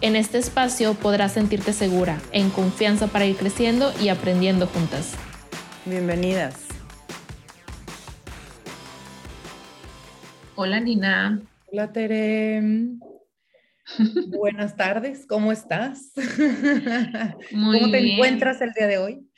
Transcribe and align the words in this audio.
En 0.00 0.14
este 0.14 0.38
espacio 0.38 0.94
podrás 0.94 1.32
sentirte 1.32 1.72
segura, 1.72 2.20
en 2.30 2.50
confianza 2.50 3.08
para 3.08 3.26
ir 3.26 3.36
creciendo 3.36 3.92
y 4.00 4.10
aprendiendo 4.10 4.68
juntas. 4.68 5.16
Bienvenidas. 5.84 6.68
Hola 10.54 10.78
Nina. 10.78 11.42
Hola 11.72 11.92
Tere. 11.92 12.62
Buenas 14.28 14.76
tardes, 14.76 15.26
¿cómo 15.26 15.50
estás? 15.50 16.12
¿Cómo 17.50 17.90
te 17.90 18.12
encuentras 18.12 18.60
el 18.60 18.72
día 18.74 18.86
de 18.86 18.98
hoy? 18.98 19.28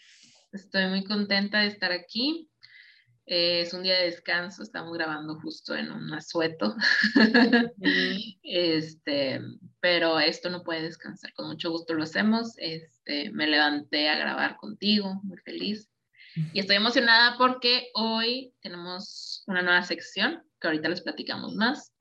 Estoy 0.53 0.89
muy 0.89 1.05
contenta 1.05 1.61
de 1.61 1.69
estar 1.69 1.91
aquí. 1.91 2.51
Eh, 3.25 3.63
es 3.63 3.73
un 3.73 3.83
día 3.83 3.97
de 3.97 4.07
descanso, 4.07 4.63
estamos 4.63 4.93
grabando 4.93 5.41
justo 5.41 5.75
en 5.75 5.91
un 5.91 6.13
asueto. 6.13 6.77
este, 8.43 9.41
pero 9.81 10.21
esto 10.21 10.51
no 10.51 10.63
puede 10.63 10.83
descansar, 10.83 11.33
con 11.35 11.49
mucho 11.49 11.71
gusto 11.71 11.95
lo 11.95 12.03
hacemos. 12.03 12.55
Este, 12.59 13.31
me 13.33 13.47
levanté 13.47 14.09
a 14.09 14.19
grabar 14.19 14.57
contigo, 14.57 15.21
muy 15.23 15.39
feliz. 15.39 15.89
Y 16.53 16.61
estoy 16.61 16.77
emocionada 16.77 17.37
porque 17.39 17.89
hoy 17.95 18.55
tenemos 18.61 19.43
una 19.47 19.63
nueva 19.63 19.83
sección 19.83 20.43
que 20.61 20.69
ahorita 20.69 20.89
les 20.89 21.01
platicamos 21.01 21.55
más. 21.55 21.93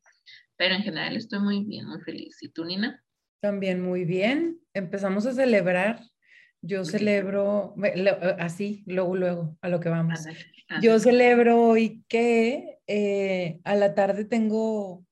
Pero 0.55 0.75
en 0.75 0.83
general 0.83 1.15
estoy 1.15 1.39
muy 1.39 1.63
bien, 1.63 1.87
muy 1.87 2.01
feliz. 2.01 2.37
¿Y 2.41 2.49
tú, 2.49 2.65
Nina? 2.65 3.01
También 3.41 3.81
muy 3.81 4.03
bien. 4.03 4.59
Empezamos 4.73 5.25
a 5.25 5.33
celebrar 5.33 6.01
yo 6.61 6.83
celebro, 6.83 7.73
así, 8.37 8.83
luego, 8.85 9.15
luego, 9.15 9.57
a 9.61 9.69
lo 9.69 9.79
que 9.79 9.89
vamos. 9.89 10.19
Yo 10.81 10.99
celebro 10.99 11.61
hoy 11.61 12.03
que 12.07 12.79
eh, 12.85 13.59
a 13.63 13.75
la 13.75 13.95
tarde 13.95 14.25
tengo 14.25 15.05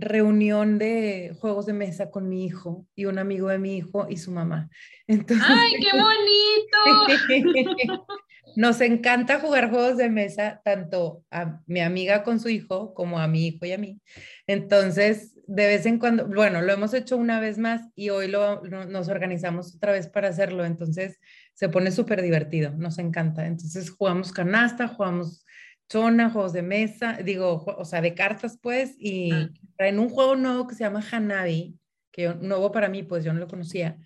reunión 0.00 0.78
de 0.78 1.36
juegos 1.40 1.66
de 1.66 1.72
mesa 1.72 2.10
con 2.10 2.28
mi 2.28 2.44
hijo 2.44 2.86
y 2.94 3.06
un 3.06 3.18
amigo 3.18 3.48
de 3.48 3.58
mi 3.58 3.76
hijo 3.76 4.06
y 4.08 4.16
su 4.16 4.32
mamá. 4.32 4.68
¡Ay, 5.08 5.72
qué 5.80 5.90
bonito! 5.92 8.06
Nos 8.56 8.80
encanta 8.80 9.40
jugar 9.40 9.70
juegos 9.70 9.98
de 9.98 10.08
mesa, 10.08 10.60
tanto 10.64 11.22
a 11.30 11.60
mi 11.66 11.80
amiga 11.80 12.24
con 12.24 12.40
su 12.40 12.48
hijo 12.48 12.94
como 12.94 13.20
a 13.20 13.28
mi 13.28 13.46
hijo 13.46 13.66
y 13.66 13.72
a 13.72 13.78
mí. 13.78 14.00
Entonces, 14.46 15.34
de 15.46 15.66
vez 15.66 15.86
en 15.86 15.98
cuando, 15.98 16.26
bueno, 16.26 16.60
lo 16.62 16.72
hemos 16.72 16.92
hecho 16.92 17.16
una 17.16 17.40
vez 17.40 17.58
más 17.58 17.82
y 17.94 18.10
hoy 18.10 18.28
lo, 18.28 18.62
nos 18.62 19.08
organizamos 19.08 19.76
otra 19.76 19.92
vez 19.92 20.08
para 20.08 20.28
hacerlo. 20.28 20.64
Entonces, 20.64 21.18
se 21.54 21.68
pone 21.68 21.90
súper 21.90 22.22
divertido, 22.22 22.72
nos 22.76 22.98
encanta. 22.98 23.46
Entonces, 23.46 23.90
jugamos 23.90 24.32
canasta, 24.32 24.88
jugamos 24.88 25.44
chona, 25.88 26.30
juegos 26.30 26.52
de 26.52 26.62
mesa, 26.62 27.14
digo, 27.24 27.64
o 27.66 27.84
sea, 27.84 28.00
de 28.00 28.14
cartas, 28.14 28.58
pues, 28.60 28.94
y 28.98 29.32
ah. 29.32 29.50
en 29.78 29.98
un 29.98 30.08
juego 30.08 30.36
nuevo 30.36 30.66
que 30.66 30.74
se 30.74 30.84
llama 30.84 31.04
Hanabi, 31.10 31.78
que 32.12 32.34
nuevo 32.34 32.70
para 32.72 32.88
mí, 32.88 33.02
pues 33.02 33.24
yo 33.24 33.32
no 33.32 33.40
lo 33.40 33.48
conocía. 33.48 33.96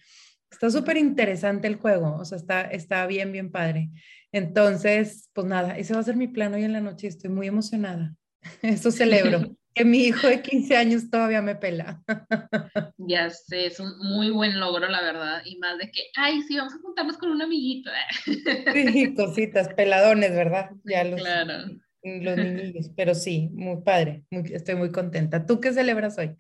Está 0.51 0.71
súper 0.71 0.97
interesante 0.97 1.67
el 1.67 1.77
juego, 1.77 2.17
o 2.17 2.25
sea, 2.25 2.37
está, 2.37 2.61
está 2.63 3.07
bien, 3.07 3.33
bien 3.33 3.51
padre. 3.51 3.91
Entonces, 4.33 5.31
pues 5.33 5.47
nada, 5.47 5.77
ese 5.77 5.95
va 5.95 6.01
a 6.01 6.05
ser 6.05 6.17
mi 6.17 6.29
plan 6.29 6.55
hoy 6.55 6.65
en 6.65 6.73
la 6.73 6.81
noche. 6.81 7.07
Estoy 7.07 7.31
muy 7.31 7.47
emocionada. 7.47 8.15
Eso 8.63 8.91
celebro. 8.91 9.57
que 9.75 9.85
mi 9.85 9.99
hijo 10.05 10.27
de 10.27 10.43
15 10.43 10.77
años 10.77 11.11
todavía 11.11 11.43
me 11.43 11.55
pela. 11.55 12.03
Ya 12.99 13.31
sé, 13.31 13.67
es 13.67 13.81
un 13.81 13.99
muy 13.99 14.31
buen 14.31 14.61
logro, 14.61 14.89
la 14.89 15.03
verdad. 15.03 15.43
Y 15.45 15.59
más 15.59 15.77
de 15.79 15.91
que, 15.91 16.03
ay, 16.15 16.41
sí, 16.43 16.57
vamos 16.57 16.75
a 16.75 16.79
juntarnos 16.79 17.19
con 17.19 17.31
un 17.31 17.43
amiguito. 17.43 17.91
Sí, 18.73 19.15
cositas, 19.15 19.75
peladones, 19.75 20.31
¿verdad? 20.31 20.71
Ya 20.85 21.03
los, 21.05 21.21
claro. 21.21 21.65
los 22.03 22.37
niños, 22.37 22.91
pero 22.97 23.15
sí, 23.15 23.49
muy 23.53 23.83
padre. 23.83 24.25
estoy 24.31 24.77
muy 24.77 24.93
contenta. 24.93 25.47
¿Tú 25.47 25.61
qué 25.61 25.73
celebras 25.73 26.17
hoy? 26.19 26.37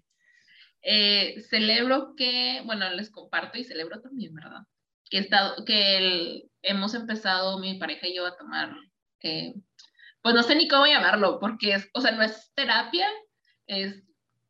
Eh, 0.82 1.40
celebro 1.48 2.14
que, 2.16 2.62
bueno, 2.64 2.90
les 2.90 3.10
comparto 3.10 3.58
y 3.58 3.64
celebro 3.64 4.00
también, 4.00 4.34
¿verdad? 4.34 4.62
Que, 5.10 5.18
estado, 5.18 5.64
que 5.64 6.44
hemos 6.62 6.94
empezado 6.94 7.58
mi 7.58 7.78
pareja 7.78 8.08
y 8.08 8.16
yo 8.16 8.26
a 8.26 8.36
tomar, 8.36 8.74
eh, 9.22 9.54
pues 10.22 10.34
no 10.34 10.42
sé 10.42 10.56
ni 10.56 10.68
cómo 10.68 10.86
llamarlo, 10.86 11.38
porque 11.40 11.74
es, 11.74 11.88
o 11.94 12.00
sea, 12.00 12.12
no 12.12 12.22
es 12.22 12.52
terapia, 12.54 13.06
es, 13.72 14.02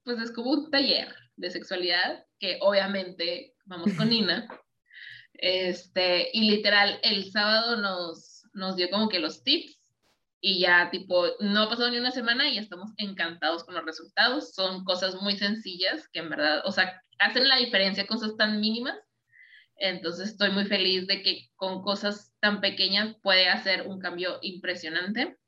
pues 0.04 0.18
es 0.20 0.32
como 0.32 0.50
un 0.50 0.70
taller 0.70 1.14
de 1.36 1.50
sexualidad 1.50 2.24
que 2.38 2.58
obviamente 2.60 3.54
vamos 3.64 3.92
con 3.94 4.10
Nina. 4.10 4.48
Este, 5.34 6.28
y 6.32 6.50
literal, 6.50 7.00
el 7.02 7.30
sábado 7.30 7.76
nos, 7.76 8.44
nos 8.52 8.76
dio 8.76 8.90
como 8.90 9.08
que 9.08 9.18
los 9.18 9.42
tips 9.42 9.82
y 10.44 10.58
ya 10.58 10.90
tipo, 10.90 11.24
no 11.38 11.62
ha 11.62 11.68
pasado 11.68 11.88
ni 11.90 11.98
una 11.98 12.10
semana 12.10 12.48
y 12.48 12.58
estamos 12.58 12.90
encantados 12.96 13.64
con 13.64 13.74
los 13.74 13.84
resultados. 13.84 14.52
Son 14.54 14.84
cosas 14.84 15.14
muy 15.22 15.36
sencillas 15.36 16.08
que 16.12 16.18
en 16.18 16.30
verdad, 16.30 16.62
o 16.64 16.72
sea, 16.72 17.00
hacen 17.20 17.48
la 17.48 17.56
diferencia, 17.56 18.06
cosas 18.06 18.36
tan 18.36 18.60
mínimas. 18.60 18.98
Entonces 19.76 20.30
estoy 20.30 20.50
muy 20.50 20.64
feliz 20.64 21.06
de 21.06 21.22
que 21.22 21.48
con 21.54 21.82
cosas 21.82 22.32
tan 22.40 22.60
pequeñas 22.60 23.16
puede 23.22 23.48
hacer 23.48 23.86
un 23.86 24.00
cambio 24.00 24.38
impresionante. 24.42 25.38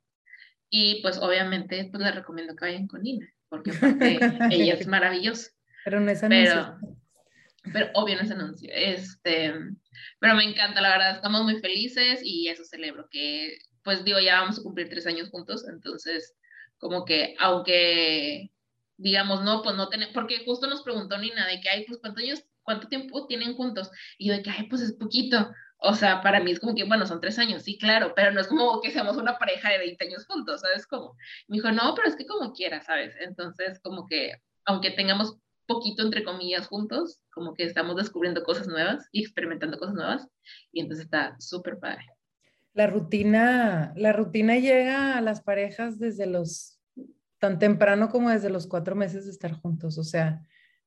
Y 0.71 1.03
pues 1.03 1.19
obviamente 1.19 1.89
pues 1.91 2.03
les 2.03 2.15
recomiendo 2.15 2.55
que 2.55 2.65
vayan 2.65 2.87
con 2.87 3.03
Nina, 3.03 3.27
porque 3.55 3.71
ella 4.51 4.75
es 4.75 4.87
maravillosa. 4.87 5.51
Pero 5.85 6.01
no 6.01 6.11
es 6.11 6.23
anuncio. 6.23 6.77
Pero, 6.81 7.73
pero 7.73 7.91
obvio 7.95 8.17
no 8.17 8.23
es 8.23 8.31
anuncio. 8.31 8.71
Este, 8.73 9.55
pero 10.19 10.35
me 10.35 10.45
encanta, 10.45 10.81
la 10.81 10.91
verdad, 10.91 11.17
estamos 11.17 11.43
muy 11.45 11.61
felices 11.61 12.21
y 12.23 12.49
eso 12.49 12.65
celebro, 12.65 13.09
que 13.11 13.59
pues 13.83 14.05
digo, 14.05 14.19
ya 14.19 14.41
vamos 14.41 14.59
a 14.59 14.63
cumplir 14.63 14.89
tres 14.89 15.07
años 15.07 15.29
juntos, 15.29 15.69
entonces 15.69 16.35
como 16.79 17.05
que 17.05 17.35
aunque 17.39 18.51
digamos, 18.97 19.43
no, 19.43 19.63
pues 19.63 19.77
no 19.77 19.89
tenemos, 19.89 20.15
porque 20.15 20.45
justo 20.45 20.67
nos 20.67 20.83
preguntó 20.83 21.19
Nina 21.19 21.47
de 21.47 21.61
que, 21.61 21.69
ay, 21.69 21.85
pues 21.87 21.99
cuántos 22.01 22.23
años, 22.23 22.45
cuánto 22.63 22.89
tiempo 22.89 23.27
tienen 23.27 23.55
juntos, 23.55 23.91
y 24.19 24.29
yo 24.29 24.35
de 24.35 24.43
que, 24.43 24.51
ay, 24.51 24.69
pues 24.69 24.83
es 24.83 24.93
poquito, 24.93 25.51
o 25.87 25.95
sea, 25.95 26.23
para 26.23 26.41
mí 26.41 26.51
es 26.51 26.61
como 26.61 26.75
que, 26.75 26.85
bueno, 26.85 27.07
son 27.07 27.21
tres 27.21 27.39
años, 27.39 27.63
sí, 27.63 27.77
claro, 27.77 28.15
pero 28.17 28.33
no 28.33 28.41
es 28.41 28.47
como 28.47 28.81
que 28.81 28.91
seamos 28.91 29.19
una 29.19 29.37
pareja 29.37 29.71
de 29.71 29.79
20 29.79 30.07
años 30.07 30.27
juntos, 30.27 30.63
¿sabes 30.63 30.87
cómo? 30.87 31.15
Me 31.47 31.59
dijo, 31.59 31.71
no, 31.73 31.95
pero 31.95 32.09
es 32.09 32.17
que 32.17 32.25
como 32.25 32.55
quieras, 32.55 32.87
¿sabes? 32.87 33.15
Entonces, 33.21 33.81
como 33.81 34.07
que, 34.07 34.33
aunque 34.65 34.93
tengamos 34.93 35.37
poquito, 35.67 36.03
entre 36.03 36.25
comillas, 36.25 36.69
juntos, 36.69 37.21
como 37.31 37.53
que 37.53 37.65
estamos 37.65 37.97
descubriendo 37.97 38.45
cosas 38.45 38.67
nuevas 38.67 39.09
y 39.13 39.21
experimentando 39.21 39.79
cosas 39.79 39.95
nuevas, 39.95 40.27
y 40.73 40.81
entonces 40.81 41.05
está 41.05 41.37
súper 41.39 41.79
padre. 41.79 42.07
La 42.73 42.87
rutina, 42.87 43.93
la 43.95 44.15
rutina 44.15 44.57
llega 44.57 45.19
a 45.19 45.21
las 45.21 45.43
parejas 45.43 45.99
desde 45.99 46.25
los, 46.25 46.81
tan 47.39 47.59
temprano 47.59 48.09
como 48.09 48.31
desde 48.31 48.49
los 48.49 48.67
cuatro 48.67 48.97
meses 48.97 49.27
de 49.27 49.33
estar 49.33 49.53
juntos. 49.53 49.99
O 49.99 50.05
sea, 50.05 50.41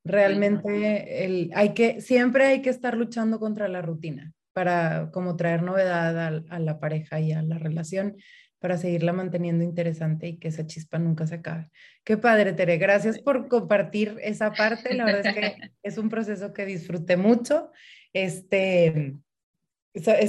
realmente 0.03 1.23
el, 1.23 1.51
hay 1.53 1.75
que, 1.75 2.01
siempre 2.01 2.45
hay 2.45 2.63
que 2.63 2.71
estar 2.71 2.97
luchando 2.97 3.39
contra 3.39 3.67
la 3.67 3.83
rutina 3.83 4.33
para 4.57 5.11
como 5.11 5.35
traer 5.35 5.61
novedad 5.61 6.17
a, 6.17 6.43
a, 6.49 6.57
la 6.57 6.79
pareja 6.79 7.19
y 7.19 7.31
a 7.31 7.43
la 7.43 7.59
relación 7.59 8.17
para 8.57 8.79
seguirla 8.79 9.13
manteniendo 9.13 9.63
interesante 9.63 10.29
y 10.29 10.39
que 10.39 10.47
esa 10.47 10.65
chispa 10.65 10.97
nunca 10.97 11.27
se 11.27 11.35
acabe. 11.35 11.69
Qué 12.03 12.17
padre, 12.17 12.53
Tere. 12.53 12.79
Gracias 12.79 13.19
por 13.19 13.49
compartir 13.49 14.17
esa 14.19 14.51
parte. 14.51 14.95
La 14.95 15.05
verdad 15.05 15.27
es 15.27 15.35
que 15.35 15.71
es 15.83 15.99
un 15.99 16.09
proceso 16.09 16.53
que 16.53 16.65
disfruté 16.65 17.17
mucho. 17.17 17.69
Este, 18.13 19.13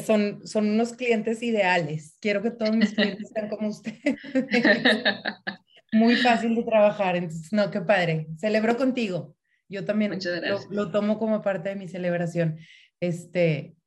son, 0.04 0.46
son 0.46 0.68
unos 0.68 0.92
clientes 0.92 1.42
ideales. 1.42 2.18
Quiero 2.20 2.42
que 2.42 2.50
todos 2.50 2.76
mis 2.76 2.92
clientes 2.92 3.30
sean 3.32 3.48
como 3.48 3.68
usted. 3.68 3.94
Muy 5.92 6.16
fácil 6.16 6.54
de 6.54 6.64
trabajar. 6.64 7.16
Entonces, 7.16 7.50
no, 7.50 7.70
qué 7.70 7.80
padre. 7.80 8.26
Celebro 8.36 8.76
contigo. 8.76 9.34
Yo 9.70 9.86
también 9.86 10.18
lo, 10.46 10.60
lo, 10.68 10.90
tomo 10.90 11.18
como 11.18 11.40
parte 11.40 11.70
de 11.70 11.76
mi 11.76 11.88
celebración. 11.88 12.58
Este, 13.00 13.77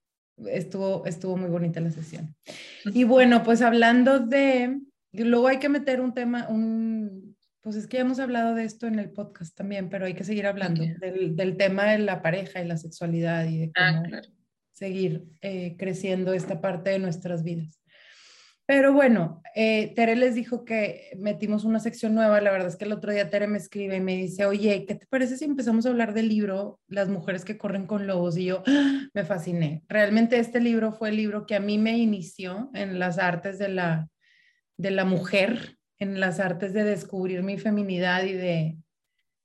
estuvo, 0.48 1.06
estuvo 1.06 1.38
muy 1.38 1.50
bonita 1.50 1.80
la 1.80 1.92
sesión. 1.92 2.36
Y 2.86 3.04
bueno, 3.04 3.44
pues 3.44 3.62
hablando 3.62 4.20
de, 4.20 4.80
luego 5.14 5.48
hay 5.48 5.60
que 5.60 5.70
meter 5.70 6.02
un 6.02 6.14
tema, 6.14 6.48
un, 6.50 7.36
pues 7.62 7.76
es 7.76 7.88
que 7.88 7.98
ya 7.98 8.02
hemos 8.02 8.20
hablado 8.20 8.56
de 8.56 8.64
esto 8.64 8.88
en 8.88 9.00
el 9.00 9.12
podcast 9.12 9.56
también, 9.56 9.90
pero 9.90 10.06
hay 10.06 10.14
que 10.14 10.24
seguir 10.24 10.48
hablando 10.48 10.84
del, 11.00 11.36
del, 11.36 11.58
tema 11.58 11.92
de 11.92 12.00
la 12.00 12.22
pareja 12.22 12.62
y 12.62 12.68
la 12.68 12.78
sexualidad 12.78 13.46
y 13.46 13.58
de 13.58 13.72
ah, 13.76 14.04
cómo, 14.04 14.22
seguir 14.74 15.26
eh, 15.42 15.76
creciendo 15.78 16.34
esta 16.34 16.60
parte 16.60 16.90
de 16.90 17.00
nuestras 17.00 17.44
vidas. 17.44 17.81
Pero 18.66 18.94
bueno, 18.94 19.42
eh, 19.54 19.94
Tere 19.96 20.16
les 20.16 20.36
dijo 20.36 20.64
que 20.64 21.12
metimos 21.18 21.66
una 21.66 21.80
sección 21.80 22.16
nueva. 22.16 22.40
La 22.42 22.52
verdad 22.52 22.70
es 22.70 22.78
que 22.78 22.86
el 22.86 22.94
otro 22.94 23.12
día 23.12 23.30
Tere 23.30 23.48
me 23.48 23.58
escribe 23.58 23.98
y 23.98 24.02
me 24.02 24.16
dice, 24.16 24.46
oye, 24.46 24.86
¿qué 24.86 24.96
te 24.96 25.08
parece 25.08 25.38
si 25.38 25.46
empezamos 25.46 25.86
a 25.86 25.90
hablar 25.90 26.14
del 26.14 26.30
libro 26.30 26.80
Las 26.88 27.10
mujeres 27.10 27.44
que 27.44 27.58
corren 27.58 27.86
con 27.86 28.08
lobos? 28.08 28.38
Y 28.38 28.46
yo 28.46 28.64
¡ah! 28.66 29.08
me 29.14 29.26
fasciné. 29.26 29.84
Realmente 29.90 30.40
este 30.40 30.62
libro 30.62 30.94
fue 30.94 31.10
el 31.10 31.18
libro 31.18 31.46
que 31.46 31.56
a 31.56 31.60
mí 31.60 31.78
me 31.78 31.98
inició 31.98 32.70
en 32.74 32.98
las 33.00 33.18
artes 33.18 33.60
de 33.60 33.70
la, 33.70 34.08
de 34.78 34.92
la 34.92 35.06
mujer, 35.06 35.78
en 36.00 36.20
las 36.20 36.40
artes 36.40 36.74
de 36.74 36.84
descubrir 36.84 37.44
mi 37.44 37.58
feminidad 37.58 38.24
y 38.24 38.34
de, 38.34 38.78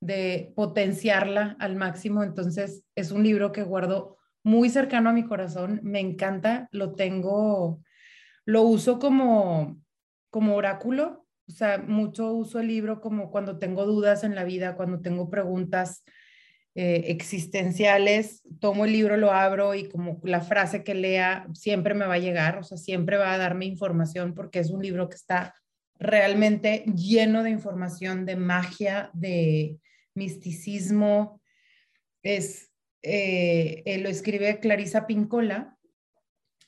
de 0.00 0.52
potenciarla 0.54 1.56
al 1.58 1.74
máximo. 1.74 2.22
Entonces 2.22 2.84
es 2.94 3.10
un 3.10 3.24
libro 3.24 3.50
que 3.50 3.64
guardo 3.64 4.18
muy 4.44 4.68
cercano 4.68 5.10
a 5.10 5.12
mi 5.12 5.24
corazón. 5.24 5.80
Me 5.82 5.98
encanta, 5.98 6.68
lo 6.70 6.94
tengo 6.94 7.82
lo 8.46 8.62
uso 8.62 8.98
como, 8.98 9.82
como 10.30 10.56
oráculo, 10.56 11.26
o 11.48 11.52
sea, 11.52 11.78
mucho 11.78 12.32
uso 12.32 12.60
el 12.60 12.68
libro 12.68 13.00
como 13.00 13.30
cuando 13.30 13.58
tengo 13.58 13.84
dudas 13.84 14.24
en 14.24 14.34
la 14.34 14.44
vida, 14.44 14.76
cuando 14.76 15.00
tengo 15.00 15.28
preguntas 15.28 16.04
eh, 16.74 17.04
existenciales, 17.08 18.42
tomo 18.60 18.84
el 18.84 18.92
libro, 18.92 19.16
lo 19.16 19.32
abro 19.32 19.74
y 19.74 19.88
como 19.88 20.20
la 20.24 20.40
frase 20.40 20.84
que 20.84 20.94
lea 20.94 21.46
siempre 21.54 21.94
me 21.94 22.06
va 22.06 22.14
a 22.14 22.18
llegar, 22.18 22.58
o 22.58 22.62
sea, 22.62 22.78
siempre 22.78 23.16
va 23.16 23.32
a 23.32 23.38
darme 23.38 23.64
información 23.66 24.34
porque 24.34 24.60
es 24.60 24.70
un 24.70 24.82
libro 24.82 25.08
que 25.08 25.16
está 25.16 25.54
realmente 25.98 26.84
lleno 26.94 27.42
de 27.42 27.50
información, 27.50 28.26
de 28.26 28.36
magia, 28.36 29.10
de 29.14 29.78
misticismo. 30.14 31.40
Es, 32.22 32.70
eh, 33.02 33.82
eh, 33.86 33.98
lo 33.98 34.08
escribe 34.08 34.60
Clarisa 34.60 35.06
Pincola, 35.06 35.76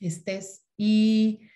este 0.00 0.36
es, 0.36 0.64
y 0.76 1.47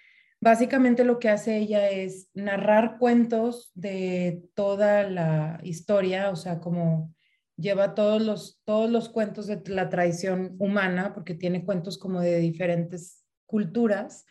Básicamente 0.43 1.05
lo 1.05 1.21
que 1.21 1.29
hace 1.29 1.57
ella 1.57 1.89
es 1.89 2.29
narrar 2.35 2.99
cuentos 2.99 3.71
de 3.77 4.43
toda 4.55 5.09
la 5.09 5.61
historia, 5.63 6.31
o 6.31 6.37
sea, 6.37 6.59
como 6.59 7.15
lleva 7.57 7.95
todos 7.95 8.21
los, 8.21 8.61
todos 8.65 8.91
los 8.91 9.09
cuentos 9.09 9.47
de 9.47 9.63
la 9.67 9.89
tradición 9.89 10.57
humana, 10.59 11.15
porque 11.15 11.35
tiene 11.35 11.65
cuentos 11.65 11.97
como 11.97 12.21
de 12.21 12.41
diferentes 12.41 13.25
culturas, 13.47 14.27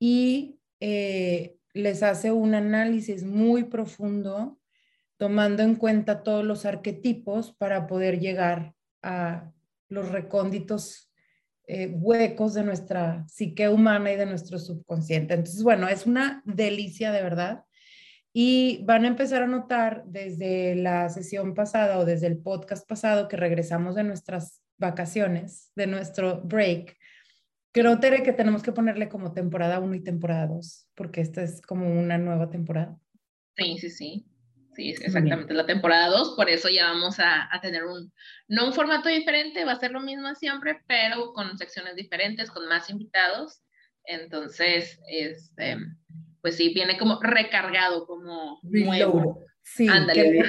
y 0.00 0.58
eh, 0.80 1.54
les 1.72 2.02
hace 2.02 2.32
un 2.32 2.56
análisis 2.56 3.22
muy 3.22 3.62
profundo, 3.62 4.58
tomando 5.18 5.62
en 5.62 5.76
cuenta 5.76 6.24
todos 6.24 6.44
los 6.44 6.66
arquetipos 6.66 7.52
para 7.52 7.86
poder 7.86 8.18
llegar 8.18 8.74
a 9.02 9.52
los 9.88 10.08
recónditos 10.08 11.13
eh, 11.66 11.90
huecos 11.94 12.54
de 12.54 12.62
nuestra 12.62 13.26
psique 13.26 13.68
humana 13.68 14.12
y 14.12 14.16
de 14.16 14.26
nuestro 14.26 14.58
subconsciente. 14.58 15.34
Entonces, 15.34 15.62
bueno, 15.62 15.88
es 15.88 16.06
una 16.06 16.42
delicia 16.44 17.10
de 17.12 17.22
verdad. 17.22 17.64
Y 18.32 18.82
van 18.84 19.04
a 19.04 19.08
empezar 19.08 19.42
a 19.42 19.46
notar 19.46 20.04
desde 20.06 20.74
la 20.74 21.08
sesión 21.08 21.54
pasada 21.54 21.98
o 21.98 22.04
desde 22.04 22.26
el 22.26 22.38
podcast 22.38 22.86
pasado 22.88 23.28
que 23.28 23.36
regresamos 23.36 23.94
de 23.94 24.04
nuestras 24.04 24.60
vacaciones, 24.76 25.70
de 25.76 25.86
nuestro 25.86 26.42
break. 26.42 26.96
Creo, 27.72 27.98
Tere, 28.00 28.22
que 28.22 28.32
tenemos 28.32 28.62
que 28.62 28.72
ponerle 28.72 29.08
como 29.08 29.32
temporada 29.32 29.80
1 29.80 29.94
y 29.94 30.00
temporada 30.00 30.48
2, 30.48 30.88
porque 30.94 31.20
esta 31.20 31.42
es 31.42 31.62
como 31.62 31.88
una 31.88 32.18
nueva 32.18 32.50
temporada. 32.50 32.98
Sí, 33.56 33.78
sí, 33.78 33.90
sí. 33.90 34.26
Sí, 34.74 34.90
exactamente, 34.90 35.54
la 35.54 35.66
temporada 35.66 36.08
2, 36.08 36.34
por 36.36 36.50
eso 36.50 36.68
ya 36.68 36.88
vamos 36.88 37.20
a, 37.20 37.48
a, 37.54 37.60
tener 37.60 37.84
un, 37.84 38.12
no 38.48 38.66
un 38.66 38.72
formato 38.72 39.08
diferente, 39.08 39.64
va 39.64 39.72
a 39.72 39.78
ser 39.78 39.92
lo 39.92 40.00
mismo 40.00 40.34
siempre, 40.34 40.80
pero 40.88 41.32
con 41.32 41.56
secciones 41.56 41.94
diferentes, 41.94 42.50
con 42.50 42.66
más 42.68 42.90
invitados. 42.90 43.60
Entonces, 44.04 45.00
este, 45.08 45.76
pues 46.40 46.56
sí, 46.56 46.74
viene 46.74 46.98
como 46.98 47.20
recargado, 47.22 48.06
como 48.06 48.60
nuevo. 48.62 49.40
Sí, 49.66 49.88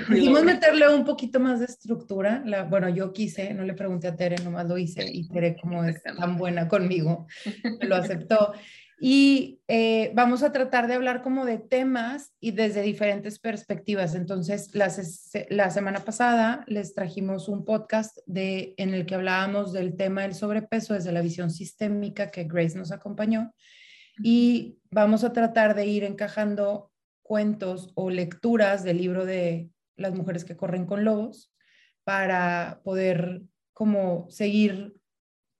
quisimos 0.07 0.43
meterle 0.43 0.89
un 0.89 1.05
poquito 1.05 1.39
más 1.39 1.59
de 1.59 1.67
estructura. 1.67 2.43
La, 2.45 2.63
bueno, 2.63 2.89
yo 2.89 3.13
quise, 3.13 3.53
no 3.53 3.63
le 3.63 3.73
pregunté 3.73 4.09
a 4.09 4.15
Tere, 4.17 4.35
nomás 4.43 4.67
lo 4.67 4.77
hice 4.77 5.05
y 5.09 5.29
Tere, 5.29 5.55
como 5.61 5.85
es 5.85 6.03
tan 6.03 6.35
buena 6.35 6.67
conmigo, 6.67 7.25
lo 7.81 7.95
aceptó. 7.95 8.53
Y 8.97 9.61
eh, 9.67 10.11
vamos 10.15 10.41
a 10.41 10.53
tratar 10.53 10.87
de 10.87 10.93
hablar 10.93 11.21
como 11.21 11.45
de 11.45 11.57
temas 11.57 12.33
y 12.39 12.51
desde 12.51 12.81
diferentes 12.81 13.39
perspectivas. 13.39 14.15
Entonces, 14.15 14.71
la, 14.73 15.69
semana 15.69 15.99
pasada 15.99 16.63
les 16.67 16.93
trajimos 16.93 17.49
un 17.49 17.65
podcast 17.65 18.17
de, 18.25 18.73
en 18.77 18.93
el 18.93 19.05
que 19.05 19.15
hablábamos 19.15 19.73
del 19.73 19.97
tema 19.97 20.21
del 20.21 20.33
sobrepeso 20.33 20.93
desde 20.93 21.11
la 21.11 21.21
visión 21.21 21.51
sistémica 21.51 22.31
que 22.31 22.45
Grace 22.45 22.77
nos 22.77 22.91
acompañó. 22.91 23.53
Y 24.23 24.79
vamos 24.91 25.25
a 25.25 25.33
tratar 25.33 25.75
de 25.75 25.87
ir 25.87 26.05
encajando 26.05 26.91
cuentos 27.21 27.91
o 27.95 28.09
lecturas 28.09 28.83
del 28.83 28.97
libro 28.97 29.25
de 29.25 29.69
Las 29.97 30.13
mujeres 30.13 30.45
que 30.45 30.55
corren 30.55 30.85
con 30.85 31.03
lobos 31.03 31.51
para 32.05 32.79
poder 32.83 33.41
como 33.73 34.27
seguir 34.29 34.95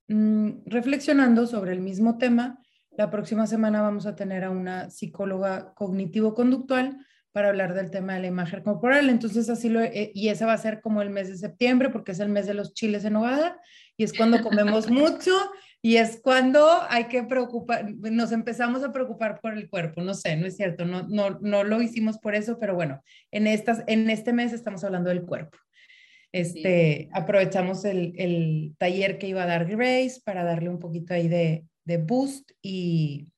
mm, 0.08 0.68
reflexionando 0.68 1.48
sobre 1.48 1.74
el 1.74 1.82
mismo 1.82 2.18
tema 2.18 2.62
la 2.98 3.10
próxima 3.10 3.48
semana 3.48 3.82
vamos 3.82 4.06
a 4.06 4.16
tener 4.16 4.44
a 4.44 4.50
una 4.50 4.90
psicóloga 4.90 5.74
cognitivo-conductual 5.76 6.98
para 7.32 7.50
hablar 7.50 7.74
del 7.74 7.92
tema 7.92 8.14
de 8.14 8.22
la 8.22 8.28
imagen 8.28 8.62
corporal. 8.62 9.10
Entonces, 9.10 9.50
así 9.50 9.68
lo, 9.68 9.82
eh, 9.82 10.12
y 10.14 10.30
ese 10.30 10.46
va 10.46 10.54
a 10.54 10.58
ser 10.58 10.80
como 10.80 11.02
el 11.02 11.10
mes 11.10 11.28
de 11.28 11.38
septiembre, 11.38 11.90
porque 11.90 12.14
es 12.14 12.20
el 12.22 12.30
mes 12.30 12.48
de 12.48 12.54
los 12.54 12.74
chiles 12.74 13.04
en 13.04 13.14
nogada, 13.14 13.60
y 13.98 14.06
es 14.06 14.14
cuando 14.14 14.42
comemos 14.42 14.90
mucho, 14.90 15.34
y 15.82 15.98
es 15.98 16.22
cuando 16.24 16.66
hay 16.90 17.06
que 17.06 17.24
preocupar, 17.24 17.94
nos 17.94 18.32
empezamos 18.32 18.84
a 18.84 18.94
preocupar 18.94 19.42
por 19.42 19.54
el 19.54 19.70
cuerpo. 19.70 20.02
No 20.02 20.14
sé, 20.14 20.38
no 20.38 20.48
es 20.48 20.56
cierto, 20.56 20.86
no, 20.86 21.04
no, 21.10 21.38
no 21.42 21.64
lo 21.64 21.82
hicimos 21.82 22.18
por 22.20 22.36
eso, 22.36 22.58
pero 22.58 22.74
bueno, 22.74 23.04
en, 23.32 23.48
estas, 23.48 23.84
en 23.88 24.10
este 24.10 24.32
mes 24.32 24.54
estamos 24.54 24.84
hablando 24.86 25.10
del 25.10 25.24
cuerpo. 25.24 25.58
Este, 26.32 27.10
Aprovechamos 27.14 27.86
el, 27.86 28.14
el 28.18 28.76
taller 28.78 29.18
que 29.18 29.28
iba 29.28 29.44
a 29.44 29.48
dar 29.48 29.66
Grace 29.66 30.22
para 30.24 30.44
darle 30.44 30.70
un 30.70 30.80
poquito 30.80 31.14
ahí 31.14 31.28
de, 31.28 31.66
de 31.86 31.98
Boost 31.98 32.52
y, 32.62 33.30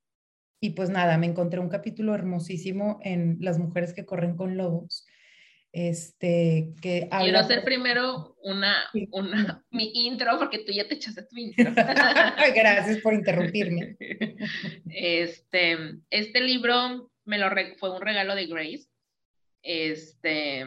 y 0.59 0.71
pues 0.71 0.89
nada, 0.89 1.17
me 1.17 1.27
encontré 1.27 1.59
un 1.59 1.69
capítulo 1.69 2.15
hermosísimo 2.15 2.99
en 3.03 3.37
Las 3.41 3.59
mujeres 3.59 3.93
que 3.93 4.05
corren 4.05 4.35
con 4.35 4.57
lobos. 4.57 5.05
Este, 5.73 6.73
que 6.81 7.07
Quiero 7.19 7.39
hacer 7.39 7.63
primero 7.63 8.35
una, 8.41 8.89
una, 9.11 9.63
mi 9.71 9.91
intro, 9.93 10.39
porque 10.39 10.59
tú 10.59 10.71
ya 10.71 10.87
te 10.87 10.95
echaste 10.95 11.23
tu 11.23 11.37
intro. 11.37 11.71
Gracias 12.55 12.97
por 13.01 13.13
interrumpirme. 13.13 13.95
Este, 14.89 15.77
este 16.09 16.41
libro 16.41 17.11
me 17.25 17.37
lo 17.37 17.49
fue 17.77 17.95
un 17.95 18.01
regalo 18.01 18.33
de 18.33 18.47
Grace. 18.47 18.87
Este, 19.61 20.65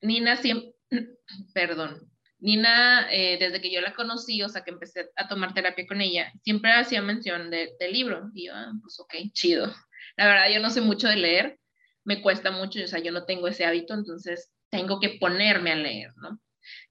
Nina 0.00 0.36
siempre, 0.36 0.72
perdón, 1.54 2.10
Nina, 2.44 3.08
eh, 3.10 3.38
desde 3.40 3.58
que 3.58 3.72
yo 3.72 3.80
la 3.80 3.94
conocí, 3.94 4.42
o 4.42 4.50
sea, 4.50 4.62
que 4.62 4.70
empecé 4.70 5.08
a 5.16 5.28
tomar 5.28 5.54
terapia 5.54 5.86
con 5.86 6.02
ella, 6.02 6.30
siempre 6.42 6.72
hacía 6.72 7.00
mención 7.00 7.50
del 7.50 7.70
libro. 7.90 8.30
Y 8.34 8.48
yo, 8.48 8.52
ah, 8.54 8.70
pues 8.82 9.00
ok, 9.00 9.14
chido. 9.32 9.74
La 10.18 10.26
verdad, 10.26 10.50
yo 10.52 10.60
no 10.60 10.68
sé 10.68 10.82
mucho 10.82 11.08
de 11.08 11.16
leer, 11.16 11.58
me 12.04 12.20
cuesta 12.20 12.50
mucho, 12.50 12.84
o 12.84 12.86
sea, 12.86 12.98
yo 12.98 13.12
no 13.12 13.24
tengo 13.24 13.48
ese 13.48 13.64
hábito, 13.64 13.94
entonces 13.94 14.52
tengo 14.68 15.00
que 15.00 15.16
ponerme 15.18 15.72
a 15.72 15.76
leer, 15.76 16.10
¿no? 16.16 16.38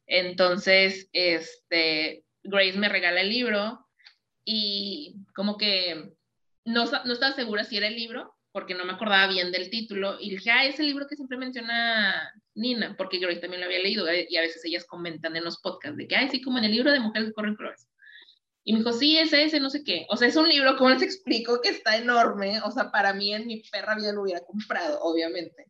Entonces, 0.08 1.08
este, 1.14 2.24
Grace 2.42 2.80
me 2.80 2.90
regala 2.90 3.22
el 3.22 3.30
libro 3.30 3.88
y 4.44 5.18
como 5.36 5.60
que 5.60 6.14
no, 6.66 6.86
no 7.06 7.14
estaba 7.14 7.36
segura 7.36 7.64
si 7.64 7.78
era 7.78 7.86
el 7.86 7.96
libro, 7.96 8.36
porque 8.54 8.76
no 8.76 8.86
me 8.86 8.94
acordaba 8.94 9.28
bien 9.28 9.52
del 9.52 9.70
título, 9.70 10.18
y 10.22 10.30
dije, 10.30 10.52
ah, 10.52 10.66
es 10.66 10.80
el 10.80 10.86
libro 10.86 11.08
que 11.08 11.16
siempre 11.16 11.38
menciona 11.38 12.32
Nina, 12.54 12.96
porque 12.98 13.18
Grace 13.18 13.42
también 13.42 13.60
lo 13.60 13.66
había 13.66 13.80
leído, 13.80 14.08
eh, 14.08 14.28
y 14.30 14.38
a 14.38 14.42
veces 14.42 14.64
ellas 14.64 14.86
comentan 14.86 15.36
en 15.36 15.44
los 15.44 15.60
podcasts 15.60 15.98
de 15.98 16.08
que, 16.08 16.16
ay, 16.16 16.30
sí, 16.30 16.42
como 16.42 16.60
en 16.60 16.66
el 16.66 16.72
libro 16.72 16.92
de 16.92 17.00
Mujeres 17.00 17.34
corren 17.34 17.58
flores. 17.58 17.90
Y 18.64 18.72
me 18.72 18.80
dijo, 18.80 18.94
sí, 18.94 19.18
es 19.18 19.34
ese, 19.34 19.60
no 19.60 19.70
sé 19.70 19.84
qué. 19.84 20.06
O 20.10 20.16
sea, 20.16 20.28
es 20.28 20.38
un 20.38 20.48
libro, 20.48 20.78
como 20.78 20.92
les 20.92 21.02
explico, 21.02 21.60
que 21.62 21.70
está 21.70 21.98
enorme. 21.98 22.62
O 22.62 22.72
sea, 22.72 22.92
para 22.92 23.14
mí 23.14 23.34
en 23.34 23.46
mi 23.46 23.62
perra 23.70 23.96
vida 23.96 24.14
lo 24.14 24.22
hubiera 24.22 24.40
comprado, 24.40 25.02
obviamente. 25.02 25.68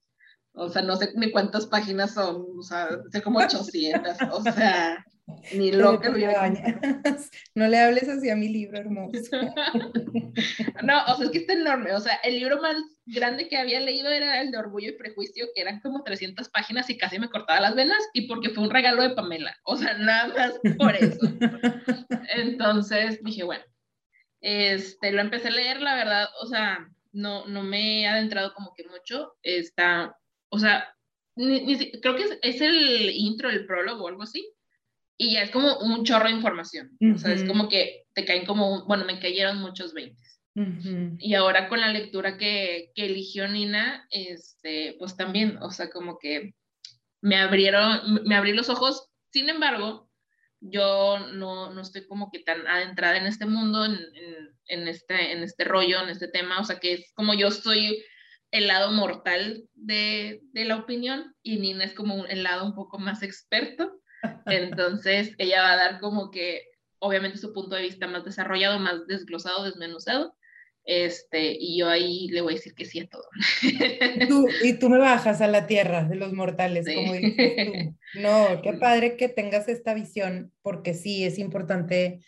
O 0.53 0.69
sea, 0.69 0.83
no 0.83 0.95
sé 0.95 1.11
ni 1.15 1.31
cuántas 1.31 1.65
páginas 1.65 2.13
son, 2.13 2.45
o 2.55 2.61
sea, 2.61 2.89
sé 3.11 3.23
como 3.23 3.39
800. 3.39 4.17
o 4.31 4.43
sea, 4.43 5.03
ni 5.53 5.71
lo 5.71 5.99
No 7.55 7.67
le 7.67 7.79
hables 7.79 8.09
así 8.09 8.29
a 8.29 8.35
mi 8.35 8.49
libro 8.49 8.77
hermoso. 8.77 9.19
no, 10.83 11.05
o 11.05 11.15
sea, 11.15 11.25
es 11.25 11.31
que 11.31 11.37
está 11.39 11.53
enorme. 11.53 11.93
O 11.93 11.99
sea, 11.99 12.15
el 12.23 12.35
libro 12.39 12.61
más 12.61 12.75
grande 13.05 13.47
que 13.47 13.57
había 13.57 13.79
leído 13.79 14.09
era 14.09 14.41
el 14.41 14.51
de 14.51 14.57
Orgullo 14.57 14.89
y 14.89 14.97
Prejuicio, 14.97 15.47
que 15.55 15.61
eran 15.61 15.79
como 15.79 16.03
300 16.03 16.49
páginas 16.49 16.89
y 16.89 16.97
casi 16.97 17.19
me 17.19 17.29
cortaba 17.29 17.61
las 17.61 17.75
venas, 17.75 18.03
y 18.13 18.27
porque 18.27 18.49
fue 18.49 18.63
un 18.63 18.69
regalo 18.69 19.01
de 19.01 19.11
Pamela. 19.11 19.55
O 19.63 19.77
sea, 19.77 19.97
nada 19.97 20.27
más 20.27 20.59
por 20.77 20.95
eso. 20.95 21.19
Entonces 22.35 23.23
dije, 23.23 23.43
bueno, 23.43 23.63
este, 24.41 25.11
lo 25.11 25.21
empecé 25.21 25.47
a 25.49 25.51
leer, 25.51 25.81
la 25.81 25.95
verdad, 25.95 26.27
o 26.41 26.47
sea, 26.47 26.89
no, 27.13 27.45
no 27.47 27.63
me 27.63 28.01
he 28.01 28.07
adentrado 28.07 28.53
como 28.53 28.73
que 28.73 28.83
mucho. 28.89 29.35
Está, 29.41 30.17
o 30.49 30.59
sea, 30.59 30.93
creo 31.35 32.15
que 32.15 32.23
es, 32.23 32.39
es 32.41 32.61
el 32.61 33.09
intro, 33.11 33.49
el 33.49 33.65
prólogo 33.65 34.03
o 34.03 34.07
algo 34.09 34.23
así 34.23 34.53
y 35.17 35.33
ya 35.33 35.43
es 35.43 35.51
como 35.51 35.77
un 35.79 36.03
chorro 36.03 36.25
de 36.25 36.35
información. 36.35 36.97
O 37.13 37.17
sea, 37.17 37.33
es 37.33 37.43
como 37.43 37.69
que 37.69 38.05
te 38.13 38.25
caen 38.25 38.45
como, 38.45 38.85
bueno, 38.85 39.05
me 39.05 39.19
cayeron 39.19 39.59
muchos 39.59 39.93
20. 39.93 40.15
Y 41.19 41.33
ahora 41.33 41.67
con 41.67 41.81
la 41.81 41.91
lectura 41.91 42.37
que, 42.37 42.91
que, 42.93 43.05
eligió 43.05 43.47
Nina, 43.47 44.05
este, 44.11 44.95
pues 44.99 45.17
también, 45.17 45.57
o 45.61 45.71
sea, 45.71 45.89
como 45.89 46.19
que 46.19 46.53
me 47.21 47.37
abrieron, 47.37 48.23
me 48.25 48.35
abrí 48.35 48.53
los 48.53 48.69
ojos. 48.69 49.09
Sin 49.31 49.49
embargo, 49.49 50.09
yo 50.59 51.19
no, 51.33 51.73
no 51.73 51.81
estoy 51.81 52.05
como 52.05 52.29
que 52.31 52.39
tan 52.39 52.67
adentrada 52.67 53.17
en 53.17 53.25
este 53.25 53.45
mundo, 53.45 53.83
en, 53.85 53.97
en, 54.67 54.87
este, 54.87 55.31
en 55.31 55.41
este 55.43 55.63
rollo, 55.63 56.01
en 56.01 56.09
este 56.09 56.27
tema, 56.27 56.59
o 56.59 56.63
sea, 56.63 56.79
que 56.79 56.93
es 56.93 57.11
como 57.15 57.33
yo 57.33 57.49
soy 57.49 58.03
el 58.51 58.67
lado 58.67 58.91
mortal 58.91 59.63
de, 59.73 60.41
de 60.53 60.65
la 60.65 60.77
opinión 60.77 61.35
y 61.41 61.57
Nina 61.57 61.85
es 61.85 61.93
como 61.93 62.25
el 62.27 62.43
lado 62.43 62.65
un 62.65 62.75
poco 62.75 62.99
más 62.99 63.23
experto. 63.23 63.99
Entonces, 64.45 65.33
ella 65.37 65.61
va 65.61 65.71
a 65.73 65.77
dar 65.77 65.99
como 65.99 66.31
que, 66.31 66.63
obviamente, 66.99 67.37
su 67.37 67.53
punto 67.53 67.75
de 67.75 67.83
vista 67.83 68.07
más 68.07 68.25
desarrollado, 68.25 68.79
más 68.79 69.07
desglosado, 69.07 69.63
desmenuzado. 69.63 70.35
Este, 70.85 71.55
y 71.57 71.79
yo 71.79 71.87
ahí 71.87 72.27
le 72.27 72.41
voy 72.41 72.53
a 72.53 72.57
decir 72.57 72.73
que 72.73 72.85
sí 72.85 72.99
a 72.99 73.07
todo. 73.07 73.23
y 74.63 74.73
tú 74.79 74.89
me 74.89 74.97
bajas 74.97 75.39
a 75.41 75.47
la 75.47 75.65
tierra 75.65 76.03
de 76.03 76.15
los 76.15 76.33
mortales, 76.33 76.85
como 76.93 77.13
dices 77.13 77.55
tú. 77.55 78.19
No, 78.19 78.61
qué 78.61 78.73
padre 78.73 79.15
que 79.15 79.29
tengas 79.29 79.69
esta 79.69 79.93
visión, 79.93 80.51
porque 80.61 80.93
sí, 80.93 81.23
es 81.23 81.39
importante 81.39 82.19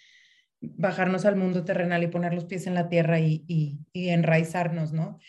bajarnos 0.61 1.25
al 1.25 1.35
mundo 1.35 1.65
terrenal 1.65 2.03
y 2.03 2.07
poner 2.07 2.33
los 2.33 2.45
pies 2.45 2.65
en 2.65 2.75
la 2.75 2.87
tierra 2.87 3.19
y, 3.19 3.43
y, 3.47 3.77
y 3.91 4.09
enraizarnos, 4.09 4.93
¿no? 4.93 5.19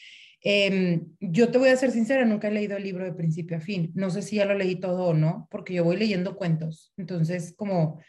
Em, 0.49 1.09
yo 1.19 1.50
te 1.50 1.59
voy 1.59 1.71
a 1.71 1.76
ser 1.76 1.91
sincera, 1.91 2.25
nunca 2.25 2.47
he 2.47 2.53
leído 2.53 2.76
el 2.76 2.85
libro 2.85 3.05
de 3.05 3.12
principio 3.12 3.57
a 3.57 3.61
fin. 3.61 3.91
No 3.97 4.11
sé 4.11 4.23
si 4.23 4.37
ya 4.37 4.45
lo 4.45 4.55
leí 4.55 4.76
todo 4.76 5.07
o 5.07 5.12
no, 5.12 5.49
porque 5.50 5.75
yo 5.75 5.83
voy 5.83 5.97
leyendo 5.97 6.37
cuentos. 6.37 6.93
Entonces, 6.97 7.53
como 7.57 8.00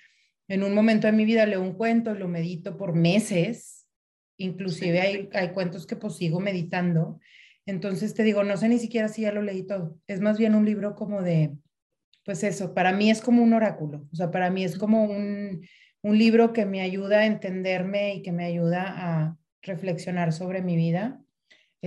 en 0.48 0.62
un 0.62 0.76
momento 0.76 1.08
de 1.08 1.14
mi 1.14 1.26
vida 1.26 1.48
leo 1.48 1.64
un 1.64 1.74
cuento, 1.74 2.14
lo 2.14 2.28
medito 2.28 2.78
por 2.78 2.94
meses, 2.94 3.88
inclusive 4.38 5.02
hay, 5.02 5.30
hay 5.34 5.50
cuentos 5.50 5.88
que 5.88 5.96
pues 5.96 6.16
sigo 6.16 6.40
meditando. 6.40 7.20
Entonces 7.66 8.14
te 8.14 8.22
digo, 8.22 8.44
no 8.44 8.56
sé 8.56 8.70
ni 8.70 8.78
siquiera 8.78 9.08
si 9.08 9.24
ya 9.24 9.32
lo 9.32 9.42
leí 9.42 9.66
todo. 9.66 9.98
Es 10.06 10.22
más 10.22 10.38
bien 10.38 10.54
un 10.54 10.64
libro 10.64 10.94
como 10.94 11.24
de, 11.24 11.58
pues 12.24 12.44
eso, 12.44 12.76
para 12.76 12.92
mí 12.92 13.10
es 13.10 13.20
como 13.20 13.42
un 13.42 13.54
oráculo, 13.54 14.08
o 14.12 14.16
sea, 14.16 14.30
para 14.30 14.52
mí 14.52 14.64
es 14.64 14.78
como 14.78 15.06
un, 15.06 15.66
un 16.04 16.18
libro 16.20 16.54
que 16.54 16.68
me 16.68 16.82
ayuda 16.82 17.22
a 17.22 17.26
entenderme 17.26 18.14
y 18.14 18.22
que 18.22 18.32
me 18.32 18.46
ayuda 18.46 18.84
a 18.96 19.38
reflexionar 19.64 20.34
sobre 20.34 20.62
mi 20.62 20.76
vida 20.76 21.20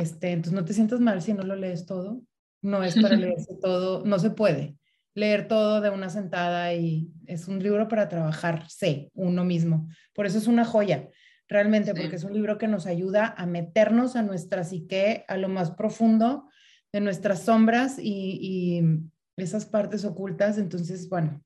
este, 0.00 0.32
entonces 0.32 0.52
no 0.52 0.64
te 0.64 0.74
sientas 0.74 1.00
mal 1.00 1.22
si 1.22 1.32
no 1.32 1.42
lo 1.42 1.56
lees 1.56 1.86
todo. 1.86 2.22
No 2.62 2.82
es 2.82 3.00
para 3.00 3.16
leerse 3.16 3.54
todo, 3.60 4.04
no 4.04 4.18
se 4.18 4.30
puede 4.30 4.76
leer 5.14 5.48
todo 5.48 5.80
de 5.80 5.90
una 5.90 6.08
sentada 6.08 6.72
y 6.74 7.10
es 7.26 7.48
un 7.48 7.62
libro 7.62 7.88
para 7.88 8.08
trabajarse 8.08 9.10
uno 9.14 9.44
mismo. 9.44 9.88
Por 10.14 10.26
eso 10.26 10.38
es 10.38 10.46
una 10.46 10.64
joya, 10.64 11.08
realmente, 11.48 11.94
porque 11.94 12.16
es 12.16 12.24
un 12.24 12.32
libro 12.32 12.58
que 12.58 12.68
nos 12.68 12.86
ayuda 12.86 13.34
a 13.36 13.46
meternos 13.46 14.16
a 14.16 14.22
nuestra 14.22 14.64
psique, 14.64 15.24
a 15.28 15.36
lo 15.36 15.48
más 15.48 15.72
profundo 15.72 16.48
de 16.92 17.00
nuestras 17.00 17.42
sombras 17.42 17.98
y, 17.98 18.38
y 18.40 19.42
esas 19.42 19.66
partes 19.66 20.04
ocultas. 20.04 20.58
Entonces, 20.58 21.08
bueno, 21.08 21.42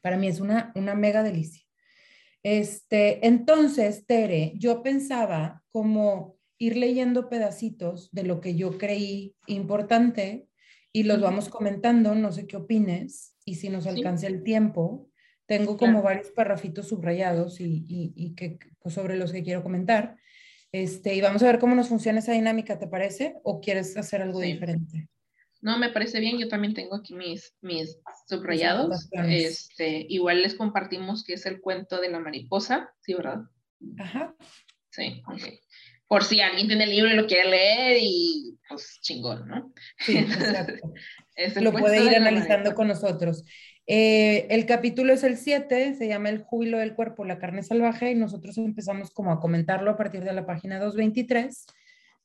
para 0.00 0.16
mí 0.16 0.28
es 0.28 0.40
una, 0.40 0.72
una 0.74 0.94
mega 0.94 1.22
delicia. 1.22 1.64
Este, 2.42 3.26
entonces, 3.26 4.04
Tere, 4.06 4.52
yo 4.56 4.82
pensaba 4.82 5.62
como 5.70 6.36
ir 6.62 6.76
leyendo 6.76 7.28
pedacitos 7.28 8.08
de 8.12 8.22
lo 8.22 8.40
que 8.40 8.54
yo 8.54 8.78
creí 8.78 9.34
importante 9.48 10.46
y 10.92 11.02
los 11.02 11.20
vamos 11.20 11.48
comentando, 11.48 12.14
no 12.14 12.30
sé 12.30 12.46
qué 12.46 12.56
opines, 12.56 13.34
y 13.44 13.56
si 13.56 13.68
nos 13.68 13.88
alcance 13.88 14.28
el 14.28 14.44
tiempo, 14.44 15.10
tengo 15.46 15.76
como 15.76 16.02
varios 16.02 16.30
parrafitos 16.30 16.88
subrayados 16.88 17.60
y, 17.60 17.82
y, 18.14 18.34
que, 18.36 18.60
pues, 18.78 18.94
sobre 18.94 19.16
los 19.16 19.32
que 19.32 19.42
quiero 19.42 19.64
comentar. 19.64 20.16
Este, 20.70 21.16
y 21.16 21.20
vamos 21.20 21.42
a 21.42 21.46
ver 21.46 21.58
cómo 21.58 21.74
nos 21.74 21.88
funciona 21.88 22.20
esa 22.20 22.32
dinámica, 22.32 22.78
¿te 22.78 22.86
parece? 22.86 23.34
¿O 23.42 23.60
quieres 23.60 23.96
hacer 23.96 24.22
algo 24.22 24.38
diferente? 24.38 25.08
No, 25.62 25.78
me 25.78 25.88
parece 25.88 26.20
bien, 26.20 26.38
yo 26.38 26.48
también 26.48 26.74
tengo 26.74 26.94
aquí 26.94 27.14
mis, 27.14 27.56
mis 27.60 27.98
subrayados. 28.28 29.08
Este, 29.26 30.06
igual 30.08 30.42
les 30.42 30.54
compartimos 30.54 31.24
que 31.24 31.34
es 31.34 31.44
el 31.44 31.60
cuento 31.60 32.00
de 32.00 32.10
la 32.10 32.20
mariposa, 32.20 32.94
¿sí, 33.00 33.14
verdad? 33.14 33.40
Ajá. 33.98 34.36
Sí, 34.90 35.22
ok 35.26 35.42
por 36.12 36.24
si 36.24 36.42
alguien 36.42 36.66
tiene 36.66 36.84
el 36.84 36.90
libro 36.90 37.10
y 37.10 37.16
lo 37.16 37.26
quiere 37.26 37.48
leer 37.48 37.96
y 37.98 38.58
pues 38.68 38.98
chingón, 39.00 39.48
¿no? 39.48 39.72
Sí, 39.96 40.18
exacto. 40.18 40.92
lo 41.62 41.72
puede 41.72 42.04
ir 42.04 42.14
analizando 42.14 42.74
con 42.74 42.88
nosotros. 42.88 43.46
Eh, 43.86 44.46
el 44.50 44.66
capítulo 44.66 45.14
es 45.14 45.22
el 45.24 45.38
7, 45.38 45.94
se 45.94 46.08
llama 46.08 46.28
El 46.28 46.42
júbilo 46.42 46.76
del 46.76 46.94
cuerpo, 46.94 47.24
la 47.24 47.38
carne 47.38 47.62
salvaje, 47.62 48.10
y 48.10 48.14
nosotros 48.14 48.58
empezamos 48.58 49.10
como 49.10 49.32
a 49.32 49.40
comentarlo 49.40 49.90
a 49.90 49.96
partir 49.96 50.22
de 50.22 50.34
la 50.34 50.44
página 50.44 50.78
223, 50.78 51.64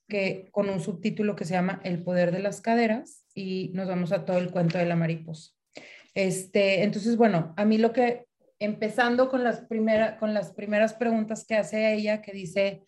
que, 0.10 0.50
con 0.52 0.70
un 0.70 0.82
subtítulo 0.82 1.38
que 1.38 1.46
se 1.46 1.54
llama 1.54 1.80
El 1.86 2.04
poder 2.04 2.34
de 2.34 2.40
las 2.40 2.60
caderas, 2.60 3.24
y 3.34 3.72
nos 3.74 3.88
vamos 3.88 4.12
a 4.12 4.26
todo 4.26 4.38
el 4.40 4.52
cuento 4.52 4.78
de 4.78 4.86
la 4.86 4.98
mariposa. 4.98 5.54
Este, 6.14 6.84
entonces, 6.84 7.16
bueno, 7.16 7.54
a 7.56 7.64
mí 7.64 7.78
lo 7.78 7.94
que, 7.94 8.26
empezando 8.60 9.30
con 9.30 9.46
las, 9.46 9.62
primera, 9.62 10.18
con 10.18 10.34
las 10.34 10.52
primeras 10.52 10.94
preguntas 10.94 11.46
que 11.48 11.56
hace 11.56 11.94
ella, 11.94 12.22
que 12.22 12.34
dice, 12.34 12.84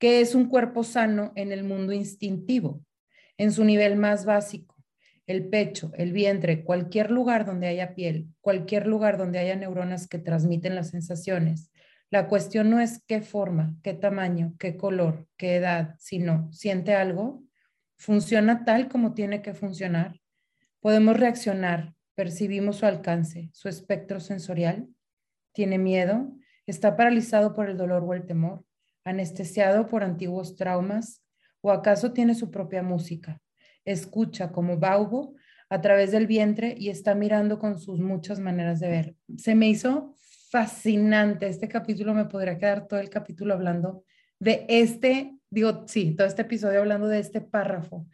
¿Qué 0.00 0.22
es 0.22 0.34
un 0.34 0.48
cuerpo 0.48 0.82
sano 0.82 1.30
en 1.36 1.52
el 1.52 1.62
mundo 1.62 1.92
instintivo? 1.92 2.82
En 3.36 3.52
su 3.52 3.64
nivel 3.64 3.96
más 3.96 4.24
básico, 4.24 4.74
el 5.26 5.50
pecho, 5.50 5.92
el 5.94 6.14
vientre, 6.14 6.64
cualquier 6.64 7.10
lugar 7.10 7.44
donde 7.44 7.66
haya 7.66 7.94
piel, 7.94 8.28
cualquier 8.40 8.86
lugar 8.86 9.18
donde 9.18 9.38
haya 9.40 9.56
neuronas 9.56 10.08
que 10.08 10.18
transmiten 10.18 10.74
las 10.74 10.88
sensaciones. 10.88 11.70
La 12.10 12.28
cuestión 12.28 12.70
no 12.70 12.80
es 12.80 13.04
qué 13.06 13.20
forma, 13.20 13.76
qué 13.82 13.92
tamaño, 13.92 14.54
qué 14.58 14.78
color, 14.78 15.28
qué 15.36 15.56
edad, 15.56 15.96
sino, 15.98 16.50
¿siente 16.50 16.94
algo? 16.94 17.44
¿Funciona 17.98 18.64
tal 18.64 18.88
como 18.88 19.12
tiene 19.12 19.42
que 19.42 19.52
funcionar? 19.52 20.18
¿Podemos 20.80 21.20
reaccionar? 21.20 21.92
¿Percibimos 22.14 22.76
su 22.76 22.86
alcance, 22.86 23.50
su 23.52 23.68
espectro 23.68 24.18
sensorial? 24.18 24.88
¿Tiene 25.52 25.76
miedo? 25.76 26.32
¿Está 26.64 26.96
paralizado 26.96 27.54
por 27.54 27.68
el 27.68 27.76
dolor 27.76 28.02
o 28.02 28.14
el 28.14 28.24
temor? 28.24 28.64
Anestesiado 29.04 29.86
por 29.86 30.02
antiguos 30.02 30.56
traumas, 30.56 31.22
o 31.60 31.70
acaso 31.70 32.12
tiene 32.12 32.34
su 32.34 32.50
propia 32.50 32.82
música. 32.82 33.40
Escucha 33.84 34.52
como 34.52 34.78
Baubo 34.78 35.34
a 35.68 35.80
través 35.80 36.10
del 36.10 36.26
vientre 36.26 36.74
y 36.78 36.88
está 36.88 37.14
mirando 37.14 37.58
con 37.58 37.78
sus 37.78 38.00
muchas 38.00 38.40
maneras 38.40 38.80
de 38.80 38.88
ver. 38.88 39.16
Se 39.36 39.54
me 39.54 39.68
hizo 39.68 40.14
fascinante 40.50 41.46
este 41.46 41.68
capítulo, 41.68 42.12
me 42.12 42.24
podría 42.24 42.58
quedar 42.58 42.88
todo 42.88 42.98
el 42.98 43.08
capítulo 43.08 43.54
hablando 43.54 44.04
de 44.40 44.64
este, 44.68 45.36
digo, 45.50 45.84
sí, 45.86 46.14
todo 46.16 46.26
este 46.26 46.42
episodio 46.42 46.80
hablando 46.80 47.06
de 47.06 47.20
este 47.20 47.40
párrafo, 47.40 48.08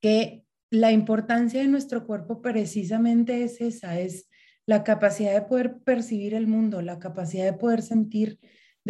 que 0.00 0.44
la 0.70 0.92
importancia 0.92 1.60
de 1.60 1.68
nuestro 1.68 2.06
cuerpo 2.06 2.42
precisamente 2.42 3.42
es 3.42 3.60
esa, 3.60 3.98
es 3.98 4.28
la 4.66 4.84
capacidad 4.84 5.32
de 5.32 5.42
poder 5.42 5.78
percibir 5.78 6.34
el 6.34 6.46
mundo, 6.46 6.82
la 6.82 6.98
capacidad 6.98 7.44
de 7.44 7.54
poder 7.54 7.82
sentir 7.82 8.38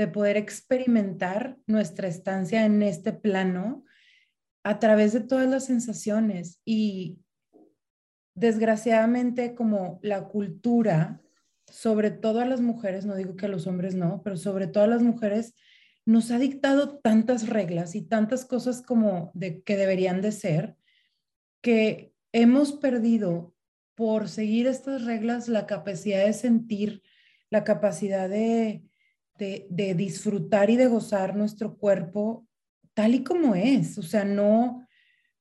de 0.01 0.09
poder 0.09 0.39
experimentar 0.39 1.59
nuestra 1.67 2.09
estancia 2.09 2.65
en 2.65 2.83
este 2.83 3.13
plano 3.13 3.85
a 4.65 4.79
través 4.79 5.13
de 5.13 5.21
todas 5.21 5.47
las 5.47 5.67
sensaciones. 5.67 6.59
Y 6.65 7.19
desgraciadamente 8.35 9.55
como 9.55 10.01
la 10.03 10.27
cultura, 10.29 11.21
sobre 11.67 12.11
todo 12.11 12.41
a 12.41 12.47
las 12.47 12.63
mujeres, 12.63 13.05
no 13.05 13.15
digo 13.15 13.37
que 13.37 13.45
a 13.45 13.51
los 13.51 13.67
hombres 13.67 13.95
no, 13.95 14.23
pero 14.25 14.39
sobre 14.39 14.69
todo 14.69 14.85
a 14.85 14.87
las 14.87 15.03
mujeres, 15.03 15.55
nos 16.07 16.31
ha 16.31 16.39
dictado 16.39 16.99
tantas 17.01 17.51
reglas 17.51 17.95
y 17.95 18.01
tantas 18.01 18.47
cosas 18.47 18.81
como 18.81 19.31
de 19.35 19.63
que 19.63 19.77
deberían 19.77 20.23
de 20.23 20.33
ser, 20.33 20.77
que 21.61 22.15
hemos 22.33 22.73
perdido 22.73 23.55
por 23.95 24.31
seguir 24.31 24.67
estas 24.67 25.05
reglas 25.05 25.47
la 25.47 25.67
capacidad 25.67 26.25
de 26.25 26.33
sentir, 26.33 27.03
la 27.51 27.65
capacidad 27.65 28.31
de, 28.31 28.83
de, 29.41 29.95
disfrutar 29.95 30.69
y 30.71 30.77
de 30.77 30.87
gozar 30.87 31.35
nuestro 31.35 31.77
cuerpo 31.77 32.47
tal 32.95 33.15
y 33.15 33.25
como 33.25 33.55
es. 33.55 33.97
O 33.99 34.03
sea, 34.03 34.25
no, 34.25 34.87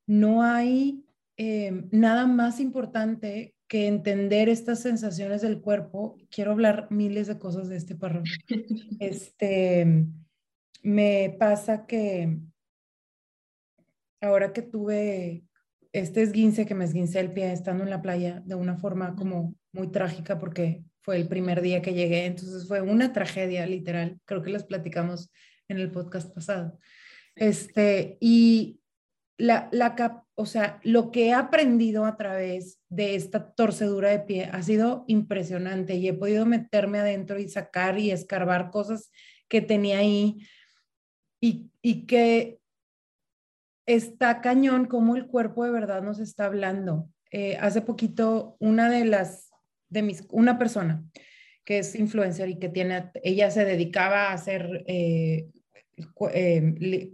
no 0.06 0.42
hay 0.42 1.04
eh, 1.36 1.84
nada 1.90 2.26
más 2.26 2.60
importante 2.60 3.54
que 3.68 3.86
entender 3.86 4.48
estas 4.48 4.80
sensaciones 4.80 5.42
del 5.42 5.60
cuerpo. 5.60 6.16
Quiero 6.30 6.52
hablar 6.52 6.88
miles 6.90 7.26
de 7.26 7.38
cosas 7.38 7.68
de 7.68 7.76
este 7.76 7.94
párrafo. 7.94 8.24
Este, 9.00 10.06
me 10.82 11.36
pasa 11.38 11.86
que 11.86 12.38
ahora 14.20 14.52
que 14.52 14.62
tuve 14.62 15.44
este 15.92 16.22
esguince, 16.22 16.66
que 16.66 16.74
me 16.74 16.84
esguince 16.84 17.20
el 17.20 17.32
pie 17.32 17.52
estando 17.52 17.84
en 17.84 17.90
la 17.90 18.02
playa 18.02 18.42
de 18.44 18.54
una 18.54 18.76
forma 18.76 19.14
como 19.14 19.54
muy 19.72 19.88
trágica 19.88 20.38
porque 20.38 20.84
fue 21.02 21.16
el 21.16 21.28
primer 21.28 21.60
día 21.60 21.82
que 21.82 21.94
llegué, 21.94 22.26
entonces 22.26 22.66
fue 22.66 22.80
una 22.80 23.12
tragedia 23.12 23.66
literal, 23.66 24.20
creo 24.24 24.42
que 24.42 24.50
les 24.50 24.64
platicamos 24.64 25.30
en 25.68 25.78
el 25.78 25.90
podcast 25.90 26.32
pasado. 26.34 26.78
Este, 27.34 28.18
y 28.20 28.80
la, 29.38 29.68
la, 29.72 30.24
o 30.34 30.46
sea, 30.46 30.80
lo 30.82 31.10
que 31.10 31.28
he 31.28 31.32
aprendido 31.32 32.04
a 32.04 32.16
través 32.16 32.78
de 32.88 33.14
esta 33.14 33.52
torcedura 33.52 34.10
de 34.10 34.20
pie 34.20 34.50
ha 34.52 34.62
sido 34.62 35.04
impresionante 35.06 35.94
y 35.94 36.08
he 36.08 36.14
podido 36.14 36.44
meterme 36.44 36.98
adentro 36.98 37.38
y 37.38 37.48
sacar 37.48 37.98
y 37.98 38.10
escarbar 38.10 38.70
cosas 38.70 39.10
que 39.48 39.60
tenía 39.60 39.98
ahí 39.98 40.46
y, 41.40 41.70
y 41.82 42.06
que 42.06 42.60
está 43.86 44.40
cañón 44.40 44.86
como 44.86 45.16
el 45.16 45.26
cuerpo 45.26 45.64
de 45.64 45.70
verdad 45.70 46.02
nos 46.02 46.18
está 46.20 46.46
hablando. 46.46 47.08
Eh, 47.32 47.56
hace 47.60 47.80
poquito, 47.80 48.56
una 48.58 48.90
de 48.90 49.04
las, 49.04 49.49
de 49.90 50.02
mis, 50.02 50.24
una 50.30 50.58
persona 50.58 51.04
que 51.64 51.78
es 51.78 51.94
influencer 51.94 52.48
y 52.48 52.58
que 52.58 52.68
tiene, 52.68 53.10
ella 53.22 53.50
se 53.50 53.64
dedicaba 53.64 54.28
a 54.28 54.32
hacer, 54.32 54.84
eh, 54.86 55.48
eh, 56.32 57.12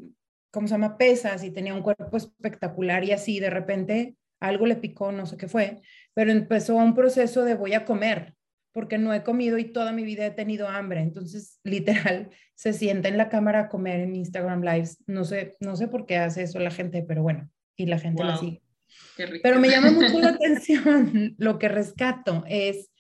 ¿cómo 0.51 0.69
se 0.69 0.75
llama? 0.75 0.97
Pesas 0.97 1.43
y 1.43 1.51
tenía 1.51 1.75
un 1.75 1.83
cuerpo 1.83 2.17
espectacular 2.17 3.05
y 3.05 3.13
así, 3.13 3.41
de 3.41 3.51
repente 3.51 4.17
algo 4.41 4.67
le 4.67 4.77
picó, 4.77 5.13
no 5.13 5.27
sé 5.27 5.37
qué 5.37 5.49
fue, 5.49 5.81
pero 6.15 6.31
empezó 6.31 6.77
un 6.77 6.95
proceso 6.95 7.45
de 7.45 7.55
voy 7.55 7.75
a 7.75 7.85
comer, 7.85 8.35
porque 8.73 8.99
no 8.99 9.15
he 9.15 9.23
comido 9.23 9.57
y 9.59 9.65
toda 9.65 9.93
mi 9.93 10.05
vida 10.05 10.27
he 10.27 10.31
tenido 10.31 10.69
hambre. 10.69 11.01
Entonces, 11.01 11.61
literal, 11.65 12.31
se 12.55 12.73
sienta 12.73 13.09
en 13.09 13.17
la 13.17 13.29
cámara 13.29 13.61
a 13.61 13.69
comer 13.69 14.01
en 14.01 14.15
Instagram 14.15 14.63
Lives. 14.63 15.03
No 15.07 15.25
sé, 15.25 15.57
no 15.61 15.77
sé 15.77 15.89
por 15.89 16.07
qué 16.07 16.19
hace 16.19 16.43
eso 16.43 16.59
la 16.59 16.71
gente, 16.71 17.03
pero 17.03 17.23
bueno, 17.23 17.51
y 17.75 17.87
la 17.87 17.99
gente 17.99 18.23
la 18.23 18.37
sigue. 18.37 18.63
Pero 19.43 19.61
me 19.61 19.69
llama 19.69 19.91
mucho 19.91 20.19
la 20.21 20.29
atención, 20.37 21.35
lo 21.39 21.59
que 21.59 21.69
rescato 21.69 22.45
es, 22.49 22.91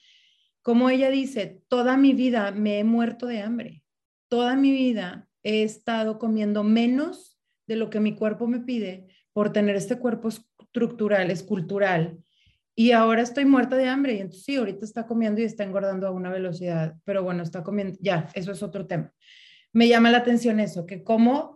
como 0.63 0.91
ella 0.91 1.11
dice, 1.11 1.63
toda 1.69 1.97
mi 1.97 2.13
vida 2.13 2.51
me 2.53 2.79
he 2.79 2.85
muerto 2.85 3.27
de 3.27 3.41
hambre. 3.41 3.83
Toda 4.29 4.57
mi 4.57 4.73
vida 4.73 5.29
he 5.43 5.63
estado 5.63 6.19
comiendo 6.19 6.65
menos 6.65 7.39
de 7.67 7.77
lo 7.77 7.91
que 7.91 8.01
mi 8.01 8.15
cuerpo 8.15 8.47
me 8.47 8.61
pide 8.61 9.07
por 9.33 9.53
tener 9.53 9.77
este 9.77 9.99
cuerpo 9.99 10.29
estructural, 10.29 11.31
escultural, 11.31 12.19
y 12.79 12.93
ahora 12.93 13.23
estoy 13.23 13.47
muerta 13.47 13.75
de 13.77 13.89
hambre 13.89 14.15
y 14.15 14.19
entonces 14.19 14.45
sí, 14.45 14.57
ahorita 14.57 14.85
está 14.85 15.07
comiendo 15.07 15.41
y 15.41 15.45
está 15.45 15.65
engordando 15.65 16.07
a 16.07 16.11
una 16.11 16.31
velocidad, 16.31 16.95
pero 17.05 17.23
bueno, 17.23 17.43
está 17.43 17.63
comiendo, 17.63 17.97
ya, 18.03 18.29
eso 18.35 18.53
es 18.53 18.63
otro 18.63 18.87
tema. 18.87 19.15
Me 19.73 19.89
llama 19.89 20.11
la 20.11 20.19
atención 20.19 20.61
eso, 20.61 20.85
que 20.85 21.03
cómo 21.03 21.56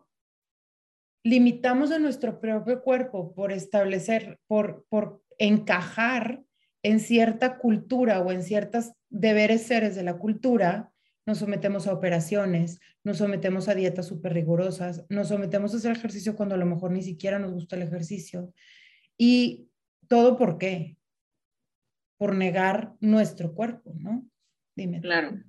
limitamos 1.23 1.91
a 1.91 1.99
nuestro 1.99 2.41
propio 2.41 2.83
cuerpo 2.83 3.35
por 3.35 3.53
establecer, 3.53 4.39
por, 4.47 4.87
por 4.89 5.23
encajar 5.39 6.43
en 6.83 7.01
cierta 7.01 7.59
cultura 7.59 8.21
o 8.21 8.33
en 8.33 8.43
ciertos 8.43 8.93
deberes 9.09 9.63
seres 9.67 9.95
de 9.97 10.03
la 10.03 10.19
cultura, 10.19 10.91
nos 11.27 11.39
sometemos 11.39 11.87
a 11.87 11.93
operaciones, 11.93 12.81
nos 13.05 13.19
sometemos 13.19 13.69
a 13.69 13.75
dietas 13.75 14.07
súper 14.07 14.33
rigurosas, 14.33 15.05
nos 15.09 15.29
sometemos 15.29 15.75
a 15.75 15.77
hacer 15.77 15.93
ejercicio 15.93 16.37
cuando 16.37 16.55
a 16.55 16.59
lo 16.59 16.67
mejor 16.67 16.91
ni 16.91 17.03
siquiera 17.03 17.39
nos 17.39 17.53
gusta 17.53 17.77
el 17.77 17.83
ejercicio. 17.83 18.53
¿Y 19.19 19.69
todo 20.09 20.37
por 20.39 20.59
qué? 20.59 20.97
por 22.21 22.37
negar 22.37 22.93
nuestro 23.01 23.55
cuerpo, 23.55 23.95
¿no? 23.97 24.29
Dime. 24.77 25.01
Claro. 25.01 25.43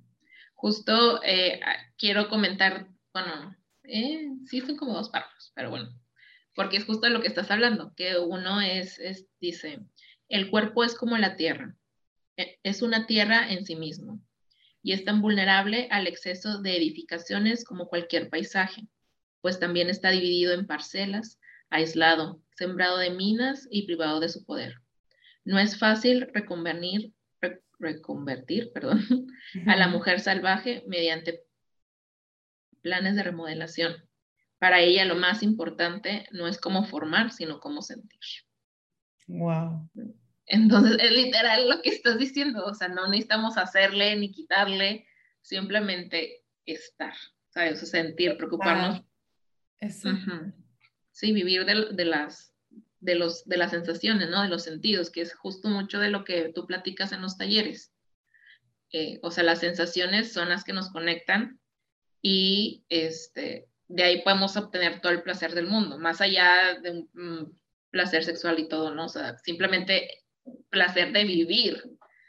Justo 0.54 1.22
eh, 1.22 1.60
quiero 1.98 2.30
comentar, 2.30 2.88
bueno, 3.12 3.54
eh, 3.84 4.28
sí 4.46 4.60
son 4.60 4.76
como 4.76 4.94
dos 4.94 5.10
párrafos, 5.10 5.52
pero 5.54 5.70
bueno, 5.70 5.90
porque 6.54 6.76
es 6.76 6.84
justo 6.84 7.08
lo 7.08 7.20
que 7.20 7.28
estás 7.28 7.50
hablando, 7.50 7.94
que 7.96 8.18
uno 8.18 8.60
es, 8.60 8.98
es, 8.98 9.26
dice, 9.40 9.80
el 10.28 10.50
cuerpo 10.50 10.84
es 10.84 10.94
como 10.94 11.16
la 11.18 11.36
tierra, 11.36 11.76
e, 12.36 12.58
es 12.62 12.82
una 12.82 13.06
tierra 13.06 13.50
en 13.52 13.64
sí 13.64 13.76
mismo 13.76 14.20
y 14.82 14.92
es 14.92 15.04
tan 15.04 15.22
vulnerable 15.22 15.88
al 15.90 16.06
exceso 16.06 16.60
de 16.60 16.76
edificaciones 16.76 17.64
como 17.64 17.88
cualquier 17.88 18.28
paisaje, 18.28 18.88
pues 19.40 19.58
también 19.58 19.88
está 19.88 20.10
dividido 20.10 20.52
en 20.52 20.66
parcelas, 20.66 21.38
aislado, 21.70 22.42
sembrado 22.56 22.98
de 22.98 23.10
minas 23.10 23.66
y 23.70 23.86
privado 23.86 24.20
de 24.20 24.28
su 24.28 24.44
poder. 24.44 24.76
No 25.44 25.58
es 25.58 25.78
fácil 25.78 26.28
reconvertir, 26.32 27.12
reconvertir 27.78 28.72
perdón, 28.72 29.26
a 29.66 29.76
la 29.76 29.88
mujer 29.88 30.20
salvaje 30.20 30.84
mediante 30.86 31.44
planes 32.82 33.16
de 33.16 33.22
remodelación. 33.22 33.94
Para 34.58 34.80
ella 34.80 35.04
lo 35.04 35.16
más 35.16 35.42
importante 35.42 36.28
no 36.30 36.46
es 36.46 36.58
cómo 36.58 36.84
formar, 36.84 37.32
sino 37.32 37.58
cómo 37.58 37.82
sentir. 37.82 38.20
Wow. 39.26 39.90
Entonces, 40.46 40.98
es 41.00 41.10
literal 41.12 41.68
lo 41.68 41.80
que 41.80 41.90
estás 41.90 42.18
diciendo, 42.18 42.64
o 42.66 42.74
sea, 42.74 42.88
no 42.88 43.08
necesitamos 43.08 43.56
hacerle 43.56 44.16
ni 44.16 44.30
quitarle, 44.30 45.06
simplemente 45.40 46.44
estar, 46.66 47.14
¿sabes? 47.48 47.80
sentir, 47.88 48.36
preocuparnos. 48.36 49.02
Sí, 51.10 51.32
vivir 51.32 51.64
de, 51.64 52.04
las, 52.04 52.54
de, 53.00 53.14
los, 53.14 53.44
de 53.46 53.56
las 53.56 53.70
sensaciones, 53.70 54.30
¿no? 54.30 54.42
De 54.42 54.48
los 54.48 54.62
sentidos, 54.62 55.10
que 55.10 55.22
es 55.22 55.34
justo 55.34 55.68
mucho 55.68 55.98
de 55.98 56.10
lo 56.10 56.24
que 56.24 56.52
tú 56.54 56.66
platicas 56.66 57.12
en 57.12 57.22
los 57.22 57.36
talleres. 57.36 57.92
Eh, 58.92 59.20
o 59.22 59.30
sea, 59.30 59.44
las 59.44 59.60
sensaciones 59.60 60.32
son 60.32 60.50
las 60.50 60.64
que 60.64 60.72
nos 60.72 60.90
conectan 60.90 61.60
y 62.22 62.84
este, 62.88 63.68
de 63.88 64.02
ahí 64.04 64.22
podemos 64.22 64.56
obtener 64.56 65.00
todo 65.00 65.12
el 65.12 65.22
placer 65.22 65.54
del 65.54 65.66
mundo, 65.66 65.98
más 65.98 66.20
allá 66.20 66.78
de 66.80 66.90
un 66.90 67.10
mm, 67.12 67.52
placer 67.90 68.24
sexual 68.24 68.58
y 68.60 68.68
todo, 68.68 68.94
¿no? 68.94 69.06
O 69.06 69.08
sea, 69.08 69.36
simplemente 69.38 70.22
placer 70.70 71.12
de 71.12 71.24
vivir, 71.24 71.82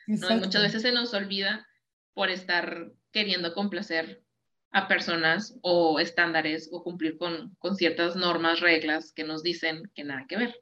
¿no? 0.07 0.31
Y 0.31 0.35
muchas 0.39 0.63
veces 0.63 0.81
se 0.81 0.91
nos 0.91 1.13
olvida 1.13 1.65
por 2.13 2.29
estar 2.29 2.91
queriendo 3.11 3.53
complacer 3.53 4.23
a 4.71 4.87
personas 4.87 5.57
o 5.61 5.99
estándares 5.99 6.67
o 6.71 6.83
cumplir 6.83 7.17
con, 7.17 7.55
con, 7.59 7.75
ciertas 7.75 8.15
normas, 8.15 8.59
reglas 8.59 9.13
que 9.13 9.23
nos 9.23 9.43
dicen 9.43 9.91
que 9.93 10.03
nada 10.03 10.25
que 10.27 10.37
ver. 10.37 10.59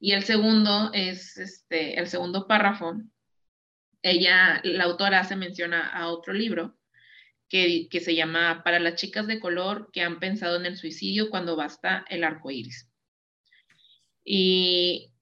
Y 0.00 0.12
el 0.12 0.24
segundo 0.24 0.90
es, 0.94 1.36
este, 1.36 2.00
el 2.00 2.08
segundo 2.08 2.46
párrafo, 2.46 2.94
ella, 4.00 4.60
la 4.64 4.84
autora 4.84 5.22
se 5.24 5.36
menciona 5.36 5.86
a 5.90 6.08
otro 6.08 6.32
libro 6.32 6.75
que, 7.48 7.88
se 8.00 8.14
llama 8.14 8.62
Para 8.64 8.80
las 8.80 8.96
chicas 8.96 9.26
de 9.26 9.40
color 9.40 9.90
que 9.92 10.02
han 10.02 10.18
pensado 10.18 10.56
en 10.56 10.66
el 10.66 10.76
suicidio 10.76 11.30
cuando 11.30 11.56
basta 11.56 12.04
el 12.08 12.24
arco 12.24 12.50
iris. 12.50 12.88
Y 14.24 15.12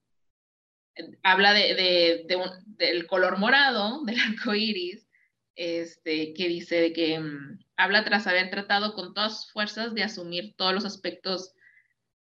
habla 1.22 1.52
de, 1.52 1.74
de 1.74 2.26
del 2.66 3.06
color 3.06 3.38
morado 3.38 4.02
del 4.04 4.18
arco 4.18 4.54
iris, 4.54 5.06
este, 5.56 6.34
que 6.34 6.48
dice 6.48 6.92
que 6.92 7.18
mm, 7.18 7.58
habla 7.76 8.04
tras 8.04 8.26
haber 8.26 8.50
tratado 8.50 8.94
con 8.94 9.14
todas 9.14 9.50
fuerzas 9.52 9.94
de 9.94 10.02
asumir 10.02 10.54
todos 10.56 10.74
los 10.74 10.84
aspectos 10.84 11.52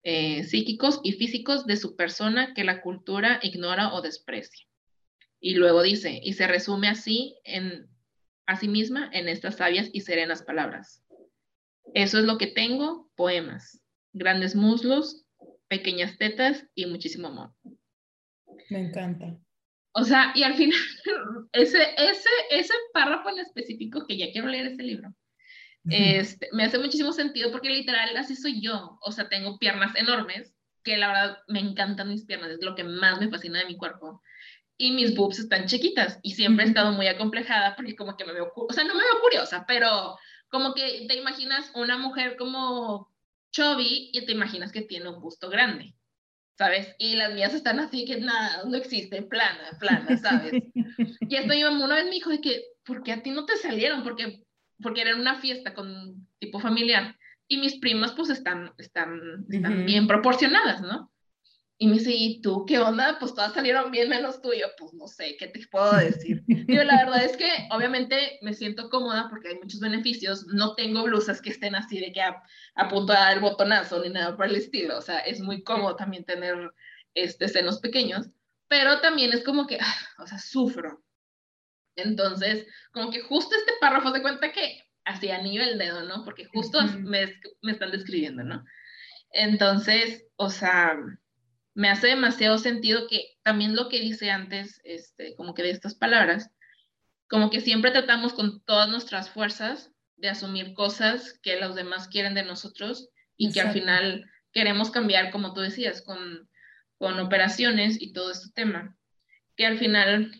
eh, 0.04 0.44
psíquicos 0.44 1.00
y 1.04 1.14
físicos 1.14 1.66
de 1.66 1.78
su 1.78 1.96
persona 1.96 2.54
que 2.54 2.64
la 2.64 2.82
cultura 2.82 3.40
ignora 3.42 3.94
o 3.94 4.02
desprecia. 4.02 4.68
Y 5.40 5.56
luego 5.56 5.82
dice, 5.82 6.20
y 6.24 6.34
se 6.34 6.48
resume 6.48 6.90
así 6.90 7.38
en 7.44 7.88
a 8.46 8.56
sí 8.58 8.68
misma 8.68 9.10
en 9.14 9.28
estas 9.28 9.58
sabias 9.58 9.90
y 9.94 10.02
serenas 10.02 10.44
palabras. 10.44 11.04
Eso 11.94 12.20
es 12.20 12.26
lo 12.26 12.38
que 12.38 12.48
tengo, 12.48 13.10
poemas, 13.16 13.82
grandes 14.14 14.56
muslos, 14.56 15.26
pequeñas 15.68 16.18
tetas 16.18 16.66
y 16.76 16.86
muchísimo 16.86 17.28
amor. 17.28 17.54
Me 18.70 18.80
encanta. 18.80 19.38
O 19.94 20.04
sea, 20.04 20.32
y 20.36 20.44
al 20.44 20.56
final, 20.56 20.80
ese, 21.52 21.80
ese, 21.98 22.30
ese 22.50 22.74
párrafo 22.94 23.30
en 23.30 23.40
específico, 23.40 24.06
que 24.08 24.18
ya 24.18 24.32
quiero 24.32 24.48
leer 24.48 24.68
ese 24.68 24.84
libro, 24.84 25.14
este, 25.90 26.48
me 26.54 26.64
hace 26.64 26.80
muchísimo 26.80 27.12
sentido 27.12 27.52
porque 27.52 27.70
literal 27.70 28.16
así 28.16 28.36
soy 28.36 28.62
yo. 28.62 28.98
O 29.02 29.12
sea, 29.12 29.28
tengo 29.28 29.60
piernas 29.60 29.96
enormes, 29.96 30.54
que 30.84 30.98
la 30.98 31.08
verdad 31.08 31.38
me 31.48 31.60
encantan 31.60 32.10
mis 32.10 32.26
piernas, 32.26 32.52
es 32.52 32.62
lo 32.62 32.76
que 32.76 32.84
más 32.84 33.20
me 33.20 33.30
fascina 33.30 33.60
de 33.60 33.66
mi 33.66 33.78
cuerpo. 33.78 34.22
Y 34.78 34.92
mis 34.92 35.16
boobs 35.16 35.40
están 35.40 35.68
chiquitas 35.68 36.20
y 36.24 36.34
siempre 36.34 36.66
he 36.66 36.68
estado 36.68 36.92
muy 36.92 37.08
acomplejada 37.08 37.76
porque 37.76 37.96
como 37.96 38.18
que 38.18 38.26
me 38.26 38.34
veo, 38.34 38.52
o 38.56 38.74
sea, 38.74 38.84
no 38.84 38.96
me 38.96 39.04
veo 39.04 39.22
curiosa, 39.22 39.66
pero 39.68 40.18
como 40.50 40.74
que 40.74 41.06
te 41.08 41.16
imaginas 41.16 41.72
una 41.76 41.98
mujer 41.98 42.36
como 42.38 43.12
chubby 43.52 44.10
y 44.14 44.26
te 44.26 44.32
imaginas 44.32 44.72
que 44.72 44.82
tiene 44.82 45.10
un 45.10 45.22
busto 45.22 45.50
grande. 45.50 45.96
¿sabes? 46.56 46.96
Y 47.00 47.16
las 47.16 47.34
mías 47.34 47.54
están 47.56 47.80
así 47.80 48.06
que 48.06 48.20
nada, 48.20 48.64
no 48.66 48.78
existe, 48.78 49.24
plana, 49.24 49.72
plana, 49.80 50.16
¿sabes? 50.18 50.52
y 51.22 51.36
esto 51.36 51.54
mi 51.54 51.64
mamá 51.64 51.84
una 51.84 51.96
vez 51.96 52.06
me 52.06 52.12
dijo 52.12 52.30
de 52.30 52.42
que, 52.42 52.64
¿por 52.86 53.02
qué 53.02 53.12
a 53.12 53.24
ti 53.24 53.32
no 53.32 53.46
te 53.46 53.58
salieron? 53.58 54.04
Porque 54.04 54.44
porque 54.84 55.02
era 55.02 55.16
una 55.16 55.36
fiesta 55.36 55.74
con 55.74 56.28
tipo 56.40 56.60
familiar 56.60 57.18
y 57.48 57.58
mis 57.58 57.80
primas 57.80 58.12
pues 58.14 58.30
están, 58.30 58.74
están, 58.78 59.46
están 59.50 59.86
bien 59.86 60.08
proporcionadas, 60.08 60.82
¿no? 60.82 61.12
Y 61.78 61.88
me 61.88 61.94
dice, 61.94 62.12
¿y 62.14 62.42
tú 62.42 62.66
qué 62.66 62.80
onda? 62.80 63.18
Pues 63.20 63.34
todas 63.34 63.54
salieron 63.54 63.92
bien 63.92 64.08
menos 64.08 64.42
tuyo. 64.42 64.68
Pues 64.78 64.94
no 64.94 65.08
sé, 65.08 65.36
¿qué 65.38 65.48
te 65.48 65.66
puedo 65.68 65.96
decir? 65.98 66.44
Yo 66.68 66.84
la 66.84 66.98
verdad 67.04 67.24
es 67.24 67.36
que 67.36 67.50
obviamente 67.72 68.40
me 68.42 68.54
siento 68.54 68.90
cómoda 68.90 69.28
porque 69.30 69.50
hay 69.50 69.56
muchos 69.56 69.80
beneficios. 69.80 70.46
No 70.48 70.76
tengo 70.76 71.04
blusas 71.04 71.42
que 71.42 71.50
estén 71.50 71.76
así 71.76 72.00
de 72.00 72.12
que 72.12 72.22
a, 72.22 72.42
a 72.76 72.88
punto 72.90 73.12
de 73.14 73.20
dar 73.20 73.34
el 73.34 73.42
botonazo 73.42 74.02
ni 74.02 74.10
nada 74.10 74.36
por 74.36 74.46
el 74.46 74.56
estilo. 74.56 74.98
O 74.98 75.02
sea, 75.02 75.20
es 75.20 75.42
muy 75.42 75.64
cómodo 75.64 75.96
también 75.96 76.24
tener 76.26 76.72
este, 77.16 77.48
senos 77.48 77.80
pequeños. 77.80 78.30
Pero 78.68 79.02
también 79.02 79.34
es 79.34 79.44
como 79.44 79.68
que, 79.68 79.78
ah, 79.82 79.96
o 80.20 80.28
sea, 80.28 80.38
sufro. 80.38 81.04
Entonces, 81.96 82.66
como 82.92 83.12
que 83.12 83.22
justo 83.22 83.56
este 83.56 83.74
párrafo 83.80 84.12
de 84.12 84.22
cuenta 84.22 84.52
que 84.52 84.82
así 85.06 85.30
a 85.30 85.42
nivel 85.42 85.78
dedo, 85.78 86.04
¿no? 86.04 86.24
Porque 86.24 86.46
justo 86.46 86.82
me, 87.00 87.40
me, 87.62 87.72
están 87.72 87.92
describiendo, 87.92 88.44
¿no? 88.44 88.64
Entonces, 89.32 90.26
o 90.38 90.50
sea, 90.50 90.98
me 91.76 91.90
hace 91.90 92.08
demasiado 92.08 92.58
sentido 92.58 93.08
que 93.08 93.38
también 93.44 93.76
lo 93.76 93.90
que 93.90 94.00
dice 94.00 94.30
antes, 94.30 94.80
este, 94.84 95.36
como 95.36 95.54
que 95.54 95.64
de 95.64 95.72
estas 95.72 95.96
palabras, 95.96 96.52
como 97.28 97.50
que 97.50 97.62
siempre 97.62 97.92
tratamos 97.92 98.34
con 98.34 98.64
todas 98.64 98.90
nuestras 98.90 99.30
fuerzas 99.30 99.92
de 100.18 100.30
asumir 100.30 100.74
cosas 100.74 101.40
que 101.42 101.60
los 101.60 101.76
demás 101.76 102.08
quieren 102.08 102.36
de 102.36 102.44
nosotros 102.44 103.10
y 103.38 103.52
que 103.52 103.62
al 103.62 103.74
final 103.74 104.30
queremos 104.52 104.92
cambiar, 104.92 105.32
como 105.32 105.54
tú 105.54 105.62
decías, 105.62 106.02
con, 106.04 106.48
con 106.98 107.20
operaciones 107.20 108.00
y 108.00 108.14
todo 108.14 108.32
este 108.32 108.52
tema. 108.54 108.96
Que 109.56 109.66
al 109.66 109.80
final, 109.80 110.40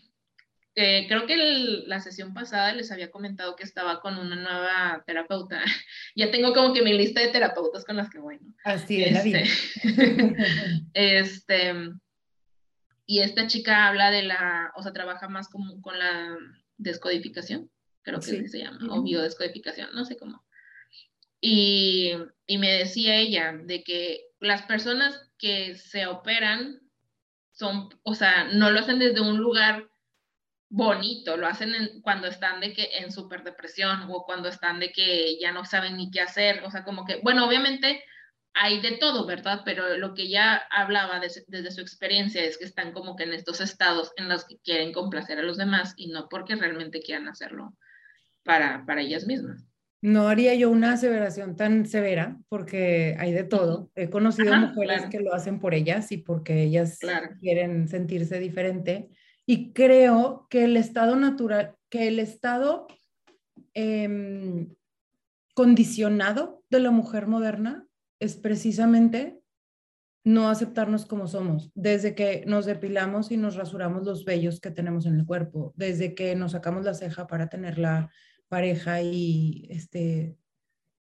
eh, 0.76 1.06
creo 1.06 1.26
que 1.26 1.36
la 1.86 2.00
sesión 2.00 2.34
pasada 2.34 2.72
les 2.72 2.90
había 2.90 3.12
comentado 3.12 3.54
que 3.54 3.62
estaba 3.62 4.00
con 4.00 4.18
una 4.18 4.34
nueva 4.34 5.04
terapeuta. 5.06 5.62
ya 6.16 6.30
tengo 6.30 6.52
como 6.52 6.74
que 6.74 6.82
mi 6.82 6.92
lista 6.92 7.20
de 7.20 7.28
terapeutas 7.28 7.84
con 7.84 7.96
las 7.96 8.10
que 8.10 8.18
voy, 8.18 8.38
¿no? 8.40 8.54
Así 8.64 9.02
es, 9.02 9.24
este, 9.24 9.44
este, 10.94 11.74
y 13.06 13.20
esta 13.20 13.46
chica 13.46 13.86
habla 13.86 14.10
de 14.10 14.22
la, 14.22 14.72
o 14.76 14.82
sea, 14.82 14.92
trabaja 14.92 15.28
más 15.28 15.48
como 15.48 15.80
con 15.80 15.96
la 15.96 16.36
descodificación, 16.76 17.70
creo 18.02 18.18
que 18.18 18.48
se 18.48 18.58
llama, 18.58 18.80
o 18.90 19.02
biodescodificación, 19.02 19.90
no 19.94 20.04
sé 20.04 20.16
cómo. 20.16 20.44
Y, 21.40 22.14
y 22.46 22.58
me 22.58 22.72
decía 22.72 23.16
ella 23.16 23.52
de 23.52 23.84
que 23.84 24.22
las 24.40 24.62
personas 24.62 25.30
que 25.38 25.76
se 25.76 26.06
operan 26.06 26.80
son, 27.52 27.90
o 28.02 28.14
sea, 28.14 28.44
no 28.52 28.70
lo 28.70 28.80
hacen 28.80 28.98
desde 28.98 29.20
un 29.20 29.38
lugar 29.38 29.88
bonito, 30.74 31.36
lo 31.36 31.46
hacen 31.46 31.72
cuando 32.02 32.26
están 32.26 32.60
de 32.60 32.72
que 32.72 32.88
en 32.98 33.12
súper 33.12 33.44
depresión 33.44 34.08
o 34.10 34.24
cuando 34.24 34.48
están 34.48 34.80
de 34.80 34.90
que 34.90 35.38
ya 35.38 35.52
no 35.52 35.64
saben 35.64 35.96
ni 35.96 36.10
qué 36.10 36.20
hacer, 36.20 36.64
o 36.64 36.70
sea, 36.70 36.82
como 36.82 37.04
que, 37.04 37.20
bueno, 37.22 37.46
obviamente 37.46 38.02
hay 38.54 38.80
de 38.80 38.96
todo, 38.98 39.24
¿verdad? 39.24 39.62
Pero 39.64 39.96
lo 39.98 40.14
que 40.14 40.22
ella 40.22 40.62
hablaba 40.70 41.20
desde 41.20 41.70
su 41.70 41.80
experiencia 41.80 42.42
es 42.42 42.58
que 42.58 42.64
están 42.64 42.92
como 42.92 43.14
que 43.14 43.22
en 43.22 43.34
estos 43.34 43.60
estados 43.60 44.12
en 44.16 44.28
los 44.28 44.44
que 44.46 44.58
quieren 44.64 44.92
complacer 44.92 45.38
a 45.38 45.42
los 45.42 45.58
demás 45.58 45.94
y 45.96 46.08
no 46.08 46.28
porque 46.28 46.56
realmente 46.56 47.00
quieran 47.00 47.28
hacerlo 47.28 47.76
para, 48.42 48.84
para 48.84 49.00
ellas 49.00 49.26
mismas. 49.26 49.64
No 50.02 50.28
haría 50.28 50.54
yo 50.54 50.70
una 50.70 50.92
aseveración 50.92 51.56
tan 51.56 51.86
severa 51.86 52.36
porque 52.48 53.16
hay 53.18 53.32
de 53.32 53.44
todo. 53.44 53.90
He 53.94 54.10
conocido 54.10 54.54
mujeres 54.56 55.06
que 55.06 55.20
lo 55.20 55.32
hacen 55.32 55.60
por 55.60 55.72
ellas 55.72 56.10
y 56.10 56.18
porque 56.18 56.64
ellas 56.64 56.98
quieren 57.40 57.88
sentirse 57.88 58.38
diferente. 58.40 59.08
Y 59.46 59.72
creo 59.72 60.46
que 60.48 60.64
el 60.64 60.76
estado 60.76 61.16
natural, 61.16 61.74
que 61.90 62.08
el 62.08 62.18
estado 62.18 62.86
em, 63.74 64.74
condicionado 65.54 66.62
de 66.70 66.80
la 66.80 66.90
mujer 66.90 67.26
moderna 67.26 67.86
es 68.20 68.36
precisamente 68.36 69.40
no 70.24 70.48
aceptarnos 70.48 71.04
como 71.04 71.26
somos, 71.28 71.70
desde 71.74 72.14
que 72.14 72.44
nos 72.46 72.64
depilamos 72.64 73.30
y 73.30 73.36
nos 73.36 73.56
rasuramos 73.56 74.04
los 74.04 74.24
vellos 74.24 74.58
que 74.58 74.70
tenemos 74.70 75.04
en 75.04 75.16
el 75.16 75.26
cuerpo, 75.26 75.74
desde 75.76 76.14
que 76.14 76.34
nos 76.34 76.52
sacamos 76.52 76.86
la 76.86 76.94
ceja 76.94 77.26
para 77.26 77.48
tener 77.48 77.78
la 77.78 78.10
pareja 78.48 79.02
y 79.02 79.66
este, 79.68 80.34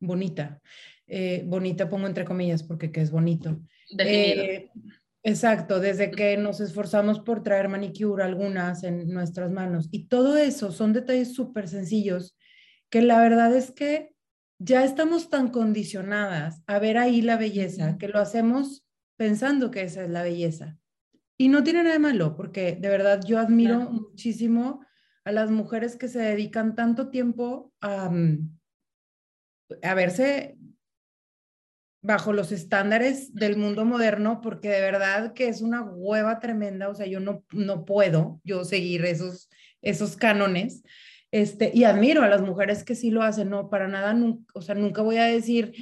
bonita. 0.01 0.61
Eh, 1.07 1.45
bonita 1.47 1.89
pongo 1.89 2.09
entre 2.09 2.25
comillas 2.25 2.65
porque 2.65 2.91
que 2.91 3.01
es 3.01 3.13
bonito. 3.13 3.61
Eh, 3.97 4.71
exacto, 5.27 5.81
desde 5.81 6.13
que 6.13 6.37
nos 6.37 6.61
esforzamos 6.61 7.19
por 7.19 7.43
traer 7.43 7.69
manicure 7.69 8.23
algunas 8.23 8.85
en 8.85 9.09
nuestras 9.09 9.51
manos. 9.51 9.89
Y 9.91 10.07
todo 10.07 10.37
eso 10.37 10.71
son 10.71 10.93
detalles 10.93 11.35
súper 11.35 11.67
sencillos 11.67 12.37
que 12.91 13.03
la 13.03 13.21
verdad 13.21 13.53
es 13.55 13.73
que 13.73 14.15
ya 14.61 14.85
estamos 14.85 15.29
tan 15.29 15.49
condicionadas 15.49 16.63
a 16.69 16.79
ver 16.79 16.97
ahí 16.97 17.23
la 17.23 17.37
belleza 17.37 17.99
que 17.99 18.07
lo 18.07 18.21
hacemos 18.21 18.87
pensando 19.17 19.73
que 19.73 19.83
esa 19.83 20.05
es 20.05 20.11
la 20.11 20.23
belleza. 20.23 20.79
Y 21.37 21.49
no 21.49 21.65
tiene 21.65 21.83
nada 21.83 21.95
de 21.95 21.99
malo, 21.99 22.37
porque 22.37 22.79
de 22.81 22.89
verdad 22.89 23.21
yo 23.27 23.41
admiro 23.41 23.81
muchísimo 23.81 24.87
a 25.25 25.33
las 25.33 25.51
mujeres 25.51 25.97
que 25.97 26.07
se 26.07 26.21
dedican 26.21 26.77
tanto 26.77 27.11
tiempo 27.11 27.73
a, 27.81 28.09
mm, 28.11 28.59
a 29.83 29.95
verse 29.95 30.57
bajo 32.07 32.33
los 32.33 32.53
estándares 32.53 33.35
del 33.35 33.57
mundo 33.57 33.85
moderno, 33.85 34.41
porque 34.41 34.69
de 34.69 34.81
verdad 34.81 35.33
que 35.33 35.49
es 35.49 35.61
una 35.61 35.83
hueva 35.83 36.39
tremenda, 36.39 36.89
o 36.89 36.95
sea, 36.95 37.07
yo 37.07 37.19
no, 37.19 37.45
no 37.51 37.85
puedo 37.85 38.41
yo 38.45 38.65
seguir 38.65 39.05
esos, 39.05 39.51
esos 39.83 40.17
cánones. 40.17 40.85
Este, 41.33 41.73
y 41.75 41.83
admiro 41.83 42.23
a 42.23 42.29
las 42.29 42.43
mujeres 42.43 42.85
que 42.85 42.95
sí 42.95 43.11
lo 43.11 43.23
hacen, 43.23 43.51
no, 43.51 43.69
para 43.69 43.89
nada, 43.89 44.15
nunca, 44.15 44.45
o 44.55 44.63
sea, 44.63 44.77
nunca 44.77 45.03
voy 45.03 45.17
a 45.17 45.25
decir, 45.25 45.75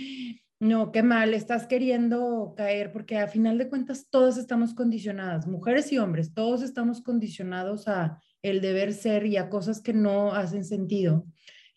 no, 0.58 0.92
qué 0.92 1.02
mal, 1.02 1.34
estás 1.34 1.66
queriendo 1.66 2.54
caer, 2.56 2.90
porque 2.90 3.18
a 3.18 3.28
final 3.28 3.58
de 3.58 3.68
cuentas 3.68 4.08
todas 4.08 4.38
estamos 4.38 4.72
condicionadas, 4.72 5.46
mujeres 5.46 5.92
y 5.92 5.98
hombres, 5.98 6.32
todos 6.32 6.62
estamos 6.62 7.02
condicionados 7.02 7.87
a 7.87 8.18
el 8.40 8.62
deber 8.62 8.94
ser 8.94 9.26
y 9.26 9.37
a 9.37 9.50
cosas 9.50 9.82
que 9.82 9.92
no 9.92 10.32
hacen 10.32 10.64
sentido. 10.64 11.26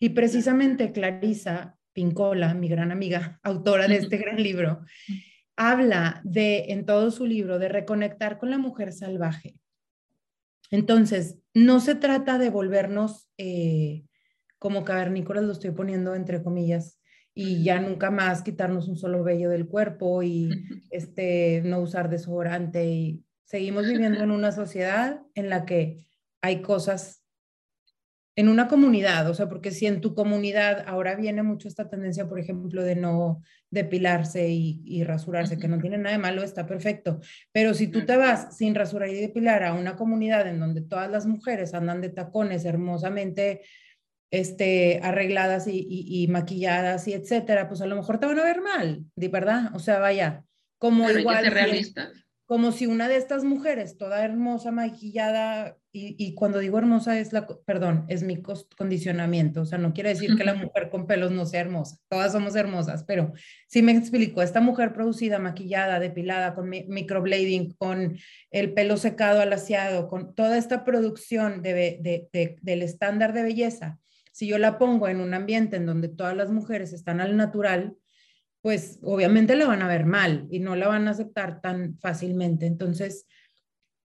Y 0.00 0.10
precisamente 0.10 0.90
Clarisa 0.92 1.77
Pincola, 1.98 2.54
mi 2.54 2.68
gran 2.68 2.92
amiga, 2.92 3.40
autora 3.42 3.88
de 3.88 3.96
este 3.96 4.18
gran 4.18 4.40
libro, 4.40 4.82
habla 5.56 6.20
de, 6.22 6.66
en 6.68 6.86
todo 6.86 7.10
su 7.10 7.26
libro, 7.26 7.58
de 7.58 7.68
reconectar 7.68 8.38
con 8.38 8.50
la 8.50 8.58
mujer 8.58 8.92
salvaje. 8.92 9.56
Entonces, 10.70 11.38
no 11.54 11.80
se 11.80 11.96
trata 11.96 12.38
de 12.38 12.50
volvernos 12.50 13.28
eh, 13.36 14.04
como 14.60 14.84
cavernícolas, 14.84 15.42
lo 15.42 15.50
estoy 15.50 15.72
poniendo 15.72 16.14
entre 16.14 16.40
comillas, 16.40 17.00
y 17.34 17.64
ya 17.64 17.80
nunca 17.80 18.12
más 18.12 18.42
quitarnos 18.42 18.86
un 18.86 18.96
solo 18.96 19.24
vello 19.24 19.50
del 19.50 19.66
cuerpo 19.66 20.22
y 20.22 20.50
este, 20.90 21.62
no 21.64 21.80
usar 21.80 22.10
desodorante. 22.10 22.86
Y 22.86 23.24
seguimos 23.42 23.88
viviendo 23.88 24.20
en 24.22 24.30
una 24.30 24.52
sociedad 24.52 25.20
en 25.34 25.48
la 25.48 25.66
que 25.66 26.06
hay 26.42 26.62
cosas 26.62 27.17
en 28.38 28.48
una 28.48 28.68
comunidad, 28.68 29.28
o 29.28 29.34
sea, 29.34 29.48
porque 29.48 29.72
si 29.72 29.86
en 29.86 30.00
tu 30.00 30.14
comunidad 30.14 30.84
ahora 30.86 31.16
viene 31.16 31.42
mucho 31.42 31.66
esta 31.66 31.90
tendencia, 31.90 32.28
por 32.28 32.38
ejemplo, 32.38 32.84
de 32.84 32.94
no 32.94 33.42
depilarse 33.68 34.48
y, 34.48 35.02
rasurarse, 35.02 35.58
que 35.58 35.66
no 35.66 35.80
tiene 35.80 35.98
nada 35.98 36.14
de 36.14 36.22
malo, 36.22 36.44
está 36.44 36.64
perfecto. 36.64 37.18
Pero 37.50 37.74
si 37.74 37.88
tú 37.88 38.06
te 38.06 38.16
vas 38.16 38.56
sin 38.56 38.76
rasurar 38.76 39.08
y 39.08 39.20
depilar 39.20 39.64
a 39.64 39.74
una 39.74 39.96
comunidad 39.96 40.46
en 40.46 40.60
donde 40.60 40.82
todas 40.82 41.10
las 41.10 41.26
mujeres 41.26 41.74
andan 41.74 42.00
de 42.00 42.10
tacones 42.10 42.64
hermosamente 42.64 43.62
este, 44.30 45.00
arregladas 45.02 45.66
y, 45.66 46.28
maquilladas 46.30 47.08
y 47.08 47.14
etcétera, 47.14 47.66
pues 47.66 47.80
a 47.80 47.86
lo 47.86 47.96
mejor 47.96 48.20
te 48.20 48.26
van 48.26 48.38
a 48.38 48.44
ver 48.44 48.60
mal, 48.60 49.04
¿de 49.16 49.28
verdad? 49.28 49.74
O 49.74 49.80
sea, 49.80 49.98
vaya, 49.98 50.44
como 50.78 51.10
igual. 51.10 51.44
Como 52.48 52.72
si 52.72 52.86
una 52.86 53.08
de 53.08 53.16
estas 53.16 53.44
mujeres, 53.44 53.98
toda 53.98 54.24
hermosa, 54.24 54.70
maquillada, 54.72 55.76
y, 55.92 56.34
cuando 56.34 56.60
digo 56.60 56.78
hermosa 56.78 57.18
es 57.18 57.34
la, 57.34 57.46
perdón, 57.46 58.06
es 58.08 58.22
mi 58.22 58.40
condicionamiento, 58.40 59.60
o 59.60 59.64
sea, 59.66 59.76
no 59.76 59.92
quiere 59.92 60.08
decir 60.08 60.34
que 60.34 60.44
la 60.44 60.54
mujer 60.54 60.88
con 60.88 61.06
pelos 61.06 61.30
no 61.30 61.44
sea 61.44 61.60
hermosa, 61.60 61.98
todas 62.08 62.32
somos 62.32 62.56
hermosas, 62.56 63.04
pero 63.04 63.34
sí 63.66 63.82
me 63.82 63.92
explico, 63.92 64.40
esta 64.40 64.62
mujer 64.62 64.94
producida, 64.94 65.38
maquillada, 65.38 66.00
depilada, 66.00 66.54
con 66.54 66.70
microblading, 66.70 67.74
con 67.74 68.16
el 68.50 68.72
pelo 68.72 68.96
secado, 68.96 69.42
alaciado, 69.42 70.08
con 70.08 70.34
toda 70.34 70.56
esta 70.56 70.84
producción 70.84 71.60
de, 71.60 72.30
del 72.62 72.82
estándar 72.82 73.34
de 73.34 73.42
belleza, 73.42 73.98
si 74.32 74.46
yo 74.46 74.56
la 74.56 74.78
pongo 74.78 75.08
en 75.08 75.20
un 75.20 75.34
ambiente 75.34 75.76
en 75.76 75.84
donde 75.84 76.08
todas 76.08 76.34
las 76.34 76.50
mujeres 76.50 76.94
están 76.94 77.20
al 77.20 77.36
natural, 77.36 77.94
pues 78.62 78.98
obviamente 79.02 79.56
la 79.56 79.66
van 79.66 79.82
a 79.82 79.88
ver 79.88 80.04
mal 80.04 80.46
y 80.50 80.60
no 80.60 80.76
la 80.76 80.88
van 80.88 81.08
a 81.08 81.12
aceptar 81.12 81.60
tan 81.60 81.98
fácilmente. 81.98 82.66
Entonces, 82.66 83.26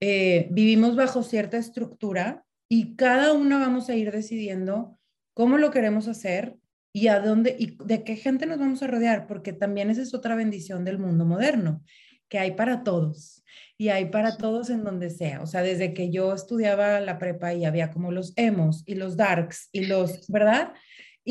eh, 0.01 0.49
vivimos 0.51 0.97
bajo 0.97 1.23
cierta 1.23 1.57
estructura 1.57 2.45
y 2.69 2.97
cada 2.97 3.33
una 3.33 3.59
vamos 3.59 3.89
a 3.89 3.95
ir 3.95 4.13
decidiendo 4.13 4.99
cómo 5.35 5.59
lo 5.59 5.71
queremos 5.71 6.09
hacer 6.09 6.57
y 6.93 7.09
a 7.09 7.21
dónde 7.21 7.55
y 7.59 7.77
de 7.85 8.03
qué 8.03 8.17
gente 8.17 8.47
nos 8.47 8.59
vamos 8.59 8.83
a 8.83 8.87
rodear, 8.87 9.27
porque 9.27 9.53
también 9.53 9.91
esa 9.91 10.03
es 10.03 10.15
otra 10.15 10.35
bendición 10.35 10.85
del 10.85 10.99
mundo 10.99 11.25
moderno, 11.25 11.83
que 12.29 12.39
hay 12.39 12.53
para 12.53 12.83
todos 12.83 13.45
y 13.77 13.89
hay 13.89 14.07
para 14.07 14.37
todos 14.37 14.71
en 14.71 14.85
donde 14.85 15.11
sea. 15.11 15.41
O 15.43 15.47
sea, 15.47 15.63
desde 15.63 15.95
que 15.95 16.11
yo 16.11 16.35
estudiaba 16.35 17.01
la 17.01 17.19
prepa 17.19 17.55
y 17.55 17.65
había 17.65 17.91
como 17.91 18.13
los 18.13 18.33
emos 18.37 18.83
y 18.87 18.95
los 18.95 19.17
darks 19.17 19.69
y 19.73 19.87
los, 19.87 20.27
¿verdad? 20.29 20.73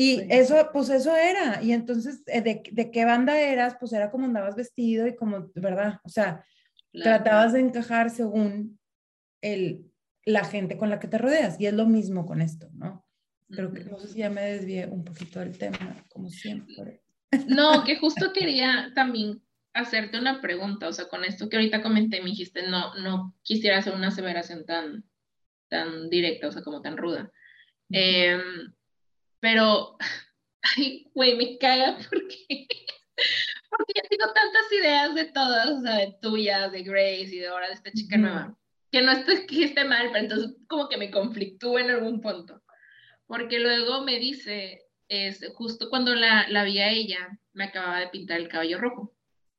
Y 0.02 0.26
eso, 0.30 0.70
pues 0.72 0.88
eso 0.88 1.14
era. 1.14 1.62
Y 1.62 1.72
entonces, 1.72 2.22
eh, 2.26 2.40
de, 2.40 2.62
de, 2.72 2.90
qué 2.90 3.04
banda 3.04 3.38
eras? 3.38 3.76
Pues 3.78 3.92
era 3.92 4.10
como 4.10 4.24
andabas 4.24 4.56
vestido 4.56 5.06
y 5.06 5.14
como, 5.14 5.50
¿verdad? 5.54 6.00
O 6.04 6.08
sea, 6.08 6.42
tratabas 6.90 7.52
de 7.52 7.60
encajar 7.60 8.08
según 8.08 8.80
el, 9.42 9.92
la 10.24 10.42
gente 10.46 10.78
con 10.78 10.88
la 10.88 10.98
que 10.98 11.06
te 11.06 11.18
rodeas. 11.18 11.60
Y 11.60 11.66
es 11.66 11.74
lo 11.74 11.84
mismo 11.84 12.24
con 12.24 12.40
esto, 12.40 12.70
¿no? 12.72 13.04
Creo 13.50 13.74
que 13.74 13.84
no 13.84 13.98
sé 13.98 14.08
si 14.08 14.20
ya 14.20 14.30
me 14.30 14.40
desvié 14.40 14.86
un 14.86 15.04
poquito 15.04 15.38
del 15.40 15.58
tema, 15.58 16.02
como 16.08 16.30
siempre. 16.30 17.02
No, 17.46 17.84
que 17.84 17.98
justo 17.98 18.32
quería 18.32 18.92
también 18.94 19.42
hacerte 19.74 20.18
una 20.18 20.40
pregunta, 20.40 20.88
o 20.88 20.94
sea, 20.94 21.08
con 21.08 21.24
esto 21.24 21.50
que 21.50 21.56
ahorita 21.56 21.82
comenté, 21.82 22.22
me 22.22 22.30
dijiste, 22.30 22.66
no, 22.66 22.94
no 22.94 23.36
quisiera 23.42 23.76
hacer 23.76 23.92
una 23.92 24.08
aseveración 24.08 24.64
tan, 24.64 25.04
tan 25.68 26.08
directa, 26.08 26.48
o 26.48 26.52
sea, 26.52 26.62
como 26.62 26.80
tan 26.80 26.96
ruda. 26.96 27.30
Em, 27.90 28.72
pero, 29.40 29.96
ay, 30.76 31.10
güey, 31.14 31.36
me 31.36 31.58
caga 31.58 31.98
porque 32.08 32.66
porque 33.70 33.92
ya 33.96 34.02
tengo 34.08 34.32
tantas 34.32 34.72
ideas 34.72 35.14
de 35.14 35.24
todas, 35.26 35.70
o 35.70 35.80
sea, 35.80 35.96
de 35.96 36.16
tuyas, 36.20 36.72
de 36.72 36.82
Grace 36.82 37.34
y 37.34 37.38
de 37.38 37.48
ahora 37.48 37.68
de 37.68 37.74
esta 37.74 37.92
chica 37.92 38.16
nueva, 38.16 38.56
que 38.90 39.02
no 39.02 39.12
esté, 39.12 39.46
que 39.46 39.64
esté 39.64 39.84
mal, 39.84 40.08
pero 40.12 40.24
entonces 40.24 40.56
como 40.68 40.88
que 40.88 40.96
me 40.96 41.10
conflictúa 41.10 41.80
en 41.80 41.90
algún 41.90 42.20
punto. 42.20 42.62
Porque 43.26 43.60
luego 43.60 44.02
me 44.02 44.18
dice, 44.18 44.82
es 45.08 45.46
justo 45.54 45.88
cuando 45.88 46.14
la, 46.14 46.48
la 46.48 46.64
vi 46.64 46.80
a 46.80 46.90
ella, 46.90 47.38
me 47.52 47.64
acababa 47.64 48.00
de 48.00 48.08
pintar 48.08 48.40
el 48.40 48.48
cabello 48.48 48.78
rojo. 48.78 49.14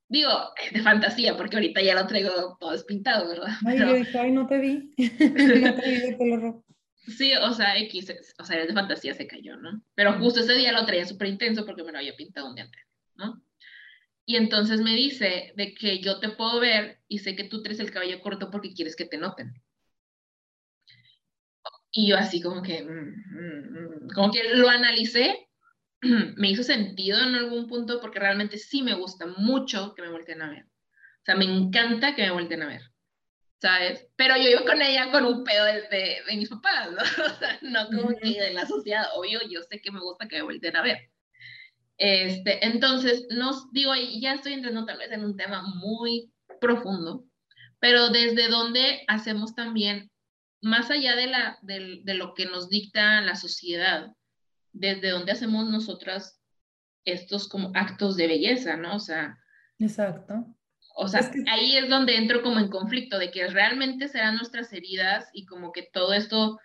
Digo, 0.10 0.30
de 0.74 0.82
fantasía, 0.82 1.38
porque 1.38 1.56
ahorita 1.56 1.82
ya 1.82 1.96
lo 1.96 2.06
traigo 2.06 2.58
todo 2.60 2.72
despintado, 2.72 3.30
¿verdad? 3.30 3.48
Ay, 3.66 3.80
yo 3.80 3.94
dije, 3.94 4.18
ay, 4.18 4.32
no 4.32 4.46
te 4.46 4.58
vi. 4.58 4.94
no 4.98 5.76
te 5.76 5.90
vi 5.90 6.00
de 6.02 6.16
pelo 6.18 6.38
rojo. 6.38 6.66
Sí, 7.06 7.34
o 7.36 7.54
sea, 7.54 7.78
X, 7.80 8.12
o 8.40 8.44
sea, 8.46 8.66
de 8.66 8.74
fantasía 8.74 9.14
se 9.14 9.28
cayó, 9.28 9.58
¿no? 9.58 9.84
Pero 9.96 10.18
justo 10.20 10.40
ese 10.40 10.54
día 10.54 10.72
lo 10.72 10.86
traía 10.86 11.06
súper 11.06 11.28
intenso 11.28 11.66
porque 11.66 11.84
me 11.84 11.92
lo 11.92 11.98
había 11.98 12.16
pintado 12.16 12.48
un 12.50 12.56
día 12.56 12.66
antes, 12.66 12.82
¿no? 13.16 13.44
Y 14.26 14.38
entonces 14.38 14.82
me 14.82 14.96
dice 14.96 15.54
de 15.58 15.74
que 15.76 16.00
yo 16.02 16.20
te 16.20 16.30
puedo 16.32 16.60
ver 16.60 17.02
y 17.08 17.20
sé 17.20 17.36
que 17.36 17.46
tú 17.46 17.64
traes 17.64 17.80
el 17.80 17.92
cabello 17.92 18.22
corto 18.22 18.52
porque 18.52 18.74
quieres 18.74 18.96
que 18.96 19.06
te 19.06 19.18
noten. 19.18 19.54
Y 21.92 22.08
yo 22.10 22.18
así 22.18 22.42
como 22.42 22.62
que, 22.62 22.84
mm, 22.84 22.88
mm, 22.90 24.06
mm, 24.06 24.10
como 24.16 24.32
que 24.32 24.44
lo 24.56 24.70
analicé, 24.70 25.50
me 26.38 26.50
hizo 26.52 26.64
sentido 26.64 27.20
en 27.22 27.36
algún 27.36 27.68
punto 27.68 28.00
porque 28.02 28.20
realmente 28.20 28.58
sí 28.58 28.82
me 28.84 28.96
gusta 28.96 29.28
mucho 29.28 29.94
que 29.96 30.02
me 30.04 30.12
vuelten 30.12 30.42
a 30.42 30.50
ver. 30.52 30.64
O 30.66 31.26
sea, 31.26 31.36
me 31.36 31.46
encanta 31.46 32.16
que 32.16 32.24
me 32.24 32.32
vuelten 32.32 32.64
a 32.64 32.68
ver. 32.68 32.82
¿Sabes? 33.62 34.08
Pero 34.16 34.36
yo 34.38 34.50
iba 34.50 34.66
con 34.66 34.82
ella 34.82 35.12
con 35.12 35.24
un 35.24 35.44
pedo 35.44 35.66
de, 35.66 35.82
de, 35.92 36.36
mis 36.36 36.50
papás, 36.50 36.90
¿no? 36.92 36.98
O 37.26 37.38
sea, 37.38 37.60
no 37.62 37.86
como 37.88 38.10
que 38.18 38.42
de 38.42 38.54
la 38.54 38.66
sociedad. 38.66 39.06
Obvio, 39.16 39.40
yo 39.50 39.62
sé 39.62 39.80
que 39.80 39.92
me 39.92 40.00
gusta 40.00 40.28
que 40.28 40.38
me 40.38 40.44
vuelten 40.44 40.76
a 40.76 40.82
ver. 40.82 41.12
Este, 41.98 42.66
entonces, 42.66 43.28
nos 43.30 43.72
digo, 43.72 43.94
ya 44.20 44.34
estoy 44.34 44.54
entrando 44.54 44.86
tal 44.86 44.98
vez 44.98 45.12
en 45.12 45.24
un 45.24 45.38
tema 45.38 45.62
muy 45.62 46.34
profundo, 46.60 47.26
pero 47.80 48.10
desde 48.10 48.48
donde 48.48 49.04
hacemos 49.08 49.54
también 49.54 50.10
más 50.62 50.90
allá 50.90 51.16
de, 51.16 51.28
la, 51.28 51.60
de, 51.62 52.02
lo 52.16 52.34
que 52.34 52.46
nos 52.46 52.70
dicta 52.70 53.22
la 53.22 53.36
sociedad, 53.36 54.16
desde 54.72 55.10
donde 55.10 55.32
hacemos 55.32 55.70
nosotras 55.70 56.42
estos 57.06 57.48
como 57.48 57.72
actos 57.76 58.18
de 58.18 58.28
belleza, 58.28 58.78
¿no? 58.78 58.96
O 58.96 59.00
sea. 59.00 59.38
Exacto. 59.78 60.56
O 60.96 61.08
sea, 61.08 61.32
ahí 61.50 61.78
es 61.78 61.90
donde 61.90 62.18
entro 62.18 62.42
como 62.42 62.60
en 62.60 62.70
conflicto, 62.70 63.18
de 63.18 63.32
que 63.32 63.48
realmente 63.48 64.08
serán 64.08 64.36
nuestras 64.36 64.72
heridas 64.74 65.30
y 65.34 65.46
como 65.46 65.72
que 65.72 65.84
todo 65.84 66.14
esto, 66.14 66.60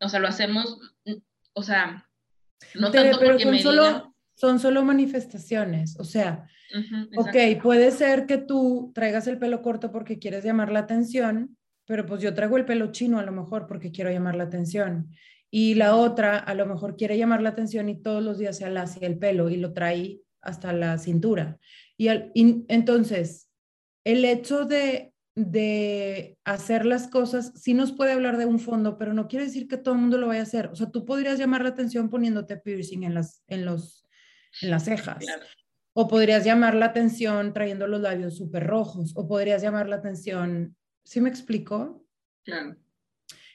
o 0.00 0.08
sea, 0.08 0.20
lo 0.20 0.28
hacemos, 0.28 0.78
o 1.52 1.62
sea, 1.62 2.08
no 2.74 2.90
tanto 2.90 3.18
porque 3.18 3.42
son 3.42 3.58
solo, 3.58 4.14
son 4.34 4.58
solo 4.58 4.84
manifestaciones, 4.84 5.98
o 5.98 6.04
sea, 6.04 6.48
ok, 7.16 7.62
puede 7.62 7.90
ser 7.90 8.26
que 8.26 8.38
tú 8.38 8.92
traigas 8.94 9.26
el 9.26 9.38
pelo 9.38 9.62
corto 9.62 9.90
porque 9.92 10.18
quieres 10.18 10.44
llamar 10.44 10.72
la 10.72 10.80
atención, 10.80 11.56
pero 11.86 12.06
pues 12.06 12.20
yo 12.22 12.34
traigo 12.34 12.56
el 12.56 12.64
pelo 12.64 12.92
chino 12.92 13.18
a 13.18 13.24
lo 13.24 13.32
mejor 13.32 13.66
porque 13.66 13.90
quiero 13.90 14.10
llamar 14.10 14.36
la 14.36 14.44
atención. 14.44 15.10
Y 15.50 15.74
la 15.74 15.94
otra 15.94 16.38
a 16.38 16.54
lo 16.54 16.66
mejor 16.66 16.96
quiere 16.96 17.16
llamar 17.16 17.40
la 17.40 17.50
atención 17.50 17.88
y 17.88 18.02
todos 18.02 18.24
los 18.24 18.38
días 18.38 18.56
se 18.56 18.64
alacia 18.64 19.06
el 19.06 19.18
pelo 19.18 19.50
y 19.50 19.56
lo 19.56 19.72
trae 19.72 20.20
hasta 20.40 20.72
la 20.72 20.98
cintura. 20.98 21.58
Y, 21.96 22.08
entonces, 22.68 23.50
el 24.04 24.24
hecho 24.24 24.64
de, 24.64 25.12
de 25.34 26.38
hacer 26.44 26.86
las 26.86 27.08
cosas 27.08 27.52
sí 27.56 27.74
nos 27.74 27.92
puede 27.92 28.12
hablar 28.12 28.36
de 28.36 28.46
un 28.46 28.60
fondo, 28.60 28.98
pero 28.98 29.14
no 29.14 29.28
quiere 29.28 29.46
decir 29.46 29.66
que 29.66 29.76
todo 29.76 29.94
el 29.94 30.00
mundo 30.00 30.18
lo 30.18 30.28
vaya 30.28 30.40
a 30.40 30.44
hacer. 30.44 30.66
O 30.68 30.76
sea, 30.76 30.90
tú 30.90 31.04
podrías 31.04 31.38
llamar 31.38 31.62
la 31.62 31.70
atención 31.70 32.10
poniéndote 32.10 32.56
piercing 32.56 33.02
en 33.02 33.14
las, 33.14 33.42
en 33.48 33.64
los, 33.64 34.06
en 34.62 34.70
las 34.70 34.84
cejas. 34.84 35.24
O 35.92 36.08
podrías 36.08 36.44
llamar 36.44 36.74
la 36.74 36.86
atención 36.86 37.52
trayendo 37.52 37.86
los 37.86 38.00
labios 38.00 38.36
súper 38.36 38.66
rojos. 38.66 39.12
O 39.16 39.26
podrías 39.28 39.62
llamar 39.62 39.88
la 39.88 39.96
atención 39.96 40.76
¿Sí 41.04 41.20
me 41.20 41.28
explico? 41.28 42.06
Claro. 42.44 42.76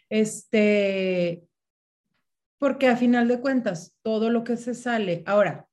Este, 0.09 1.43
porque 2.57 2.87
a 2.87 2.97
final 2.97 3.27
de 3.27 3.41
cuentas, 3.41 3.97
todo 4.01 4.29
lo 4.29 4.43
que 4.43 4.57
se 4.57 4.73
sale, 4.73 5.23
ahora, 5.25 5.67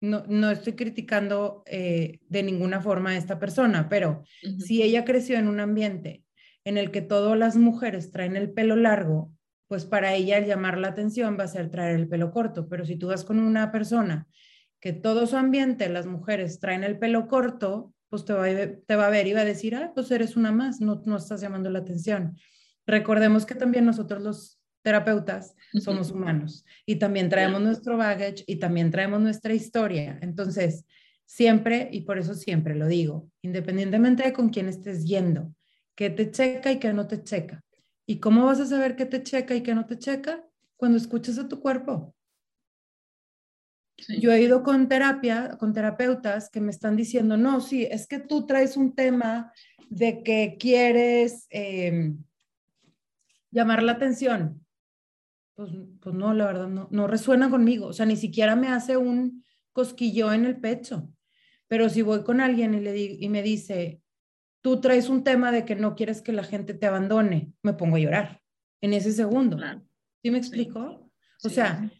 no, 0.00 0.24
no 0.26 0.50
estoy 0.50 0.74
criticando 0.74 1.62
eh, 1.66 2.20
de 2.28 2.42
ninguna 2.42 2.80
forma 2.80 3.10
a 3.10 3.16
esta 3.16 3.38
persona, 3.38 3.88
pero 3.88 4.24
si 4.58 4.82
ella 4.82 5.04
creció 5.04 5.36
en 5.36 5.48
un 5.48 5.60
ambiente 5.60 6.24
en 6.64 6.78
el 6.78 6.90
que 6.90 7.02
todas 7.02 7.38
las 7.38 7.56
mujeres 7.56 8.10
traen 8.10 8.36
el 8.36 8.50
pelo 8.52 8.76
largo, 8.76 9.32
pues 9.68 9.84
para 9.84 10.14
ella 10.14 10.38
el 10.38 10.46
llamar 10.46 10.78
la 10.78 10.88
atención 10.88 11.36
va 11.38 11.44
a 11.44 11.48
ser 11.48 11.70
traer 11.70 11.96
el 11.96 12.08
pelo 12.08 12.32
corto, 12.32 12.68
pero 12.68 12.84
si 12.84 12.96
tú 12.96 13.08
vas 13.08 13.24
con 13.24 13.38
una 13.38 13.70
persona 13.70 14.26
que 14.80 14.92
todo 14.92 15.26
su 15.26 15.36
ambiente, 15.36 15.88
las 15.88 16.06
mujeres 16.06 16.58
traen 16.58 16.84
el 16.84 16.98
pelo 16.98 17.28
corto, 17.28 17.92
pues 18.08 18.24
te 18.24 18.32
va, 18.32 18.46
a, 18.46 18.50
te 18.86 18.96
va 18.96 19.06
a 19.06 19.10
ver 19.10 19.26
y 19.26 19.32
va 19.32 19.42
a 19.42 19.44
decir, 19.44 19.76
ah, 19.76 19.92
pues 19.94 20.10
eres 20.10 20.36
una 20.36 20.50
más, 20.50 20.80
no, 20.80 21.02
no 21.04 21.16
estás 21.16 21.40
llamando 21.40 21.70
la 21.70 21.80
atención. 21.80 22.36
Recordemos 22.86 23.46
que 23.46 23.54
también 23.54 23.84
nosotros 23.84 24.22
los 24.22 24.59
terapeutas 24.82 25.54
somos 25.80 26.10
humanos 26.10 26.64
y 26.86 26.96
también 26.96 27.28
traemos 27.28 27.60
nuestro 27.60 27.96
baggage 27.96 28.44
y 28.46 28.56
también 28.56 28.90
traemos 28.90 29.20
nuestra 29.20 29.54
historia. 29.54 30.18
Entonces, 30.22 30.84
siempre, 31.26 31.88
y 31.92 32.02
por 32.02 32.18
eso 32.18 32.34
siempre 32.34 32.74
lo 32.74 32.88
digo, 32.88 33.30
independientemente 33.42 34.24
de 34.24 34.32
con 34.32 34.48
quién 34.48 34.68
estés 34.68 35.04
yendo, 35.04 35.54
qué 35.94 36.10
te 36.10 36.30
checa 36.30 36.72
y 36.72 36.78
qué 36.78 36.92
no 36.92 37.06
te 37.06 37.22
checa. 37.22 37.62
¿Y 38.06 38.18
cómo 38.18 38.44
vas 38.46 38.58
a 38.58 38.66
saber 38.66 38.96
qué 38.96 39.06
te 39.06 39.22
checa 39.22 39.54
y 39.54 39.62
qué 39.62 39.74
no 39.74 39.86
te 39.86 39.96
checa? 39.96 40.44
Cuando 40.76 40.98
escuchas 40.98 41.38
a 41.38 41.46
tu 41.46 41.60
cuerpo. 41.60 42.14
Yo 44.18 44.32
he 44.32 44.40
ido 44.40 44.62
con 44.62 44.88
terapia, 44.88 45.56
con 45.58 45.72
terapeutas 45.72 46.50
que 46.50 46.60
me 46.60 46.70
están 46.70 46.96
diciendo, 46.96 47.36
no, 47.36 47.60
sí, 47.60 47.86
es 47.88 48.06
que 48.06 48.18
tú 48.18 48.46
traes 48.46 48.76
un 48.76 48.94
tema 48.94 49.52
de 49.90 50.22
que 50.22 50.56
quieres 50.58 51.46
em, 51.50 52.18
llamar 53.50 53.82
la 53.82 53.92
atención. 53.92 54.64
Pues, 55.60 55.72
pues 56.00 56.14
no, 56.14 56.32
la 56.32 56.46
verdad, 56.46 56.68
no, 56.68 56.88
no 56.90 57.06
resuena 57.06 57.50
conmigo. 57.50 57.88
O 57.88 57.92
sea, 57.92 58.06
ni 58.06 58.16
siquiera 58.16 58.56
me 58.56 58.68
hace 58.68 58.96
un 58.96 59.44
cosquillo 59.74 60.32
en 60.32 60.46
el 60.46 60.58
pecho. 60.58 61.12
Pero 61.68 61.90
si 61.90 62.00
voy 62.00 62.24
con 62.24 62.40
alguien 62.40 62.72
y, 62.72 62.80
le 62.80 62.96
y 62.96 63.28
me 63.28 63.42
dice, 63.42 64.00
tú 64.62 64.80
traes 64.80 65.10
un 65.10 65.22
tema 65.22 65.52
de 65.52 65.66
que 65.66 65.76
no 65.76 65.96
quieres 65.96 66.22
que 66.22 66.32
la 66.32 66.44
gente 66.44 66.72
te 66.72 66.86
abandone, 66.86 67.52
me 67.62 67.74
pongo 67.74 67.96
a 67.96 67.98
llorar 67.98 68.40
en 68.80 68.94
ese 68.94 69.12
segundo. 69.12 69.58
¿Sí 70.22 70.30
me 70.30 70.38
explico? 70.38 71.10
O 71.44 71.48
sea, 71.50 71.90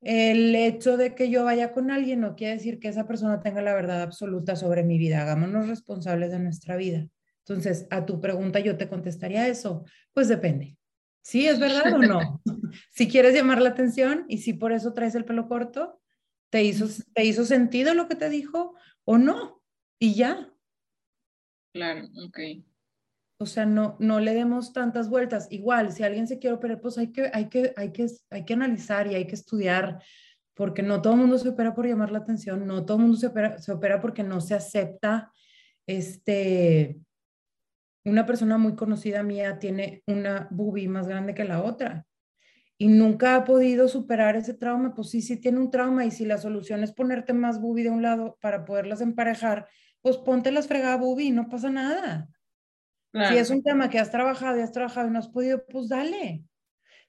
el 0.00 0.52
hecho 0.56 0.96
de 0.96 1.14
que 1.14 1.30
yo 1.30 1.44
vaya 1.44 1.72
con 1.72 1.92
alguien 1.92 2.18
no 2.18 2.34
quiere 2.34 2.54
decir 2.54 2.80
que 2.80 2.88
esa 2.88 3.06
persona 3.06 3.40
tenga 3.40 3.62
la 3.62 3.74
verdad 3.74 4.02
absoluta 4.02 4.56
sobre 4.56 4.82
mi 4.82 4.98
vida. 4.98 5.22
Hagámonos 5.22 5.68
responsables 5.68 6.32
de 6.32 6.40
nuestra 6.40 6.74
vida. 6.74 7.06
Entonces, 7.46 7.86
a 7.90 8.04
tu 8.04 8.20
pregunta 8.20 8.58
yo 8.58 8.76
te 8.76 8.88
contestaría 8.88 9.46
eso. 9.46 9.84
Pues 10.12 10.26
depende. 10.26 10.77
¿Sí 11.22 11.46
es 11.46 11.58
verdad 11.58 11.92
o 11.92 11.98
no? 11.98 12.42
si 12.90 13.08
quieres 13.08 13.34
llamar 13.34 13.60
la 13.60 13.70
atención 13.70 14.24
y 14.28 14.38
si 14.38 14.52
por 14.52 14.72
eso 14.72 14.94
traes 14.94 15.14
el 15.14 15.24
pelo 15.24 15.48
corto, 15.48 16.00
¿te 16.50 16.62
hizo, 16.64 16.86
te 17.14 17.24
hizo 17.24 17.44
sentido 17.44 17.94
lo 17.94 18.08
que 18.08 18.16
te 18.16 18.30
dijo 18.30 18.74
o 19.04 19.18
no? 19.18 19.62
Y 19.98 20.14
ya. 20.14 20.52
Claro, 21.72 22.08
ok. 22.24 22.38
O 23.40 23.46
sea, 23.46 23.66
no, 23.66 23.96
no 24.00 24.18
le 24.18 24.34
demos 24.34 24.72
tantas 24.72 25.08
vueltas. 25.08 25.46
Igual, 25.50 25.92
si 25.92 26.02
alguien 26.02 26.26
se 26.26 26.38
quiere 26.38 26.56
operar, 26.56 26.80
pues 26.80 26.98
hay 26.98 27.12
que, 27.12 27.30
hay, 27.32 27.48
que, 27.48 27.72
hay, 27.76 27.92
que, 27.92 28.06
hay 28.30 28.44
que 28.44 28.54
analizar 28.54 29.06
y 29.06 29.14
hay 29.14 29.26
que 29.26 29.36
estudiar, 29.36 30.02
porque 30.54 30.82
no 30.82 31.00
todo 31.00 31.12
el 31.12 31.20
mundo 31.20 31.38
se 31.38 31.48
opera 31.48 31.72
por 31.72 31.86
llamar 31.86 32.10
la 32.10 32.18
atención, 32.18 32.66
no 32.66 32.84
todo 32.84 32.96
el 32.96 33.02
mundo 33.04 33.16
se 33.16 33.28
opera, 33.28 33.58
se 33.58 33.70
opera 33.70 34.00
porque 34.00 34.24
no 34.24 34.40
se 34.40 34.54
acepta. 34.54 35.32
Este, 35.86 36.98
una 38.08 38.26
persona 38.26 38.58
muy 38.58 38.74
conocida 38.74 39.22
mía 39.22 39.58
tiene 39.58 40.02
una 40.06 40.48
boobie 40.50 40.88
más 40.88 41.06
grande 41.06 41.34
que 41.34 41.44
la 41.44 41.62
otra 41.62 42.06
y 42.78 42.86
nunca 42.86 43.34
ha 43.34 43.44
podido 43.44 43.88
superar 43.88 44.36
ese 44.36 44.54
trauma. 44.54 44.94
Pues 44.94 45.10
sí, 45.10 45.20
sí 45.20 45.36
tiene 45.36 45.58
un 45.58 45.70
trauma 45.70 46.04
y 46.04 46.12
si 46.12 46.24
la 46.24 46.38
solución 46.38 46.84
es 46.84 46.92
ponerte 46.92 47.32
más 47.32 47.60
boobie 47.60 47.84
de 47.84 47.90
un 47.90 48.02
lado 48.02 48.38
para 48.40 48.64
poderlas 48.64 49.00
emparejar, 49.00 49.66
pues 50.00 50.16
ponte 50.16 50.52
las 50.52 50.68
fregadas 50.68 51.00
boobie, 51.00 51.32
no 51.32 51.48
pasa 51.48 51.70
nada. 51.70 52.28
Si 53.12 53.36
es 53.36 53.50
un 53.50 53.62
tema 53.62 53.90
que 53.90 53.98
has 53.98 54.12
trabajado 54.12 54.58
y 54.58 54.62
has 54.62 54.70
trabajado 54.70 55.08
y 55.08 55.10
no 55.10 55.18
has 55.18 55.28
podido, 55.28 55.66
pues 55.66 55.88
dale. 55.88 56.44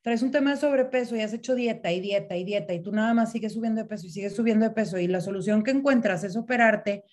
Traes 0.01 0.23
un 0.23 0.31
tema 0.31 0.51
de 0.51 0.57
sobrepeso 0.57 1.15
y 1.15 1.21
has 1.21 1.33
hecho 1.33 1.55
dieta 1.55 1.91
y 1.91 1.99
dieta 1.99 2.35
y 2.35 2.45
dieta 2.45 2.73
y 2.73 2.81
tú 2.81 2.91
nada 2.91 3.13
más 3.13 3.31
sigues 3.31 3.53
subiendo 3.53 3.81
de 3.81 3.87
peso 3.87 4.07
y 4.07 4.09
sigues 4.09 4.35
subiendo 4.35 4.65
de 4.65 4.71
peso 4.71 4.97
y 4.97 5.07
la 5.07 5.21
solución 5.21 5.61
que 5.61 5.71
encuentras 5.71 6.23
es 6.23 6.35
operarte, 6.35 7.03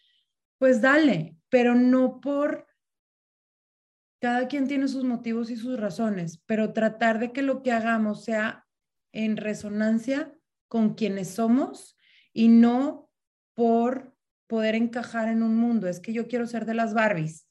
pues 0.58 0.80
dale, 0.80 1.36
pero 1.50 1.74
no 1.74 2.20
por... 2.20 2.65
Cada 4.26 4.48
quien 4.48 4.66
tiene 4.66 4.88
sus 4.88 5.04
motivos 5.04 5.50
y 5.50 5.56
sus 5.56 5.78
razones, 5.78 6.42
pero 6.46 6.72
tratar 6.72 7.20
de 7.20 7.30
que 7.30 7.42
lo 7.42 7.62
que 7.62 7.70
hagamos 7.70 8.24
sea 8.24 8.66
en 9.12 9.36
resonancia 9.36 10.34
con 10.66 10.94
quienes 10.94 11.28
somos 11.28 11.96
y 12.32 12.48
no 12.48 13.08
por 13.54 14.16
poder 14.48 14.74
encajar 14.74 15.28
en 15.28 15.44
un 15.44 15.54
mundo. 15.54 15.86
Es 15.86 16.00
que 16.00 16.12
yo 16.12 16.26
quiero 16.26 16.48
ser 16.48 16.66
de 16.66 16.74
las 16.74 16.92
Barbies 16.92 17.46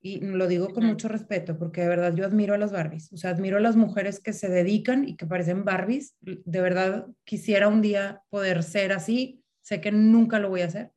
y 0.00 0.20
lo 0.22 0.48
digo 0.48 0.70
con 0.70 0.86
mucho 0.86 1.06
respeto, 1.06 1.56
porque 1.56 1.82
de 1.82 1.88
verdad 1.90 2.16
yo 2.16 2.26
admiro 2.26 2.52
a 2.52 2.58
las 2.58 2.72
Barbies, 2.72 3.12
o 3.12 3.16
sea, 3.16 3.30
admiro 3.30 3.58
a 3.58 3.60
las 3.60 3.76
mujeres 3.76 4.18
que 4.18 4.32
se 4.32 4.48
dedican 4.48 5.08
y 5.08 5.14
que 5.14 5.26
parecen 5.26 5.64
Barbies. 5.64 6.16
De 6.20 6.60
verdad 6.60 7.06
quisiera 7.22 7.68
un 7.68 7.80
día 7.80 8.24
poder 8.28 8.64
ser 8.64 8.90
así, 8.90 9.44
sé 9.60 9.80
que 9.80 9.92
nunca 9.92 10.40
lo 10.40 10.48
voy 10.48 10.62
a 10.62 10.66
hacer. 10.66 10.90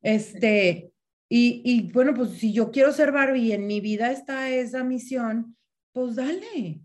Este, 0.00 0.91
y, 1.34 1.62
y 1.64 1.90
bueno, 1.92 2.12
pues 2.12 2.32
si 2.32 2.52
yo 2.52 2.70
quiero 2.70 2.92
ser 2.92 3.10
Barbie 3.10 3.46
y 3.46 3.52
en 3.52 3.66
mi 3.66 3.80
vida 3.80 4.12
está 4.12 4.50
esa 4.50 4.84
misión, 4.84 5.56
pues 5.92 6.16
dale, 6.16 6.82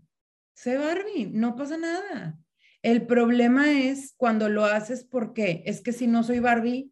sé 0.54 0.78
Barbie, 0.78 1.26
no 1.30 1.54
pasa 1.54 1.76
nada. 1.76 2.38
El 2.80 3.06
problema 3.06 3.70
es 3.70 4.14
cuando 4.16 4.48
lo 4.48 4.64
haces 4.64 5.04
porque 5.04 5.62
es 5.66 5.82
que 5.82 5.92
si 5.92 6.06
no 6.06 6.22
soy 6.22 6.38
Barbie, 6.38 6.90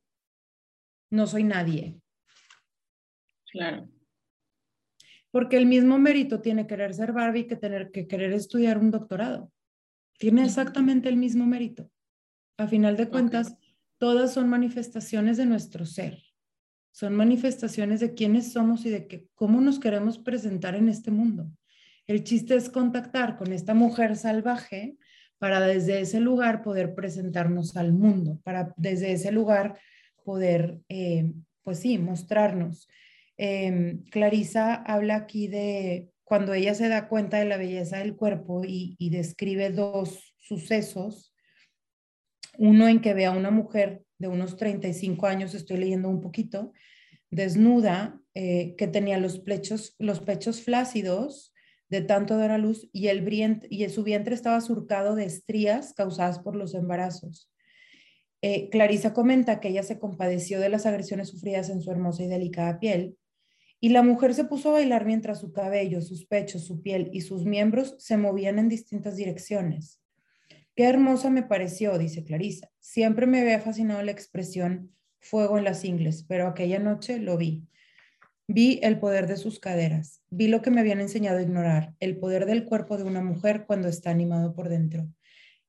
no 1.11 1.27
soy 1.27 1.45
nadie. 1.45 1.99
Claro. 3.51 3.89
Porque 5.31 5.57
el 5.57 5.65
mismo 5.65 5.99
mérito 5.99 6.43
tiene 6.43 6.67
querer 6.67 6.93
ser 6.93 7.15
Barbie 7.15 7.47
que 7.47 7.57
tener 7.57 7.91
que 7.91 8.07
querer 8.07 8.35
estudiar 8.35 8.77
un 8.77 8.91
doctorado. 8.91 9.51
Tiene 10.19 10.45
exactamente 10.45 11.09
el 11.09 11.17
mismo 11.17 11.47
mérito. 11.47 11.91
A 12.59 12.69
final 12.69 12.99
de 12.99 13.09
cuentas, 13.09 13.57
todas 13.97 14.35
son 14.35 14.51
manifestaciones 14.51 15.39
de 15.39 15.47
nuestro 15.47 15.87
ser. 15.87 16.26
Son 16.97 17.15
manifestaciones 17.15 18.01
de 18.01 18.15
quiénes 18.15 18.55
somos 18.55 18.87
y 18.87 18.89
de 18.89 19.07
que, 19.07 19.27
cómo 19.35 19.61
nos 19.61 19.79
queremos 19.79 20.17
presentar 20.17 20.75
en 20.75 20.89
este 20.89 21.11
mundo. 21.11 21.47
El 22.07 22.25
chiste 22.25 22.55
es 22.55 22.71
contactar 22.71 23.37
con 23.37 23.53
esta 23.53 23.75
mujer 23.75 24.17
salvaje 24.17 24.97
para 25.37 25.61
desde 25.61 26.01
ese 26.01 26.21
lugar 26.21 26.63
poder 26.63 26.95
presentarnos 26.95 27.77
al 27.77 27.93
mundo, 27.93 28.41
para 28.45 28.73
desde 28.79 29.13
ese 29.13 29.31
lugar 29.31 29.79
poder, 30.25 30.81
eh, 30.89 31.35
pues 31.63 31.81
sí, 31.81 31.99
mostrarnos. 31.99 32.89
Eh, 33.37 33.99
Clarisa 34.11 34.77
habla 34.77 35.17
aquí 35.17 35.49
de 35.49 36.09
cuando 36.25 36.55
ella 36.55 36.75
se 36.75 36.89
da 36.89 37.09
cuenta 37.09 37.37
de 37.37 37.45
la 37.45 37.59
belleza 37.59 37.99
del 37.99 38.17
cuerpo 38.17 38.65
y, 38.65 38.97
y 38.99 39.11
describe 39.11 39.69
dos 39.69 40.35
sucesos, 40.39 41.31
uno 42.57 42.89
en 42.89 43.03
que 43.03 43.13
ve 43.13 43.27
a 43.27 43.33
una 43.33 43.51
mujer 43.51 44.06
de 44.19 44.29
unos 44.29 44.57
35 44.57 45.27
años, 45.27 45.55
estoy 45.55 45.79
leyendo 45.79 46.09
un 46.09 46.21
poquito, 46.21 46.73
desnuda, 47.31 48.21
eh, 48.35 48.75
que 48.77 48.87
tenía 48.87 49.19
los 49.19 49.41
pechos, 49.41 49.95
los 49.99 50.21
pechos 50.21 50.63
flácidos 50.63 51.53
de 51.89 52.01
tanto 52.01 52.37
dar 52.37 52.51
a 52.51 52.59
luz 52.59 52.89
y, 52.93 53.09
el 53.09 53.27
y 53.71 53.89
su 53.89 54.03
vientre 54.03 54.35
estaba 54.35 54.61
surcado 54.61 55.15
de 55.15 55.25
estrías 55.25 55.93
causadas 55.95 56.39
por 56.41 56.57
los 56.57 56.75
embarazos. 56.75 57.51
Eh, 58.43 58.69
Clarisa 58.71 59.13
comenta 59.13 59.61
que 59.61 59.69
ella 59.69 59.83
se 59.83 59.99
compadeció 59.99 60.61
de 60.61 60.69
las 60.69 60.87
agresiones 60.87 61.29
sufridas 61.29 61.71
en 61.71 61.81
su 61.81 61.91
hermosa 61.91 62.25
y 62.25 62.29
delicada 62.29 62.79
piel 62.79 63.17
y 63.81 63.91
la 63.91 64.03
mujer 64.03 64.35
se 64.35 64.45
puso 64.45 64.71
a 64.71 64.73
bailar 64.73 65.05
mientras 65.05 65.41
su 65.41 65.53
cabello, 65.53 66.01
sus 66.01 66.27
pechos, 66.27 66.65
su 66.65 66.83
piel 66.83 67.11
y 67.13 67.21
sus 67.21 67.45
miembros 67.45 67.95
se 67.99 68.17
movían 68.17 68.59
en 68.59 68.69
distintas 68.69 69.17
direcciones. 69.17 70.01
Qué 70.77 70.85
hermosa 70.85 71.31
me 71.31 71.43
pareció, 71.43 71.97
dice 71.97 72.23
Clarisa. 72.23 72.69
Siempre 72.81 73.27
me 73.27 73.41
había 73.41 73.61
fascinado 73.61 74.03
la 74.03 74.13
expresión 74.13 74.93
fuego 75.19 75.57
en 75.57 75.65
las 75.65 75.87
ingles, 75.87 76.23
pero 76.29 76.47
aquella 76.47 76.79
noche 76.79 77.19
lo 77.19 77.39
vi. 77.39 77.67
Vi 78.47 78.79
el 78.83 78.99
poder 78.99 79.27
de 79.27 79.39
sus 79.39 79.59
caderas, 79.59 80.23
vi 80.29 80.49
lo 80.49 80.61
que 80.61 80.71
me 80.71 80.81
habían 80.81 81.01
enseñado 81.01 81.39
a 81.39 81.43
ignorar, 81.43 81.95
el 81.99 82.19
poder 82.19 82.45
del 82.45 82.67
cuerpo 82.67 82.99
de 82.99 83.05
una 83.05 83.23
mujer 83.23 83.65
cuando 83.67 83.89
está 83.89 84.11
animado 84.11 84.55
por 84.55 84.69
dentro. 84.69 85.09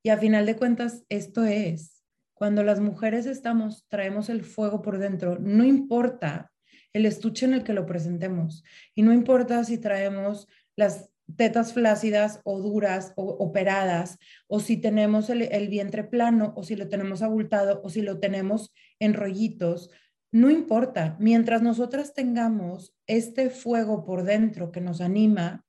Y 0.04 0.10
a 0.10 0.17
final 0.17 0.46
de 0.46 0.58
cuentas, 0.58 1.06
esto 1.08 1.46
es, 1.46 2.04
cuando 2.34 2.63
las 2.63 2.82
mujeres 2.82 3.26
estamos, 3.26 3.86
traemos 3.88 4.28
el 4.28 4.43
fuego 4.43 4.82
por 4.82 5.00
dentro, 5.00 5.39
no 5.39 5.63
importa 5.63 6.52
el 6.91 7.06
estuche 7.06 7.46
en 7.46 7.54
el 7.54 7.63
que 7.63 7.74
lo 7.74 7.86
presentemos. 7.86 8.63
Y 8.93 9.04
no 9.04 9.13
importa 9.13 9.63
si 9.63 9.78
traemos 9.78 10.48
las 10.76 11.10
tetas 11.36 11.74
flácidas 11.74 12.40
o 12.44 12.60
duras 12.60 13.13
o 13.16 13.24
operadas, 13.26 14.18
o 14.48 14.60
si 14.60 14.78
tenemos 14.78 15.30
el, 15.30 15.68
vientre 15.68 16.04
plano, 16.04 16.54
o 16.56 16.63
si 16.63 16.76
lo 16.76 16.88
tenemos 16.88 17.22
abultado, 17.22 17.82
o 17.84 17.90
si 17.90 18.02
lo 18.02 18.20
tenemos 18.20 18.74
en 19.00 19.13
rollitos, 19.13 19.90
no 20.32 20.50
importa. 20.50 21.18
Mientras 21.20 21.62
nosotras 21.62 22.13
tengamos 22.13 22.96
este 23.08 23.50
fuego 23.50 24.06
por 24.06 24.24
dentro 24.24 24.72
que 24.72 24.82
nos 24.82 25.02
anima, 25.02 25.66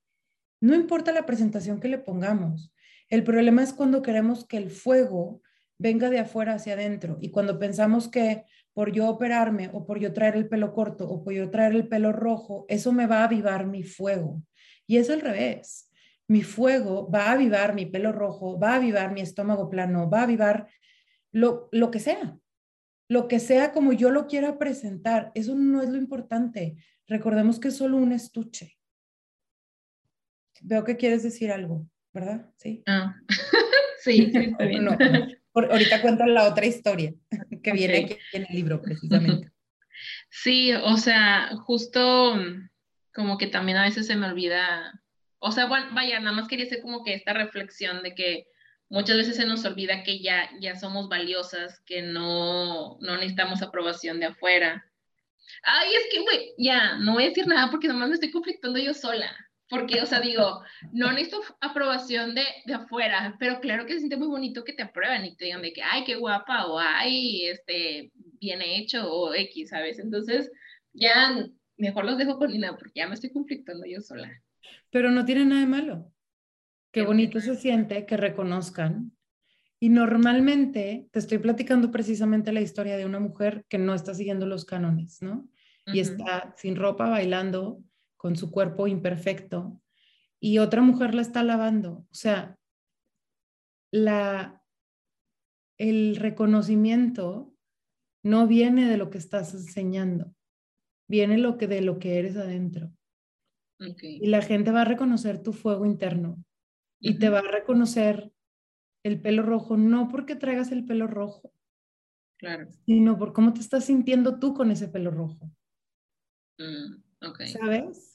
no 0.61 0.75
importa 0.75 1.13
la 1.13 1.27
presentación 1.27 1.81
que 1.81 1.89
le 1.89 1.99
pongamos. 1.99 2.73
El 3.09 3.25
problema 3.25 3.63
es 3.63 3.73
cuando 3.73 4.03
queremos 4.03 4.47
que 4.47 4.59
el 4.59 4.71
fuego 4.71 5.43
venga 5.79 6.11
de 6.11 6.19
afuera 6.19 6.55
hacia 6.55 6.75
adentro 6.75 7.19
y 7.21 7.31
cuando 7.31 7.59
pensamos 7.59 8.09
que 8.09 8.45
por 8.75 8.93
yo 8.93 9.09
operarme 9.09 9.71
o 9.73 9.87
por 9.87 9.99
yo 9.99 10.13
traer 10.13 10.37
el 10.37 10.49
pelo 10.49 10.73
corto 10.73 11.09
o 11.09 11.23
por 11.23 11.33
yo 11.33 11.51
traer 11.51 11.75
el 11.75 11.89
pelo 11.89 12.13
rojo, 12.13 12.67
eso 12.69 12.93
me 12.93 13.07
va 13.07 13.21
a 13.21 13.25
avivar 13.25 13.67
mi 13.67 13.83
fuego. 13.83 14.43
Y 14.89 14.97
es 14.97 15.11
al 15.11 15.21
revés. 15.21 15.89
Mi 16.27 16.43
fuego 16.43 17.09
va 17.09 17.27
a 17.27 17.33
avivar 17.33 17.75
mi 17.75 17.87
pelo 17.87 18.11
rojo, 18.11 18.59
va 18.59 18.73
a 18.73 18.77
avivar 18.77 19.13
mi 19.13 19.21
estómago 19.21 19.71
plano, 19.71 20.11
va 20.11 20.21
a 20.21 20.25
avivar 20.25 20.69
lo, 21.31 21.69
lo 21.71 21.91
que 21.91 22.01
sea. 22.01 22.37
Lo 23.09 23.29
que 23.29 23.39
sea 23.39 23.73
como 23.73 23.93
yo 23.93 24.11
lo 24.11 24.27
quiera 24.27 24.59
presentar. 24.59 25.31
Eso 25.35 25.55
no 25.55 25.83
es 25.83 25.91
lo 25.91 25.99
importante. 25.99 26.77
Recordemos 27.07 27.61
que 27.61 27.69
es 27.69 27.77
solo 27.77 27.97
un 27.99 28.13
estuche. 28.13 28.77
Veo 30.63 30.85
que 30.85 30.97
quieres 30.97 31.23
decir 31.23 31.53
algo, 31.53 31.87
¿verdad? 32.13 32.51
Sí. 32.57 32.83
Ah. 32.87 33.15
sí, 34.03 34.31
sí, 34.33 34.39
está 34.39 34.65
bien. 34.65 34.89
ahorita 35.55 36.03
cuentan 36.03 36.35
la 36.35 36.49
otra 36.49 36.67
historia 36.67 37.15
que 37.63 37.73
viene 37.73 37.99
aquí 37.99 38.17
en 38.33 38.47
el 38.49 38.55
libro, 38.55 38.81
precisamente. 38.83 39.51
Sí, 40.31 40.73
o 40.73 40.97
sea, 40.97 41.57
justo 41.57 42.37
como 43.19 43.37
que 43.37 43.49
también 43.49 43.77
a 43.79 43.83
veces 43.83 44.07
se 44.07 44.15
me 44.15 44.29
olvida, 44.29 45.03
o 45.41 45.51
sea, 45.51 45.67
bueno, 45.67 45.89
vaya, 45.91 46.21
nada 46.21 46.37
más 46.37 46.47
quería 46.47 46.67
hacer 46.67 46.81
como 46.81 47.03
que 47.03 47.15
esta 47.15 47.33
reflexión 47.33 48.05
de 48.05 48.15
que 48.15 48.47
muchas 48.89 49.17
veces 49.17 49.35
se 49.35 49.45
nos 49.45 49.65
olvida 49.65 50.05
que 50.05 50.21
ya, 50.21 50.49
ya 50.61 50.77
somos 50.77 51.09
valiosas, 51.09 51.81
que 51.81 52.01
no, 52.01 52.97
no 53.01 53.17
necesitamos 53.17 53.61
aprobación 53.61 54.21
de 54.21 54.27
afuera. 54.27 54.87
Ay, 55.65 55.95
es 55.97 56.13
que, 56.13 56.21
güey, 56.21 56.55
ya, 56.59 56.95
no 56.99 57.15
voy 57.15 57.25
a 57.25 57.29
decir 57.31 57.49
nada 57.49 57.73
porque 57.73 57.89
nomás 57.89 58.09
me 58.09 58.15
estoy 58.15 58.31
conflictando 58.31 58.79
yo 58.79 58.95
sola. 58.95 59.37
Porque, 59.69 60.01
o 60.01 60.07
sea, 60.07 60.21
digo, 60.21 60.63
no 60.93 61.11
necesito 61.11 61.43
aprobación 61.61 62.37
de, 62.37 62.47
de 62.67 62.75
afuera, 62.75 63.35
pero 63.41 63.59
claro 63.59 63.85
que 63.85 63.95
se 63.95 63.99
siente 63.99 64.17
muy 64.17 64.29
bonito 64.29 64.63
que 64.63 64.75
te 64.75 64.85
aprueben 64.85 65.25
y 65.25 65.37
te 65.37 65.47
digan 65.47 65.63
de 65.63 65.73
que, 65.73 65.83
ay, 65.83 66.05
qué 66.05 66.15
guapa, 66.15 66.67
o 66.67 66.79
ay, 66.79 67.49
este, 67.49 68.13
bien 68.15 68.63
hecho, 68.63 69.13
o 69.13 69.35
X, 69.35 69.71
¿sabes? 69.71 69.99
Entonces, 69.99 70.53
ya 70.93 71.49
mejor 71.79 72.05
los 72.05 72.19
dejo 72.19 72.39
con 72.39 72.51
Lina 72.51 72.77
porque 72.77 73.01
ya 73.01 73.09
me 73.09 73.15
estoy 73.15 73.31
conflictando 73.31 73.87
yo 73.87 74.01
sola. 74.01 74.31
Pero 74.91 75.11
no 75.11 75.25
tiene 75.25 75.45
nada 75.47 75.61
de 75.63 75.67
malo. 75.67 76.13
Qué 76.93 77.03
bonito 77.03 77.41
se 77.41 77.55
siente 77.57 78.05
que 78.07 78.17
reconozcan. 78.17 79.13
Y 79.81 79.91
normalmente 79.91 81.09
te 81.13 81.19
estoy 81.19 81.39
platicando 81.39 81.91
precisamente 81.91 82.53
la 82.53 82.61
historia 82.61 82.97
de 82.97 83.07
una 83.07 83.21
mujer 83.21 83.65
que 83.69 83.79
no 83.79 83.95
está 83.95 84.13
siguiendo 84.13 84.47
los 84.47 84.65
cánones, 84.65 85.23
¿no? 85.23 85.49
Y 85.87 86.01
está 86.01 86.55
sin 86.59 86.77
ropa 86.77 87.09
bailando 87.09 87.83
con 88.19 88.37
su 88.37 88.51
cuerpo 88.51 88.87
imperfecto 88.89 89.81
y 90.41 90.59
otra 90.59 90.83
mujer 90.83 91.15
la 91.15 91.23
está 91.23 91.43
lavando. 91.43 92.07
O 92.11 92.15
sea, 92.15 92.59
la, 93.91 94.63
el 95.79 96.17
reconocimiento 96.17 97.55
no 98.23 98.47
viene 98.47 98.89
de 98.89 98.97
lo 98.97 99.11
que 99.11 99.19
estás 99.19 99.55
enseñando, 99.55 100.35
viene 101.09 101.39
lo 101.39 101.57
que, 101.57 101.67
de 101.67 101.81
lo 101.81 101.99
que 101.99 102.19
eres 102.19 102.37
adentro. 102.37 102.93
Y 104.01 104.27
la 104.27 104.43
gente 104.43 104.73
va 104.73 104.83
a 104.83 104.85
reconocer 104.85 105.43
tu 105.43 105.53
fuego 105.53 105.87
interno 105.87 106.43
y 107.01 107.19
te 107.19 107.29
va 107.29 107.39
a 107.39 107.51
reconocer 107.51 108.33
el 109.05 109.21
pelo 109.21 109.43
rojo, 109.43 109.77
no 109.77 110.09
porque 110.09 110.35
traigas 110.35 110.73
el 110.73 110.85
pelo 110.85 111.07
rojo, 111.07 111.53
claro. 112.39 112.69
sino 112.87 113.17
por 113.17 113.33
cómo 113.33 113.53
te 113.53 113.61
estás 113.61 113.85
sintiendo 113.85 114.41
tú 114.41 114.53
con 114.53 114.73
ese 114.73 114.89
pelo 114.89 115.13
rojo. 115.13 115.53
Mm. 116.59 117.03
¿Sabes? 117.53 118.15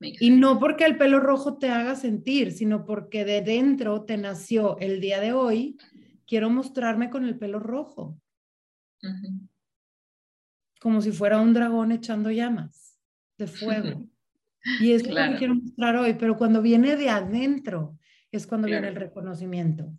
Y 0.00 0.30
no 0.30 0.58
porque 0.58 0.84
el 0.84 0.96
pelo 0.96 1.20
rojo 1.20 1.58
te 1.58 1.68
haga 1.68 1.94
sentir, 1.94 2.52
sino 2.52 2.84
porque 2.84 3.24
de 3.24 3.40
dentro 3.40 4.04
te 4.04 4.16
nació 4.16 4.78
el 4.78 5.00
día 5.00 5.20
de 5.20 5.32
hoy, 5.32 5.76
quiero 6.26 6.50
mostrarme 6.50 7.10
con 7.10 7.24
el 7.24 7.38
pelo 7.38 7.60
rojo. 7.60 8.18
Como 10.82 11.00
si 11.00 11.12
fuera 11.12 11.40
un 11.40 11.54
dragón 11.54 11.92
echando 11.92 12.30
llamas 12.30 12.98
de 13.38 13.46
fuego. 13.46 14.04
y 14.80 14.92
es 14.92 15.06
lo 15.06 15.14
que 15.14 15.36
quiero 15.38 15.54
mostrar 15.54 15.96
hoy, 15.96 16.14
pero 16.14 16.36
cuando 16.36 16.60
viene 16.60 16.96
de 16.96 17.08
adentro 17.08 17.96
es 18.32 18.46
cuando 18.46 18.66
viene 18.66 18.88
el 18.88 18.96
reconocimiento. 18.96 19.92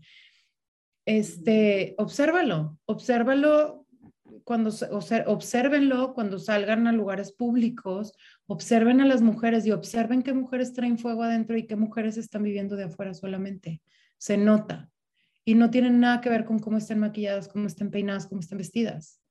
Este, 1.05 1.95
obsérvalo, 1.97 2.79
obsérvalo 2.85 3.83
cuando 4.43 4.71
observenlo 5.27 6.13
cuando 6.13 6.39
salgan 6.39 6.87
a 6.87 6.91
lugares 6.91 7.31
públicos, 7.31 8.13
observen 8.45 8.99
a 9.01 9.05
las 9.05 9.21
mujeres 9.21 9.65
y 9.65 9.71
observen 9.71 10.21
qué 10.21 10.33
mujeres 10.33 10.73
traen 10.73 10.97
fuego 10.97 11.23
adentro 11.23 11.57
y 11.57 11.65
qué 11.65 11.75
mujeres 11.75 12.17
están 12.17 12.43
viviendo 12.43 12.75
de 12.75 12.85
afuera 12.85 13.13
solamente. 13.13 13.81
Se 14.17 14.37
nota. 14.37 14.89
Y 15.45 15.55
no 15.55 15.69
tienen 15.69 15.99
nada 15.99 16.21
que 16.21 16.29
ver 16.29 16.45
con 16.45 16.59
cómo 16.59 16.77
estén 16.77 16.99
maquilladas, 16.99 17.47
cómo 17.47 17.67
estén 17.67 17.91
peinadas, 17.91 18.27
cómo 18.27 18.41
estén 18.41 18.57
vestidas. 18.57 19.21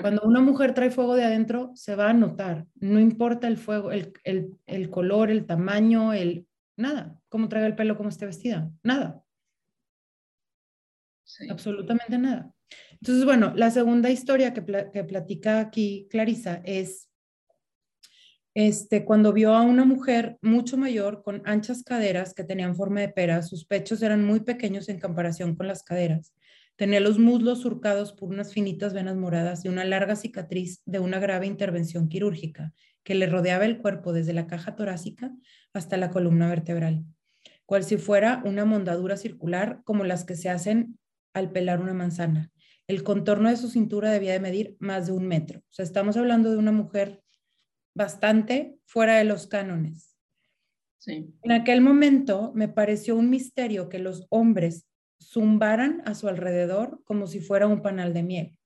Cuando 0.00 0.22
una 0.22 0.40
mujer 0.40 0.74
trae 0.74 0.90
fuego 0.90 1.14
de 1.14 1.24
adentro, 1.24 1.72
se 1.74 1.96
va 1.96 2.10
a 2.10 2.14
notar. 2.14 2.66
No 2.74 3.00
importa 3.00 3.48
el 3.48 3.56
fuego, 3.56 3.92
el, 3.92 4.12
el, 4.24 4.58
el 4.66 4.90
color, 4.90 5.30
el 5.30 5.46
tamaño, 5.46 6.12
el 6.12 6.46
nada. 6.76 7.20
Cómo 7.28 7.48
traiga 7.48 7.66
el 7.66 7.76
pelo, 7.76 7.96
cómo 7.96 8.08
esté 8.08 8.26
vestida. 8.26 8.70
Nada. 8.82 9.22
Absolutamente 11.48 12.18
nada. 12.18 12.52
Entonces, 12.92 13.24
bueno, 13.24 13.52
la 13.54 13.70
segunda 13.70 14.10
historia 14.10 14.52
que, 14.52 14.62
platica 14.62 15.60
aquí 15.60 16.06
Clarisa 16.10 16.60
es 16.64 17.08
este, 18.54 19.04
cuando 19.04 19.32
vio 19.32 19.54
a 19.54 19.62
una 19.62 19.84
mujer 19.84 20.38
mucho 20.42 20.76
mayor 20.76 21.22
con 21.22 21.42
anchas 21.44 21.82
caderas 21.82 22.34
que 22.34 22.44
tenían 22.44 22.74
forma 22.74 23.00
de 23.00 23.08
pera, 23.08 23.42
sus 23.42 23.64
pechos 23.64 24.02
eran 24.02 24.24
muy 24.24 24.40
pequeños 24.40 24.88
en 24.88 25.00
comparación 25.00 25.54
con 25.54 25.68
las 25.68 25.82
caderas. 25.82 26.34
Tenía 26.80 27.00
los 27.00 27.18
muslos 27.18 27.60
surcados 27.60 28.14
por 28.14 28.30
unas 28.30 28.54
finitas 28.54 28.94
venas 28.94 29.14
moradas 29.14 29.66
y 29.66 29.68
una 29.68 29.84
larga 29.84 30.16
cicatriz 30.16 30.80
de 30.86 30.98
una 30.98 31.18
grave 31.18 31.46
intervención 31.46 32.08
quirúrgica 32.08 32.72
que 33.02 33.14
le 33.14 33.26
rodeaba 33.26 33.66
el 33.66 33.82
cuerpo 33.82 34.14
desde 34.14 34.32
la 34.32 34.46
caja 34.46 34.76
torácica 34.76 35.30
hasta 35.74 35.98
la 35.98 36.08
columna 36.08 36.48
vertebral, 36.48 37.04
cual 37.66 37.84
si 37.84 37.98
fuera 37.98 38.40
una 38.46 38.64
mondadura 38.64 39.18
circular 39.18 39.82
como 39.84 40.04
las 40.04 40.24
que 40.24 40.36
se 40.36 40.48
hacen 40.48 40.98
al 41.34 41.52
pelar 41.52 41.82
una 41.82 41.92
manzana. 41.92 42.50
El 42.86 43.02
contorno 43.02 43.50
de 43.50 43.58
su 43.58 43.68
cintura 43.68 44.10
debía 44.10 44.32
de 44.32 44.40
medir 44.40 44.76
más 44.78 45.04
de 45.04 45.12
un 45.12 45.26
metro. 45.26 45.58
O 45.58 45.72
sea, 45.72 45.84
estamos 45.84 46.16
hablando 46.16 46.50
de 46.50 46.56
una 46.56 46.72
mujer 46.72 47.22
bastante 47.94 48.78
fuera 48.86 49.18
de 49.18 49.24
los 49.24 49.48
cánones. 49.48 50.16
En 51.06 51.52
aquel 51.52 51.82
momento 51.82 52.52
me 52.54 52.68
pareció 52.68 53.16
un 53.16 53.28
misterio 53.28 53.90
que 53.90 53.98
los 53.98 54.26
hombres 54.30 54.86
zumbaran 55.22 56.02
a 56.06 56.14
su 56.14 56.28
alrededor 56.28 57.02
como 57.04 57.26
si 57.26 57.40
fuera 57.40 57.66
un 57.66 57.82
panal 57.82 58.12
de 58.14 58.22
miel. 58.22 58.56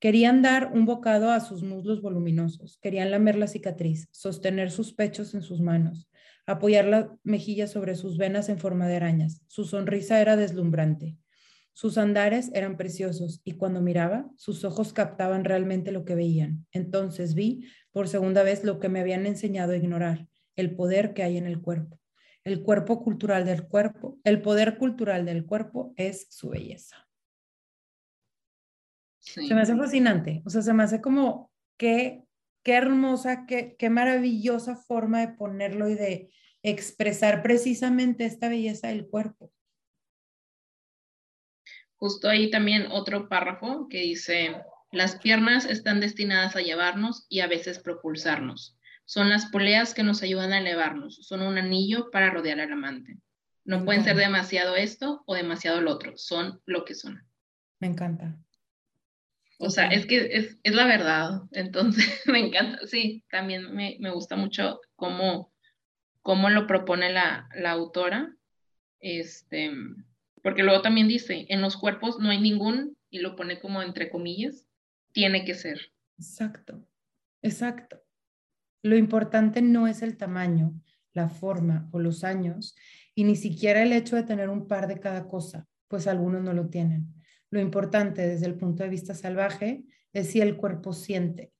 Querían 0.00 0.42
dar 0.42 0.70
un 0.72 0.84
bocado 0.84 1.30
a 1.30 1.40
sus 1.40 1.64
muslos 1.64 2.02
voluminosos, 2.02 2.78
querían 2.80 3.10
lamer 3.10 3.36
la 3.36 3.48
cicatriz, 3.48 4.08
sostener 4.12 4.70
sus 4.70 4.92
pechos 4.92 5.34
en 5.34 5.42
sus 5.42 5.60
manos, 5.60 6.08
apoyar 6.46 6.84
la 6.84 7.16
mejilla 7.24 7.66
sobre 7.66 7.96
sus 7.96 8.16
venas 8.16 8.48
en 8.48 8.58
forma 8.58 8.86
de 8.86 8.96
arañas. 8.96 9.42
Su 9.48 9.64
sonrisa 9.64 10.20
era 10.20 10.36
deslumbrante. 10.36 11.16
Sus 11.72 11.98
andares 11.98 12.50
eran 12.54 12.76
preciosos 12.76 13.40
y 13.44 13.52
cuando 13.52 13.80
miraba, 13.80 14.30
sus 14.36 14.64
ojos 14.64 14.92
captaban 14.92 15.44
realmente 15.44 15.92
lo 15.92 16.04
que 16.04 16.14
veían. 16.14 16.66
Entonces 16.72 17.34
vi 17.34 17.64
por 17.92 18.08
segunda 18.08 18.42
vez 18.42 18.64
lo 18.64 18.78
que 18.78 18.88
me 18.88 19.00
habían 19.00 19.26
enseñado 19.26 19.72
a 19.72 19.76
ignorar, 19.76 20.26
el 20.56 20.74
poder 20.74 21.12
que 21.12 21.22
hay 21.22 21.36
en 21.36 21.46
el 21.46 21.60
cuerpo. 21.60 21.97
El 22.48 22.62
cuerpo 22.62 23.04
cultural 23.04 23.44
del 23.44 23.68
cuerpo, 23.68 24.18
el 24.24 24.40
poder 24.40 24.78
cultural 24.78 25.26
del 25.26 25.44
cuerpo 25.44 25.92
es 25.98 26.28
su 26.30 26.48
belleza. 26.48 27.06
Se 29.18 29.54
me 29.54 29.60
hace 29.60 29.76
fascinante, 29.76 30.40
o 30.46 30.48
sea, 30.48 30.62
se 30.62 30.72
me 30.72 30.82
hace 30.82 31.02
como 31.02 31.52
qué, 31.76 32.24
qué 32.62 32.72
hermosa, 32.72 33.44
qué, 33.44 33.76
qué 33.78 33.90
maravillosa 33.90 34.76
forma 34.76 35.20
de 35.20 35.28
ponerlo 35.28 35.90
y 35.90 35.94
de 35.94 36.32
expresar 36.62 37.42
precisamente 37.42 38.24
esta 38.24 38.48
belleza 38.48 38.88
del 38.88 39.06
cuerpo. 39.06 39.52
Justo 41.96 42.30
ahí 42.30 42.50
también 42.50 42.86
otro 42.90 43.28
párrafo 43.28 43.88
que 43.90 43.98
dice, 43.98 44.56
las 44.90 45.18
piernas 45.18 45.66
están 45.66 46.00
destinadas 46.00 46.56
a 46.56 46.62
llevarnos 46.62 47.26
y 47.28 47.40
a 47.40 47.46
veces 47.46 47.78
propulsarnos. 47.78 48.77
Son 49.08 49.30
las 49.30 49.46
poleas 49.46 49.94
que 49.94 50.02
nos 50.02 50.22
ayudan 50.22 50.52
a 50.52 50.58
elevarnos. 50.58 51.16
Son 51.26 51.40
un 51.40 51.56
anillo 51.56 52.10
para 52.10 52.28
rodear 52.28 52.60
al 52.60 52.70
amante. 52.70 53.16
No 53.64 53.86
pueden 53.86 54.04
ser 54.04 54.16
demasiado 54.16 54.76
esto 54.76 55.22
o 55.24 55.34
demasiado 55.34 55.80
lo 55.80 55.92
otro. 55.92 56.12
Son 56.18 56.60
lo 56.66 56.84
que 56.84 56.94
son. 56.94 57.26
Me 57.80 57.86
encanta. 57.86 58.36
O 59.58 59.70
sea, 59.70 59.86
es 59.86 60.04
que 60.04 60.28
es, 60.62 60.74
la 60.74 60.84
verdad. 60.84 61.40
Entonces, 61.52 62.04
me 62.26 62.38
encanta. 62.38 62.86
Sí, 62.86 63.24
también 63.30 63.74
me, 63.74 64.10
gusta 64.10 64.36
mucho 64.36 64.78
cómo, 64.94 65.54
cómo 66.20 66.50
lo 66.50 66.66
propone 66.66 67.10
la, 67.10 67.48
la 67.54 67.70
autora. 67.70 68.36
Este, 69.00 69.72
porque 70.42 70.62
luego 70.62 70.82
también 70.82 71.08
dice, 71.08 71.46
en 71.48 71.62
los 71.62 71.78
cuerpos 71.78 72.18
no 72.18 72.28
hay 72.28 72.42
ningún, 72.42 72.98
y 73.08 73.20
lo 73.20 73.36
pone 73.36 73.58
como 73.58 73.80
entre 73.80 74.10
comillas, 74.10 74.66
tiene 75.12 75.46
que 75.46 75.54
ser. 75.54 75.92
Exacto, 76.18 76.86
exacto. 77.40 78.02
Lo 78.88 78.96
importante 78.96 79.60
no 79.60 79.86
es 79.86 80.00
el 80.00 80.16
tamaño, 80.16 80.72
la 81.12 81.28
forma 81.28 81.90
o 81.92 81.98
los 81.98 82.24
años, 82.24 82.74
y 83.14 83.24
ni 83.24 83.36
siquiera 83.36 83.82
el 83.82 83.92
hecho 83.92 84.16
de 84.16 84.22
tener 84.22 84.48
un 84.48 84.66
par 84.66 84.88
de 84.88 84.98
cada 84.98 85.28
cosa, 85.28 85.66
pues 85.88 86.06
algunos 86.06 86.42
no 86.42 86.54
lo 86.54 86.70
tienen. 86.70 87.12
Lo 87.50 87.60
importante 87.60 88.26
desde 88.26 88.46
el 88.46 88.54
punto 88.54 88.82
de 88.82 88.88
vista 88.88 89.12
salvaje 89.12 89.84
es 90.14 90.30
si 90.30 90.40
el 90.40 90.56
cuerpo 90.56 90.94
siente, 90.94 91.52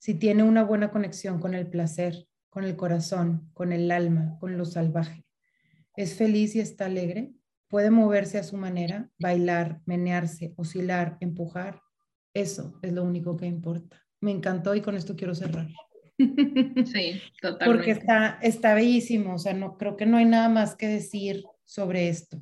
si 0.00 0.14
tiene 0.14 0.42
una 0.42 0.64
buena 0.64 0.90
conexión 0.90 1.38
con 1.38 1.54
el 1.54 1.68
placer, 1.68 2.26
con 2.48 2.64
el 2.64 2.74
corazón, 2.74 3.48
con 3.54 3.72
el 3.72 3.88
alma, 3.92 4.36
con 4.40 4.58
lo 4.58 4.64
salvaje. 4.64 5.24
Es 5.94 6.14
feliz 6.14 6.56
y 6.56 6.60
está 6.60 6.86
alegre, 6.86 7.32
puede 7.68 7.92
moverse 7.92 8.38
a 8.38 8.42
su 8.42 8.56
manera, 8.56 9.08
bailar, 9.20 9.80
menearse, 9.86 10.52
oscilar, 10.56 11.16
empujar, 11.20 11.80
eso 12.34 12.80
es 12.82 12.92
lo 12.92 13.04
único 13.04 13.36
que 13.36 13.46
importa. 13.46 14.02
Me 14.20 14.32
encantó 14.32 14.74
y 14.74 14.80
con 14.80 14.96
esto 14.96 15.14
quiero 15.14 15.36
cerrar. 15.36 15.68
Sí, 16.86 17.22
totalmente. 17.40 17.64
Porque 17.64 17.90
está, 17.92 18.38
está 18.42 18.74
bellísimo, 18.74 19.34
o 19.34 19.38
sea, 19.38 19.52
no, 19.52 19.76
creo 19.76 19.96
que 19.96 20.06
no 20.06 20.16
hay 20.16 20.24
nada 20.24 20.48
más 20.48 20.76
que 20.76 20.86
decir 20.86 21.44
sobre 21.64 22.08
esto, 22.08 22.40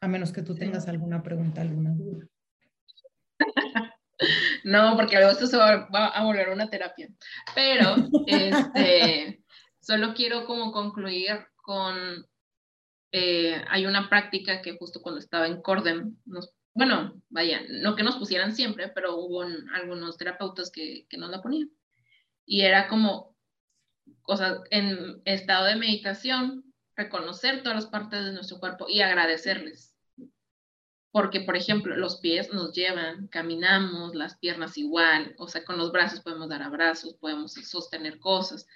a 0.00 0.08
menos 0.08 0.32
que 0.32 0.42
tú 0.42 0.54
tengas 0.54 0.88
alguna 0.88 1.22
pregunta, 1.22 1.60
alguna 1.60 1.92
duda. 1.92 2.26
No, 4.64 4.96
porque 4.96 5.16
luego 5.16 5.30
esto 5.30 5.46
se 5.46 5.56
va, 5.56 5.88
a 5.88 6.24
volver 6.24 6.50
una 6.50 6.68
terapia. 6.68 7.08
Pero, 7.54 7.94
este, 8.26 9.42
solo 9.80 10.12
quiero 10.12 10.44
como 10.44 10.72
concluir 10.72 11.46
con, 11.56 12.26
eh, 13.12 13.64
hay 13.70 13.86
una 13.86 14.10
práctica 14.10 14.60
que 14.60 14.76
justo 14.76 15.00
cuando 15.00 15.20
estaba 15.20 15.46
en 15.46 15.62
Cordem 15.62 16.16
nos 16.26 16.52
bueno, 16.74 17.20
vaya, 17.28 17.60
no 17.68 17.96
que 17.96 18.02
nos 18.02 18.16
pusieran 18.16 18.54
siempre, 18.54 18.88
pero 18.88 19.16
hubo 19.16 19.42
algunos 19.74 20.16
terapeutas 20.16 20.70
que, 20.70 21.06
que 21.08 21.18
nos 21.18 21.30
la 21.30 21.42
ponían. 21.42 21.70
Y 22.50 22.62
era 22.62 22.88
como, 22.88 23.36
o 24.24 24.36
sea, 24.36 24.56
en 24.72 25.22
estado 25.24 25.66
de 25.66 25.76
meditación, 25.76 26.64
reconocer 26.96 27.62
todas 27.62 27.76
las 27.76 27.86
partes 27.86 28.24
de 28.24 28.32
nuestro 28.32 28.58
cuerpo 28.58 28.86
y 28.88 29.02
agradecerles. 29.02 29.94
Porque, 31.12 31.42
por 31.42 31.56
ejemplo, 31.56 31.96
los 31.96 32.16
pies 32.16 32.52
nos 32.52 32.72
llevan, 32.72 33.28
caminamos, 33.28 34.16
las 34.16 34.36
piernas 34.38 34.76
igual, 34.76 35.32
o 35.38 35.46
sea, 35.46 35.64
con 35.64 35.78
los 35.78 35.92
brazos 35.92 36.22
podemos 36.22 36.48
dar 36.48 36.62
abrazos, 36.62 37.14
podemos 37.14 37.52
sostener 37.52 38.18
cosas. 38.18 38.66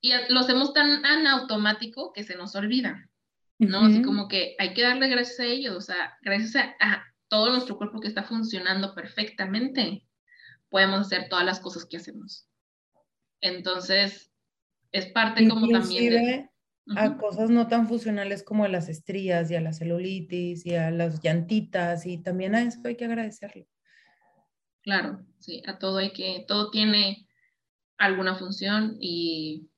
Y 0.00 0.12
lo 0.28 0.38
hacemos 0.38 0.72
tan, 0.72 1.02
tan 1.02 1.26
automático 1.26 2.12
que 2.12 2.22
se 2.22 2.36
nos 2.36 2.54
olvida, 2.54 3.10
¿no? 3.58 3.80
Así 3.80 4.00
como 4.02 4.28
que 4.28 4.54
hay 4.60 4.74
que 4.74 4.82
darle 4.82 5.08
gracias 5.08 5.40
a 5.40 5.46
ellos, 5.46 5.74
o 5.74 5.80
sea, 5.80 6.16
gracias 6.22 6.54
a 6.78 7.02
todo 7.26 7.50
nuestro 7.50 7.78
cuerpo 7.78 7.98
que 7.98 8.06
está 8.06 8.22
funcionando 8.22 8.94
perfectamente, 8.94 10.06
podemos 10.68 11.00
hacer 11.00 11.28
todas 11.28 11.44
las 11.44 11.58
cosas 11.58 11.84
que 11.84 11.96
hacemos. 11.96 12.46
Entonces, 13.40 14.32
es 14.92 15.06
parte 15.06 15.48
como 15.48 15.68
también 15.68 16.12
de... 16.12 16.50
a 16.96 17.16
cosas 17.16 17.50
no 17.50 17.68
tan 17.68 17.88
funcionales 17.88 18.42
como 18.42 18.64
a 18.64 18.68
las 18.68 18.88
estrías 18.88 19.50
y 19.50 19.56
a 19.56 19.60
la 19.60 19.72
celulitis 19.72 20.64
y 20.66 20.74
a 20.74 20.90
las 20.90 21.22
llantitas 21.22 22.06
y 22.06 22.18
también 22.18 22.54
a 22.54 22.62
eso 22.62 22.80
hay 22.84 22.96
que 22.96 23.04
agradecerle. 23.04 23.68
Claro, 24.82 25.24
sí, 25.38 25.62
a 25.66 25.78
todo 25.78 25.98
hay 25.98 26.12
que, 26.12 26.44
todo 26.46 26.70
tiene 26.70 27.26
alguna 27.96 28.36
función 28.36 28.96
y 29.00 29.70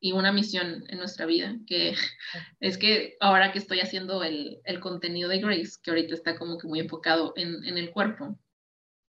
y 0.00 0.12
una 0.12 0.32
misión 0.32 0.84
en 0.88 0.98
nuestra 0.98 1.26
vida, 1.26 1.58
que 1.66 1.94
es 2.60 2.78
que 2.78 3.16
ahora 3.20 3.52
que 3.52 3.58
estoy 3.58 3.80
haciendo 3.80 4.24
el, 4.24 4.60
el 4.64 4.80
contenido 4.80 5.28
de 5.28 5.40
Grace, 5.40 5.78
que 5.82 5.90
ahorita 5.90 6.14
está 6.14 6.38
como 6.38 6.58
que 6.58 6.66
muy 6.66 6.80
enfocado 6.80 7.34
en, 7.36 7.62
en, 7.64 7.76
el 7.76 7.90
cuerpo, 7.90 8.38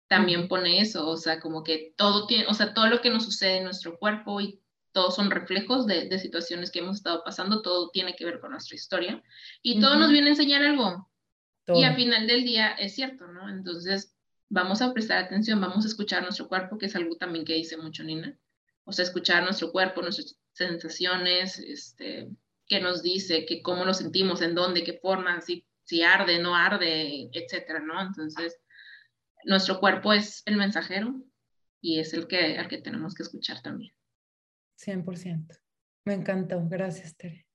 también 0.08 0.48
pone 0.48 0.80
eso, 0.80 1.08
o 1.08 1.16
sea, 1.16 1.40
como 1.40 1.64
que 1.64 1.94
todo 1.96 2.26
tiene, 2.26 2.46
o 2.46 2.54
sea, 2.54 2.74
todo 2.74 2.86
lo 2.86 3.00
que 3.00 3.10
nos 3.10 3.24
sucede 3.24 3.58
en 3.58 3.64
nuestro 3.64 3.98
cuerpo 3.98 4.40
y 4.40 4.60
todos 4.92 5.16
son 5.16 5.30
reflejos 5.30 5.86
de, 5.86 6.08
de 6.08 6.18
situaciones 6.18 6.70
que 6.70 6.78
hemos 6.78 6.98
estado 6.98 7.22
pasando, 7.24 7.60
todo 7.60 7.90
tiene 7.90 8.14
que 8.16 8.24
ver 8.24 8.40
con 8.40 8.52
nuestra 8.52 8.76
historia 8.76 9.22
y 9.62 9.80
todo 9.80 9.96
nos 9.96 10.10
viene 10.10 10.28
a 10.28 10.30
enseñar 10.30 10.62
algo. 10.62 11.08
Y 11.68 11.82
al 11.82 11.96
final 11.96 12.26
del 12.26 12.44
día 12.44 12.72
es 12.72 12.94
cierto, 12.94 13.26
¿no? 13.26 13.48
Entonces, 13.48 14.14
vamos 14.48 14.82
a 14.82 14.92
prestar 14.92 15.18
atención, 15.18 15.60
vamos 15.60 15.84
a 15.84 15.88
escuchar 15.88 16.22
nuestro 16.22 16.48
cuerpo, 16.48 16.78
que 16.78 16.86
es 16.86 16.94
algo 16.94 17.16
también 17.16 17.44
que 17.44 17.54
dice 17.54 17.76
mucho 17.76 18.04
Nina. 18.04 18.38
O 18.84 18.92
sea, 18.92 19.04
escuchar 19.04 19.42
nuestro 19.42 19.72
cuerpo, 19.72 20.00
nuestras 20.00 20.36
sensaciones, 20.52 21.58
este, 21.58 22.30
qué 22.68 22.80
nos 22.80 23.02
dice, 23.02 23.44
que 23.46 23.62
cómo 23.62 23.84
lo 23.84 23.94
sentimos, 23.94 24.42
en 24.42 24.54
dónde, 24.54 24.84
qué 24.84 24.94
forma, 24.94 25.40
si, 25.40 25.66
si 25.82 26.02
arde, 26.02 26.38
no 26.38 26.54
arde, 26.54 27.28
etcétera, 27.32 27.80
¿no? 27.80 28.00
Entonces, 28.00 28.56
nuestro 29.46 29.80
cuerpo 29.80 30.12
es 30.12 30.42
el 30.44 30.56
mensajero 30.56 31.22
y 31.80 32.00
es 32.00 32.12
el 32.12 32.26
que, 32.26 32.58
al 32.58 32.68
que 32.68 32.78
tenemos 32.78 33.14
que 33.14 33.22
escuchar 33.22 33.62
también. 33.62 33.92
100%. 34.78 35.58
Me 36.04 36.14
encantó. 36.14 36.66
Gracias, 36.68 37.16
Tere. 37.16 37.46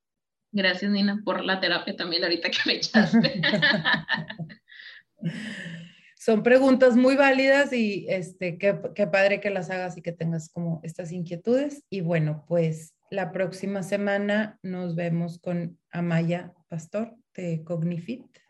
Gracias, 0.51 0.91
Nina, 0.91 1.21
por 1.23 1.45
la 1.45 1.59
terapia 1.59 1.95
también 1.95 2.23
ahorita 2.23 2.49
que 2.49 2.57
me 2.65 2.73
echaste. 2.73 3.41
son 6.17 6.43
preguntas 6.43 6.95
muy 6.95 7.15
válidas 7.15 7.71
y 7.73 8.05
este, 8.09 8.57
qué, 8.57 8.79
qué, 8.95 9.07
padre 9.07 9.39
que 9.39 9.49
las 9.49 9.69
hagas 9.69 9.97
y 9.97 10.01
que 10.01 10.11
tengas 10.11 10.49
como 10.49 10.81
estas 10.83 11.11
inquietudes. 11.11 11.83
Y 11.89 12.01
bueno, 12.01 12.45
pues 12.47 12.95
la 13.09 13.31
próxima 13.31 13.83
semana 13.83 14.59
nos 14.61 14.95
vemos 14.95 15.39
con 15.39 15.79
Amaya 15.91 16.53
Pastor 16.67 17.15
de 17.33 17.63
Cognifit. 17.63 18.40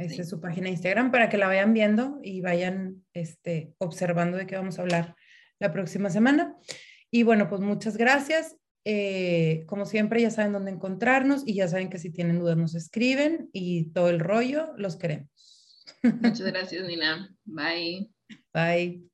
Esa 0.00 0.14
es 0.14 0.20
este, 0.20 0.24
su 0.24 0.40
página 0.40 0.64
de 0.64 0.72
Instagram 0.72 1.10
para 1.10 1.28
que 1.28 1.36
la 1.36 1.46
vayan 1.46 1.74
viendo 1.74 2.18
y 2.22 2.40
vayan 2.40 3.04
este, 3.12 3.74
observando 3.78 4.38
de 4.38 4.46
qué 4.46 4.56
vamos 4.56 4.78
a 4.78 4.82
hablar 4.82 5.14
la 5.58 5.72
próxima 5.72 6.08
semana. 6.08 6.56
Y 7.10 7.22
bueno, 7.22 7.48
pues 7.48 7.60
muchas 7.60 7.96
gracias. 7.96 8.56
Eh, 8.86 9.64
como 9.66 9.84
siempre, 9.84 10.22
ya 10.22 10.30
saben 10.30 10.52
dónde 10.52 10.70
encontrarnos 10.70 11.42
y 11.46 11.54
ya 11.54 11.68
saben 11.68 11.90
que 11.90 11.98
si 11.98 12.10
tienen 12.10 12.38
dudas 12.38 12.56
nos 12.56 12.74
escriben 12.74 13.50
y 13.52 13.90
todo 13.90 14.08
el 14.08 14.20
rollo, 14.20 14.72
los 14.76 14.96
queremos. 14.96 15.28
Muchas 16.02 16.42
gracias, 16.52 16.86
Nina. 16.86 17.34
Bye. 17.44 18.10
Bye. 18.54 19.09